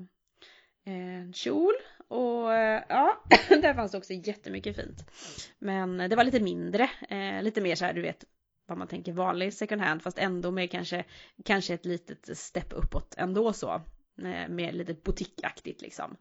en 0.83 1.33
kjol 1.33 1.73
och 2.11 2.53
eh, 2.53 2.83
ja, 2.89 3.23
där 3.49 3.73
fanns 3.73 3.91
det 3.91 3.97
också 3.97 4.13
jättemycket 4.13 4.75
fint. 4.75 5.11
Men 5.59 5.97
det 5.97 6.15
var 6.15 6.23
lite 6.23 6.39
mindre, 6.39 6.89
eh, 7.09 7.43
lite 7.43 7.61
mer 7.61 7.75
så 7.75 7.85
här 7.85 7.93
du 7.93 8.01
vet 8.01 8.25
vad 8.67 8.77
man 8.77 8.87
tänker 8.87 9.11
vanlig 9.13 9.53
second 9.53 9.81
hand 9.81 10.01
fast 10.01 10.17
ändå 10.17 10.51
med 10.51 10.71
kanske, 10.71 11.05
kanske 11.45 11.73
ett 11.73 11.85
litet 11.85 12.37
step 12.37 12.73
uppåt 12.73 13.15
ändå 13.17 13.53
så. 13.53 13.73
Eh, 14.17 14.49
med 14.49 14.75
lite 14.75 14.93
boutiqueaktigt 14.93 15.81
liksom. 15.81 16.17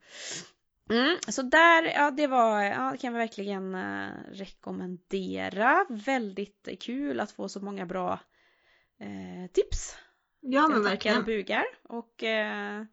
Mm, 0.90 1.16
så 1.28 1.42
där, 1.42 1.84
ja 1.84 2.10
det 2.10 2.26
var, 2.26 2.62
ja 2.62 2.90
det 2.92 2.98
kan 2.98 3.12
jag 3.12 3.20
verkligen 3.20 3.74
eh, 3.74 4.08
rekommendera. 4.32 5.86
Väldigt 5.88 6.68
kul 6.80 7.20
att 7.20 7.32
få 7.32 7.48
så 7.48 7.60
många 7.60 7.86
bra 7.86 8.20
eh, 9.00 9.50
tips. 9.52 9.96
Ja 10.40 10.68
men 10.68 10.82
verkligen. 10.82 11.24
bugar 11.24 11.64
och 11.82 12.22
eh, 12.22 12.84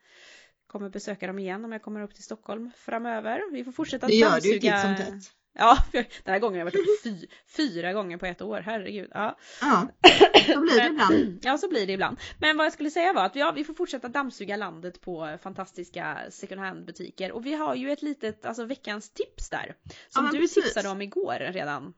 kommer 0.67 0.89
besöka 0.89 1.27
dem 1.27 1.39
igen 1.39 1.65
om 1.65 1.71
jag 1.71 1.81
kommer 1.81 2.01
upp 2.01 2.13
till 2.15 2.23
Stockholm 2.23 2.71
framöver. 2.75 3.51
Vi 3.51 3.63
får 3.63 3.71
fortsätta 3.71 4.07
Det 4.07 4.13
gör 4.13 4.41
du 4.41 4.53
ju 4.53 4.59
titt 4.59 4.79
som 4.81 4.95
tätt. 4.95 5.31
Ja, 5.57 5.77
den 5.91 6.05
här 6.25 6.39
gången 6.39 6.53
har 6.53 6.59
jag 6.59 6.65
varit 6.65 6.75
uppe 6.75 7.03
fy, 7.03 7.27
fyra 7.57 7.93
gånger 7.93 8.17
på 8.17 8.25
ett 8.25 8.41
år, 8.41 8.61
herregud. 8.65 9.09
Ja, 9.13 9.37
ja 9.61 9.87
så 10.53 10.61
blir 10.61 10.79
det 10.79 10.87
ibland. 10.87 11.39
Ja, 11.43 11.57
så 11.57 11.69
blir 11.69 11.87
det 11.87 11.93
ibland. 11.93 12.17
Men 12.39 12.57
vad 12.57 12.65
jag 12.65 12.73
skulle 12.73 12.91
säga 12.91 13.13
var 13.13 13.25
att 13.25 13.35
ja, 13.35 13.51
vi 13.51 13.63
får 13.63 13.73
fortsätta 13.73 14.07
dammsuga 14.07 14.55
landet 14.55 15.01
på 15.01 15.37
fantastiska 15.43 16.17
second 16.29 16.61
hand 16.61 16.85
butiker 16.85 17.31
och 17.31 17.45
vi 17.45 17.53
har 17.53 17.75
ju 17.75 17.91
ett 17.91 18.01
litet, 18.01 18.45
alltså 18.45 18.65
veckans 18.65 19.09
tips 19.09 19.49
där. 19.49 19.75
Som 20.09 20.25
ja, 20.25 20.31
du 20.31 20.39
precis. 20.39 20.63
tipsade 20.63 20.89
om 20.89 21.01
igår 21.01 21.51
redan. 21.53 21.93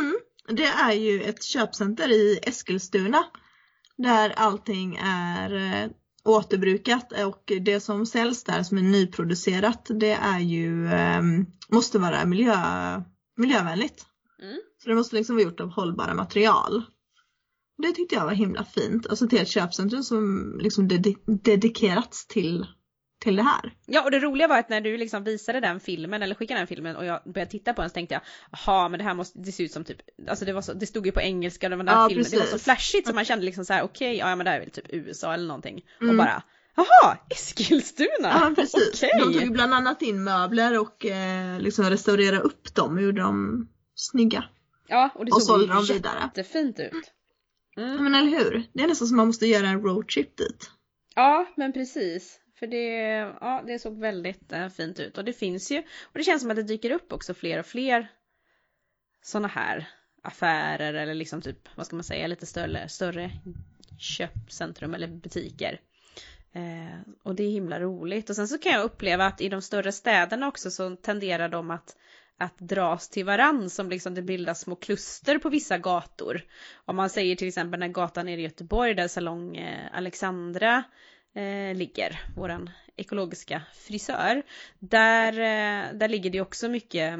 Mm, 0.00 0.18
det 0.48 0.66
är 0.66 0.92
ju 0.92 1.22
ett 1.22 1.42
köpcenter 1.42 2.12
i 2.12 2.38
Eskilstuna 2.42 3.24
där 3.96 4.32
allting 4.36 4.96
är 5.02 5.54
eh, 5.54 5.90
återbrukat 6.24 7.12
och 7.26 7.52
det 7.60 7.80
som 7.80 8.06
säljs 8.06 8.44
där 8.44 8.62
som 8.62 8.78
är 8.78 8.82
nyproducerat 8.82 9.86
det 9.90 10.12
är 10.12 10.40
ju, 10.40 10.88
ehm, 10.88 11.46
måste 11.68 11.98
vara 11.98 12.24
miljö, 12.24 12.56
miljövänligt. 13.36 14.06
Mm. 14.42 14.60
Så 14.82 14.88
det 14.88 14.94
måste 14.94 15.16
liksom 15.16 15.36
vara 15.36 15.44
gjort 15.44 15.60
av 15.60 15.68
hållbara 15.68 16.14
material. 16.14 16.82
Det 17.82 17.92
tyckte 17.92 18.14
jag 18.14 18.24
var 18.24 18.32
himla 18.32 18.64
fint. 18.64 19.06
Alltså 19.06 19.28
till 19.28 19.42
ett 19.42 19.48
köpcentrum 19.48 20.02
som 20.02 20.52
liksom 20.62 20.88
dedikerats 21.44 22.26
till 22.26 22.66
till 23.22 23.36
det 23.36 23.42
här. 23.42 23.72
Ja 23.86 24.02
och 24.02 24.10
det 24.10 24.18
roliga 24.18 24.48
var 24.48 24.58
att 24.58 24.68
när 24.68 24.80
du 24.80 24.96
liksom 24.96 25.24
visade 25.24 25.60
den 25.60 25.80
filmen 25.80 26.22
eller 26.22 26.34
skickade 26.34 26.60
den 26.60 26.66
filmen 26.66 26.96
och 26.96 27.04
jag 27.04 27.20
började 27.24 27.50
titta 27.50 27.72
på 27.72 27.80
den 27.80 27.90
så 27.90 27.94
tänkte 27.94 28.14
jag 28.14 28.22
jaha 28.50 28.88
men 28.88 28.98
det 28.98 29.04
här 29.04 29.14
måste, 29.14 29.38
det 29.38 29.52
ser 29.52 29.64
ut 29.64 29.72
som 29.72 29.84
typ, 29.84 29.98
alltså 30.28 30.44
det 30.44 30.52
var 30.52 30.62
så, 30.62 30.72
det 30.72 30.86
stod 30.86 31.06
ju 31.06 31.12
på 31.12 31.20
engelska 31.20 31.68
den 31.68 31.86
där 31.86 31.92
ja, 31.92 32.08
filmen, 32.08 32.24
precis. 32.24 32.38
det 32.38 32.44
var 32.44 32.58
så 32.58 32.64
flashigt 32.64 33.08
så 33.08 33.14
man 33.14 33.24
kände 33.24 33.44
liksom 33.44 33.64
så 33.64 33.72
här 33.72 33.82
okej, 33.82 34.16
okay, 34.16 34.18
ja 34.18 34.36
men 34.36 34.44
det 34.44 34.50
här 34.50 34.56
är 34.56 34.60
väl 34.60 34.70
typ 34.70 34.86
USA 34.88 35.34
eller 35.34 35.46
någonting 35.46 35.84
mm. 36.00 36.10
och 36.10 36.16
bara 36.16 36.42
Jaha, 36.76 37.18
Eskilstuna! 37.30 38.08
Ja 38.22 38.52
precis. 38.56 39.02
Okay. 39.02 39.10
De 39.18 39.32
tog 39.32 39.42
ju 39.42 39.50
bland 39.50 39.74
annat 39.74 40.02
in 40.02 40.24
möbler 40.24 40.80
och 40.80 41.06
eh, 41.06 41.60
liksom 41.60 41.90
restaurerade 41.90 42.40
upp 42.40 42.74
dem 42.74 42.96
och 42.96 43.02
gjorde 43.02 43.20
dem 43.20 43.68
snygga. 43.94 44.44
Ja 44.88 45.10
och 45.14 45.24
det 45.24 45.32
såg 45.32 45.42
sålde 45.42 45.74
dem 45.74 45.84
jättefint 45.84 46.80
ut. 46.80 47.12
Mm. 47.76 48.04
Men 48.04 48.14
eller 48.14 48.30
hur? 48.30 48.62
Det 48.72 48.82
är 48.82 48.88
nästan 48.88 49.08
som 49.08 49.16
man 49.16 49.26
måste 49.26 49.46
göra 49.46 49.68
en 49.68 49.82
roadtrip 49.82 50.36
dit. 50.36 50.70
Ja 51.14 51.46
men 51.56 51.72
precis. 51.72 52.38
För 52.58 52.66
det, 52.66 52.88
ja, 53.40 53.62
det 53.66 53.78
såg 53.78 53.98
väldigt 53.98 54.52
äh, 54.52 54.68
fint 54.68 55.00
ut 55.00 55.18
och 55.18 55.24
det 55.24 55.32
finns 55.32 55.70
ju 55.70 55.78
och 55.78 56.18
det 56.18 56.24
känns 56.24 56.42
som 56.42 56.50
att 56.50 56.56
det 56.56 56.62
dyker 56.62 56.90
upp 56.90 57.12
också 57.12 57.34
fler 57.34 57.58
och 57.58 57.66
fler 57.66 58.08
sådana 59.22 59.48
här 59.48 59.88
affärer 60.22 60.94
eller 60.94 61.14
liksom 61.14 61.42
typ 61.42 61.68
vad 61.76 61.86
ska 61.86 61.96
man 61.96 62.04
säga 62.04 62.26
lite 62.26 62.46
större, 62.46 62.88
större 62.88 63.30
köpcentrum 63.98 64.94
eller 64.94 65.08
butiker. 65.08 65.80
Eh, 66.52 67.00
och 67.22 67.34
det 67.34 67.42
är 67.42 67.50
himla 67.50 67.80
roligt 67.80 68.30
och 68.30 68.36
sen 68.36 68.48
så 68.48 68.58
kan 68.58 68.72
jag 68.72 68.84
uppleva 68.84 69.26
att 69.26 69.40
i 69.40 69.48
de 69.48 69.62
större 69.62 69.92
städerna 69.92 70.48
också 70.48 70.70
så 70.70 70.96
tenderar 70.96 71.48
de 71.48 71.70
att 71.70 71.96
att 72.38 72.58
dras 72.58 73.08
till 73.08 73.24
varann 73.24 73.70
som 73.70 73.90
liksom 73.90 74.14
det 74.14 74.22
bildas 74.22 74.60
små 74.60 74.76
kluster 74.76 75.38
på 75.38 75.48
vissa 75.48 75.78
gator. 75.78 76.44
Om 76.84 76.96
man 76.96 77.10
säger 77.10 77.36
till 77.36 77.48
exempel 77.48 77.80
den 77.80 77.92
gatan 77.92 78.26
nere 78.26 78.40
i 78.40 78.44
Göteborg 78.44 78.94
där 78.94 79.08
salong 79.08 79.56
eh, 79.56 79.88
Alexandra 79.92 80.84
eh, 81.34 81.74
ligger, 81.74 82.20
våran 82.36 82.70
ekologiska 82.96 83.62
frisör. 83.74 84.42
Där, 84.78 85.32
eh, 85.32 85.92
där 85.94 86.08
ligger 86.08 86.30
det 86.30 86.40
också 86.40 86.68
mycket 86.68 87.18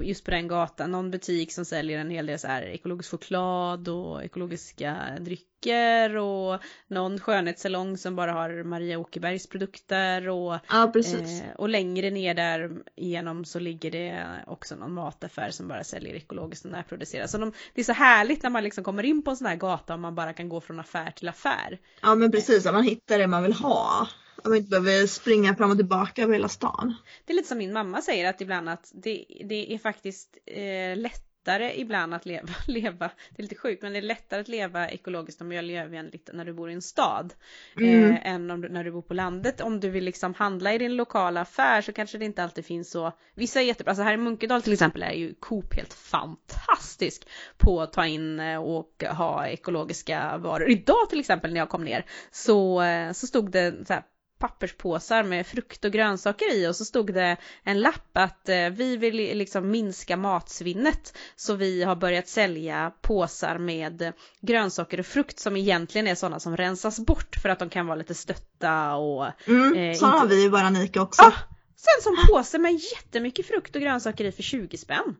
just 0.00 0.24
på 0.24 0.30
den 0.30 0.48
gatan, 0.48 0.90
någon 0.90 1.10
butik 1.10 1.52
som 1.52 1.64
säljer 1.64 1.98
en 1.98 2.10
hel 2.10 2.26
del 2.26 2.38
så 2.38 2.46
här 2.46 2.62
ekologisk 2.62 3.10
choklad 3.10 3.88
och 3.88 4.24
ekologiska 4.24 4.96
drycker 5.20 6.16
och 6.16 6.60
någon 6.86 7.20
skönhetssalong 7.20 7.98
som 7.98 8.16
bara 8.16 8.32
har 8.32 8.62
Maria 8.62 8.98
Åkerbergs 8.98 9.46
produkter 9.46 10.28
och, 10.28 10.58
ja. 10.68 10.92
Eh, 10.96 11.56
och 11.56 11.68
längre 11.68 12.10
ner 12.10 12.34
där 12.34 12.70
igenom 12.96 13.44
så 13.44 13.58
ligger 13.58 13.90
det 13.90 14.26
också 14.46 14.76
någon 14.76 14.92
mataffär 14.92 15.50
som 15.50 15.68
bara 15.68 15.84
säljer 15.84 16.14
ekologiskt 16.14 16.64
och 16.64 16.70
närproducerat. 16.70 17.30
Så 17.30 17.38
de, 17.38 17.52
det 17.74 17.80
är 17.80 17.84
så 17.84 17.92
härligt 17.92 18.42
när 18.42 18.50
man 18.50 18.64
liksom 18.64 18.84
kommer 18.84 19.02
in 19.02 19.22
på 19.22 19.30
en 19.30 19.36
sån 19.36 19.46
här 19.46 19.56
gata 19.56 19.94
och 19.94 20.00
man 20.00 20.14
bara 20.14 20.32
kan 20.32 20.48
gå 20.48 20.60
från 20.60 20.80
affär 20.80 21.10
till 21.10 21.28
affär. 21.28 21.78
Ja 22.00 22.14
men 22.14 22.30
precis, 22.30 22.66
att 22.66 22.74
man 22.74 22.84
hittar 22.84 23.18
det 23.18 23.26
man 23.26 23.42
vill 23.42 23.52
ha. 23.52 24.08
Att 24.46 24.50
man 24.50 24.58
inte 24.58 24.80
behöver 24.80 25.06
springa 25.06 25.54
fram 25.54 25.70
och 25.70 25.76
tillbaka 25.76 26.22
över 26.22 26.32
hela 26.32 26.48
stan. 26.48 26.94
Det 27.24 27.32
är 27.32 27.36
lite 27.36 27.48
som 27.48 27.58
min 27.58 27.72
mamma 27.72 28.02
säger 28.02 28.30
att 28.30 28.40
ibland 28.40 28.68
att 28.68 28.92
det, 28.94 29.24
det 29.44 29.74
är 29.74 29.78
faktiskt 29.78 30.38
eh, 30.46 30.96
lätt 30.96 31.26
lättare 31.46 31.80
ibland 31.80 32.14
att 32.14 32.26
leva, 32.26 32.48
leva, 32.66 33.10
det 33.30 33.38
är 33.38 33.42
lite 33.42 33.54
sjukt, 33.54 33.82
men 33.82 33.92
det 33.92 33.98
är 33.98 34.02
lättare 34.02 34.40
att 34.40 34.48
leva 34.48 34.88
ekologiskt 34.88 35.40
och 35.40 35.46
miljövänligt 35.46 36.30
när 36.32 36.44
du 36.44 36.52
bor 36.52 36.70
i 36.70 36.72
en 36.72 36.82
stad. 36.82 37.34
Mm. 37.76 38.10
Eh, 38.10 38.26
än 38.26 38.50
om 38.50 38.60
du, 38.60 38.68
när 38.68 38.84
du 38.84 38.92
bor 38.92 39.02
på 39.02 39.14
landet. 39.14 39.60
Om 39.60 39.80
du 39.80 39.90
vill 39.90 40.04
liksom 40.04 40.34
handla 40.34 40.74
i 40.74 40.78
din 40.78 40.96
lokala 40.96 41.40
affär 41.40 41.82
så 41.82 41.92
kanske 41.92 42.18
det 42.18 42.24
inte 42.24 42.42
alltid 42.42 42.64
finns 42.64 42.90
så, 42.90 43.12
vissa 43.34 43.60
är 43.60 43.64
jättebra, 43.64 43.90
alltså 43.90 44.02
här 44.02 44.14
i 44.14 44.16
Munkedal 44.16 44.62
till 44.62 44.72
exempel 44.72 45.02
är 45.02 45.12
ju 45.12 45.34
Coop 45.34 45.74
helt 45.74 45.94
fantastisk 45.94 47.28
på 47.56 47.80
att 47.80 47.92
ta 47.92 48.06
in 48.06 48.40
eh, 48.40 48.58
och 48.58 49.04
ha 49.10 49.46
ekologiska 49.46 50.38
varor. 50.38 50.70
Idag 50.70 51.10
till 51.10 51.20
exempel 51.20 51.52
när 51.52 51.60
jag 51.60 51.68
kom 51.68 51.84
ner 51.84 52.04
så, 52.30 52.82
eh, 52.82 53.12
så 53.12 53.26
stod 53.26 53.50
det 53.50 53.86
så 53.86 53.92
här 53.92 54.02
papperspåsar 54.38 55.22
med 55.22 55.46
frukt 55.46 55.84
och 55.84 55.92
grönsaker 55.92 56.54
i 56.54 56.66
och 56.68 56.76
så 56.76 56.84
stod 56.84 57.14
det 57.14 57.36
en 57.64 57.80
lapp 57.80 58.10
att 58.16 58.48
eh, 58.48 58.68
vi 58.70 58.96
vill 58.96 59.14
liksom 59.38 59.70
minska 59.70 60.16
matsvinnet 60.16 61.16
så 61.36 61.54
vi 61.54 61.82
har 61.82 61.96
börjat 61.96 62.28
sälja 62.28 62.92
påsar 63.02 63.58
med 63.58 64.12
grönsaker 64.40 65.00
och 65.00 65.06
frukt 65.06 65.38
som 65.38 65.56
egentligen 65.56 66.06
är 66.06 66.14
sådana 66.14 66.40
som 66.40 66.56
rensas 66.56 66.98
bort 67.00 67.36
för 67.42 67.48
att 67.48 67.58
de 67.58 67.70
kan 67.70 67.86
vara 67.86 67.96
lite 67.96 68.14
stötta 68.14 68.94
och 68.94 69.26
Mm. 69.46 69.74
Eh, 69.74 69.94
Sådana 69.96 70.14
inte- 70.16 70.22
har 70.22 70.26
vi 70.26 70.42
ju 70.42 70.50
bara 70.50 70.70
Nika 70.70 71.02
också. 71.02 71.22
Ah, 71.22 71.32
sen 71.76 72.02
som 72.02 72.16
påse 72.28 72.58
med 72.58 72.72
jättemycket 72.72 73.46
frukt 73.46 73.76
och 73.76 73.82
grönsaker 73.82 74.24
i 74.24 74.32
för 74.32 74.42
20 74.42 74.78
spänn. 74.78 75.16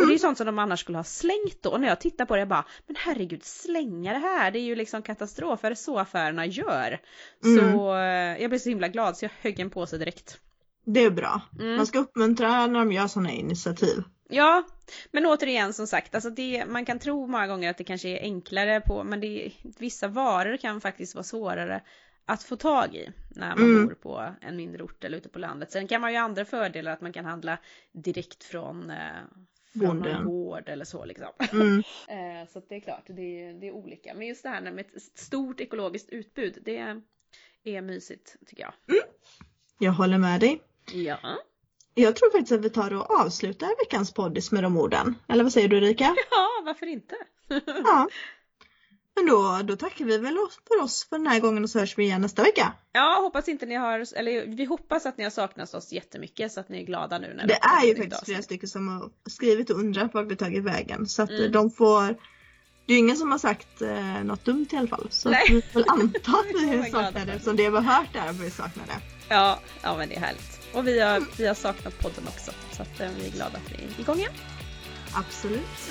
Och 0.00 0.06
det 0.06 0.10
är 0.10 0.12
ju 0.12 0.18
sånt 0.18 0.38
som 0.38 0.46
de 0.46 0.58
annars 0.58 0.80
skulle 0.80 0.98
ha 0.98 1.04
slängt 1.04 1.62
då. 1.62 1.70
Och 1.70 1.80
när 1.80 1.88
jag 1.88 2.00
tittar 2.00 2.24
på 2.24 2.34
det 2.34 2.40
jag 2.40 2.48
bara, 2.48 2.64
men 2.86 2.96
herregud 2.98 3.44
slänga 3.44 4.12
det 4.12 4.18
här, 4.18 4.50
det 4.50 4.58
är 4.58 4.62
ju 4.62 4.74
liksom 4.74 5.02
katastrof, 5.02 5.64
är 5.64 5.70
det 5.70 5.76
så 5.76 5.98
affärerna 5.98 6.46
gör? 6.46 7.00
Mm. 7.44 7.72
Så 7.72 7.94
eh, 7.96 8.42
jag 8.42 8.50
blev 8.50 8.58
så 8.58 8.68
himla 8.68 8.88
glad 8.88 9.16
så 9.16 9.24
jag 9.24 9.30
högg 9.40 9.60
en 9.60 9.70
påse 9.70 9.98
direkt. 9.98 10.40
Det 10.84 11.04
är 11.04 11.10
bra. 11.10 11.40
Mm. 11.60 11.76
Man 11.76 11.86
ska 11.86 11.98
uppmuntra 11.98 12.66
när 12.66 12.78
de 12.78 12.92
gör 12.92 13.06
sådana 13.06 13.30
initiativ. 13.30 14.02
Ja, 14.28 14.62
men 15.10 15.26
återigen 15.26 15.72
som 15.72 15.86
sagt, 15.86 16.14
alltså 16.14 16.30
det, 16.30 16.64
man 16.68 16.84
kan 16.84 16.98
tro 16.98 17.26
många 17.26 17.46
gånger 17.46 17.70
att 17.70 17.78
det 17.78 17.84
kanske 17.84 18.08
är 18.08 18.20
enklare 18.20 18.80
på, 18.80 19.04
men 19.04 19.20
det, 19.20 19.52
vissa 19.78 20.08
varor 20.08 20.56
kan 20.56 20.80
faktiskt 20.80 21.14
vara 21.14 21.24
svårare 21.24 21.82
att 22.26 22.42
få 22.42 22.56
tag 22.56 22.94
i 22.94 23.10
när 23.30 23.56
man 23.56 23.64
Mm. 23.64 23.86
bor 23.86 23.94
på 23.94 24.34
en 24.40 24.56
mindre 24.56 24.82
ort 24.82 25.04
eller 25.04 25.18
ute 25.18 25.28
på 25.28 25.38
landet. 25.38 25.72
Sen 25.72 25.88
kan 25.88 26.00
man 26.00 26.12
ju 26.12 26.18
ha 26.18 26.24
andra 26.24 26.44
fördelar 26.44 26.92
att 26.92 27.00
man 27.00 27.12
kan 27.12 27.24
handla 27.24 27.58
direkt 27.92 28.44
från, 28.44 28.90
eh, 28.90 28.96
från 29.78 29.98
någon 29.98 30.24
gård 30.24 30.68
eller 30.68 30.84
så 30.84 31.04
liksom. 31.04 31.28
Mm. 31.52 31.82
Eh, 32.08 32.48
så 32.48 32.62
det 32.68 32.74
är 32.74 32.80
klart, 32.80 33.04
det 33.06 33.42
är, 33.42 33.52
det 33.54 33.68
är 33.68 33.72
olika. 33.72 34.14
Men 34.14 34.26
just 34.26 34.42
det 34.42 34.48
här 34.48 34.60
med 34.60 34.80
ett 34.80 35.02
stort 35.18 35.60
ekologiskt 35.60 36.10
utbud, 36.10 36.58
det 36.64 36.76
är 37.64 37.82
mysigt 37.82 38.36
tycker 38.46 38.62
jag. 38.62 38.72
Jag 39.78 39.92
håller 39.92 40.18
med 40.18 40.40
dig. 40.40 40.62
Ja. 40.92 41.18
Jag 41.94 42.16
tror 42.16 42.30
faktiskt 42.30 42.52
att 42.52 42.64
vi 42.64 42.70
tar 42.70 42.94
och 42.94 43.20
avslutar 43.20 43.68
veckans 43.84 44.14
poddis 44.14 44.52
med 44.52 44.62
de 44.62 44.76
orden. 44.76 45.14
Eller 45.28 45.42
vad 45.42 45.52
säger 45.52 45.68
du 45.68 45.76
Erika? 45.76 46.04
Ja, 46.30 46.62
varför 46.64 46.86
inte? 46.86 47.14
Ja. 47.84 48.08
Men 49.16 49.26
då, 49.26 49.60
då 49.64 49.76
tackar 49.76 50.04
vi 50.04 50.18
väl 50.18 50.36
för 50.68 50.84
oss 50.84 51.06
för 51.08 51.18
den 51.18 51.26
här 51.26 51.40
gången 51.40 51.64
och 51.64 51.70
så 51.70 51.78
hörs 51.78 51.98
vi 51.98 52.04
igen 52.04 52.20
nästa 52.20 52.42
vecka. 52.42 52.72
Ja, 52.92 53.20
hoppas 53.22 53.48
inte 53.48 53.66
ni 53.66 53.74
har, 53.74 54.06
eller 54.18 54.46
vi 54.56 54.64
hoppas 54.64 55.06
att 55.06 55.18
ni 55.18 55.24
har 55.24 55.30
saknat 55.30 55.74
oss 55.74 55.92
jättemycket 55.92 56.52
så 56.52 56.60
att 56.60 56.68
ni 56.68 56.80
är 56.80 56.84
glada 56.86 57.18
nu 57.18 57.34
när 57.36 57.46
Det 57.46 57.54
är 57.54 57.86
ju 57.86 57.96
faktiskt 57.96 58.24
flera 58.24 58.42
stycken 58.42 58.68
som 58.68 58.88
har 58.88 59.10
skrivit 59.30 59.70
och 59.70 59.78
undrat 59.78 60.14
vart 60.14 60.26
vi 60.30 60.36
tagit 60.36 60.64
vägen. 60.64 61.06
Så 61.08 61.22
att 61.22 61.30
Mm. 61.30 61.52
de 61.52 61.70
får 61.70 62.02
Det 62.86 62.92
är 62.92 62.96
ju 62.96 62.98
ingen 62.98 63.16
som 63.16 63.30
har 63.32 63.38
sagt 63.38 63.82
eh, 63.82 64.24
något 64.24 64.44
dumt 64.44 64.66
i 64.72 64.76
alla 64.76 64.88
fall. 64.88 65.06
Så 65.10 65.30
Nej. 65.30 65.42
vi 65.48 65.62
får 65.62 65.84
anta 65.88 66.30
att 66.30 66.46
vi 66.54 66.66
det. 66.76 66.90
för. 66.90 67.28
Eftersom 67.30 67.56
det 67.56 67.70
vi 67.70 67.76
har 67.76 67.82
hört 67.82 68.16
är 68.16 68.28
att 68.28 68.36
vi 68.40 68.50
saknar 68.50 68.86
det. 68.86 69.00
Ja, 69.28 69.60
ja 69.82 69.96
men 69.96 70.08
det 70.08 70.14
är 70.16 70.20
härligt. 70.20 70.60
Och 70.74 70.86
vi 70.86 71.00
har, 71.00 71.22
vi 71.38 71.46
har 71.46 71.54
saknat 71.54 71.98
podden 71.98 72.24
också 72.28 72.50
så 72.72 72.82
att 72.82 73.00
eh, 73.00 73.08
vi 73.18 73.26
är 73.26 73.30
glada 73.30 73.56
att 73.58 73.72
vi 73.72 73.74
är 73.84 74.00
igång 74.00 74.16
igen. 74.18 74.32
Absolut. 75.14 75.90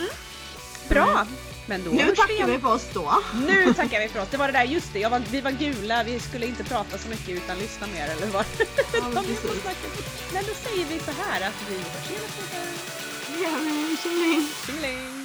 Bra! 0.90 1.26
Men 1.70 1.84
då 1.84 1.92
Nu 1.92 2.16
tackar 2.16 2.48
vi 2.48 2.60
för 2.60 2.74
oss 2.74 2.88
då. 2.94 3.14
Nu 3.48 3.74
tackar 3.74 4.00
vi 4.00 4.08
för 4.08 4.22
oss. 4.22 4.28
Det 4.32 4.38
var 4.38 4.48
det 4.48 4.54
där, 4.54 4.64
just 4.64 4.94
det, 4.94 5.08
var, 5.08 5.22
vi 5.32 5.42
var 5.42 5.52
gula, 5.52 6.04
vi 6.04 6.20
skulle 6.20 6.46
inte 6.46 6.64
prata 6.64 6.98
så 6.98 7.10
mycket 7.10 7.30
utan 7.30 7.58
lyssna 7.58 7.88
mer 7.88 8.08
eller 8.18 8.28
vad? 8.28 8.46
Ja. 8.94 9.02
Men 10.34 10.44
då 10.50 10.54
säger 10.54 10.86
vi 10.86 11.00
så 11.00 11.12
här 11.12 11.48
att 11.48 11.70
vi 11.70 11.76
hörs 11.76 12.10
igen 12.10 12.22
nästa 12.22 12.42
vecka. 12.42 12.70
Det 13.28 13.44
gör 13.44 13.60
vi. 13.60 13.98
Tjingeling! 13.98 14.48
Tjingeling! 14.66 15.19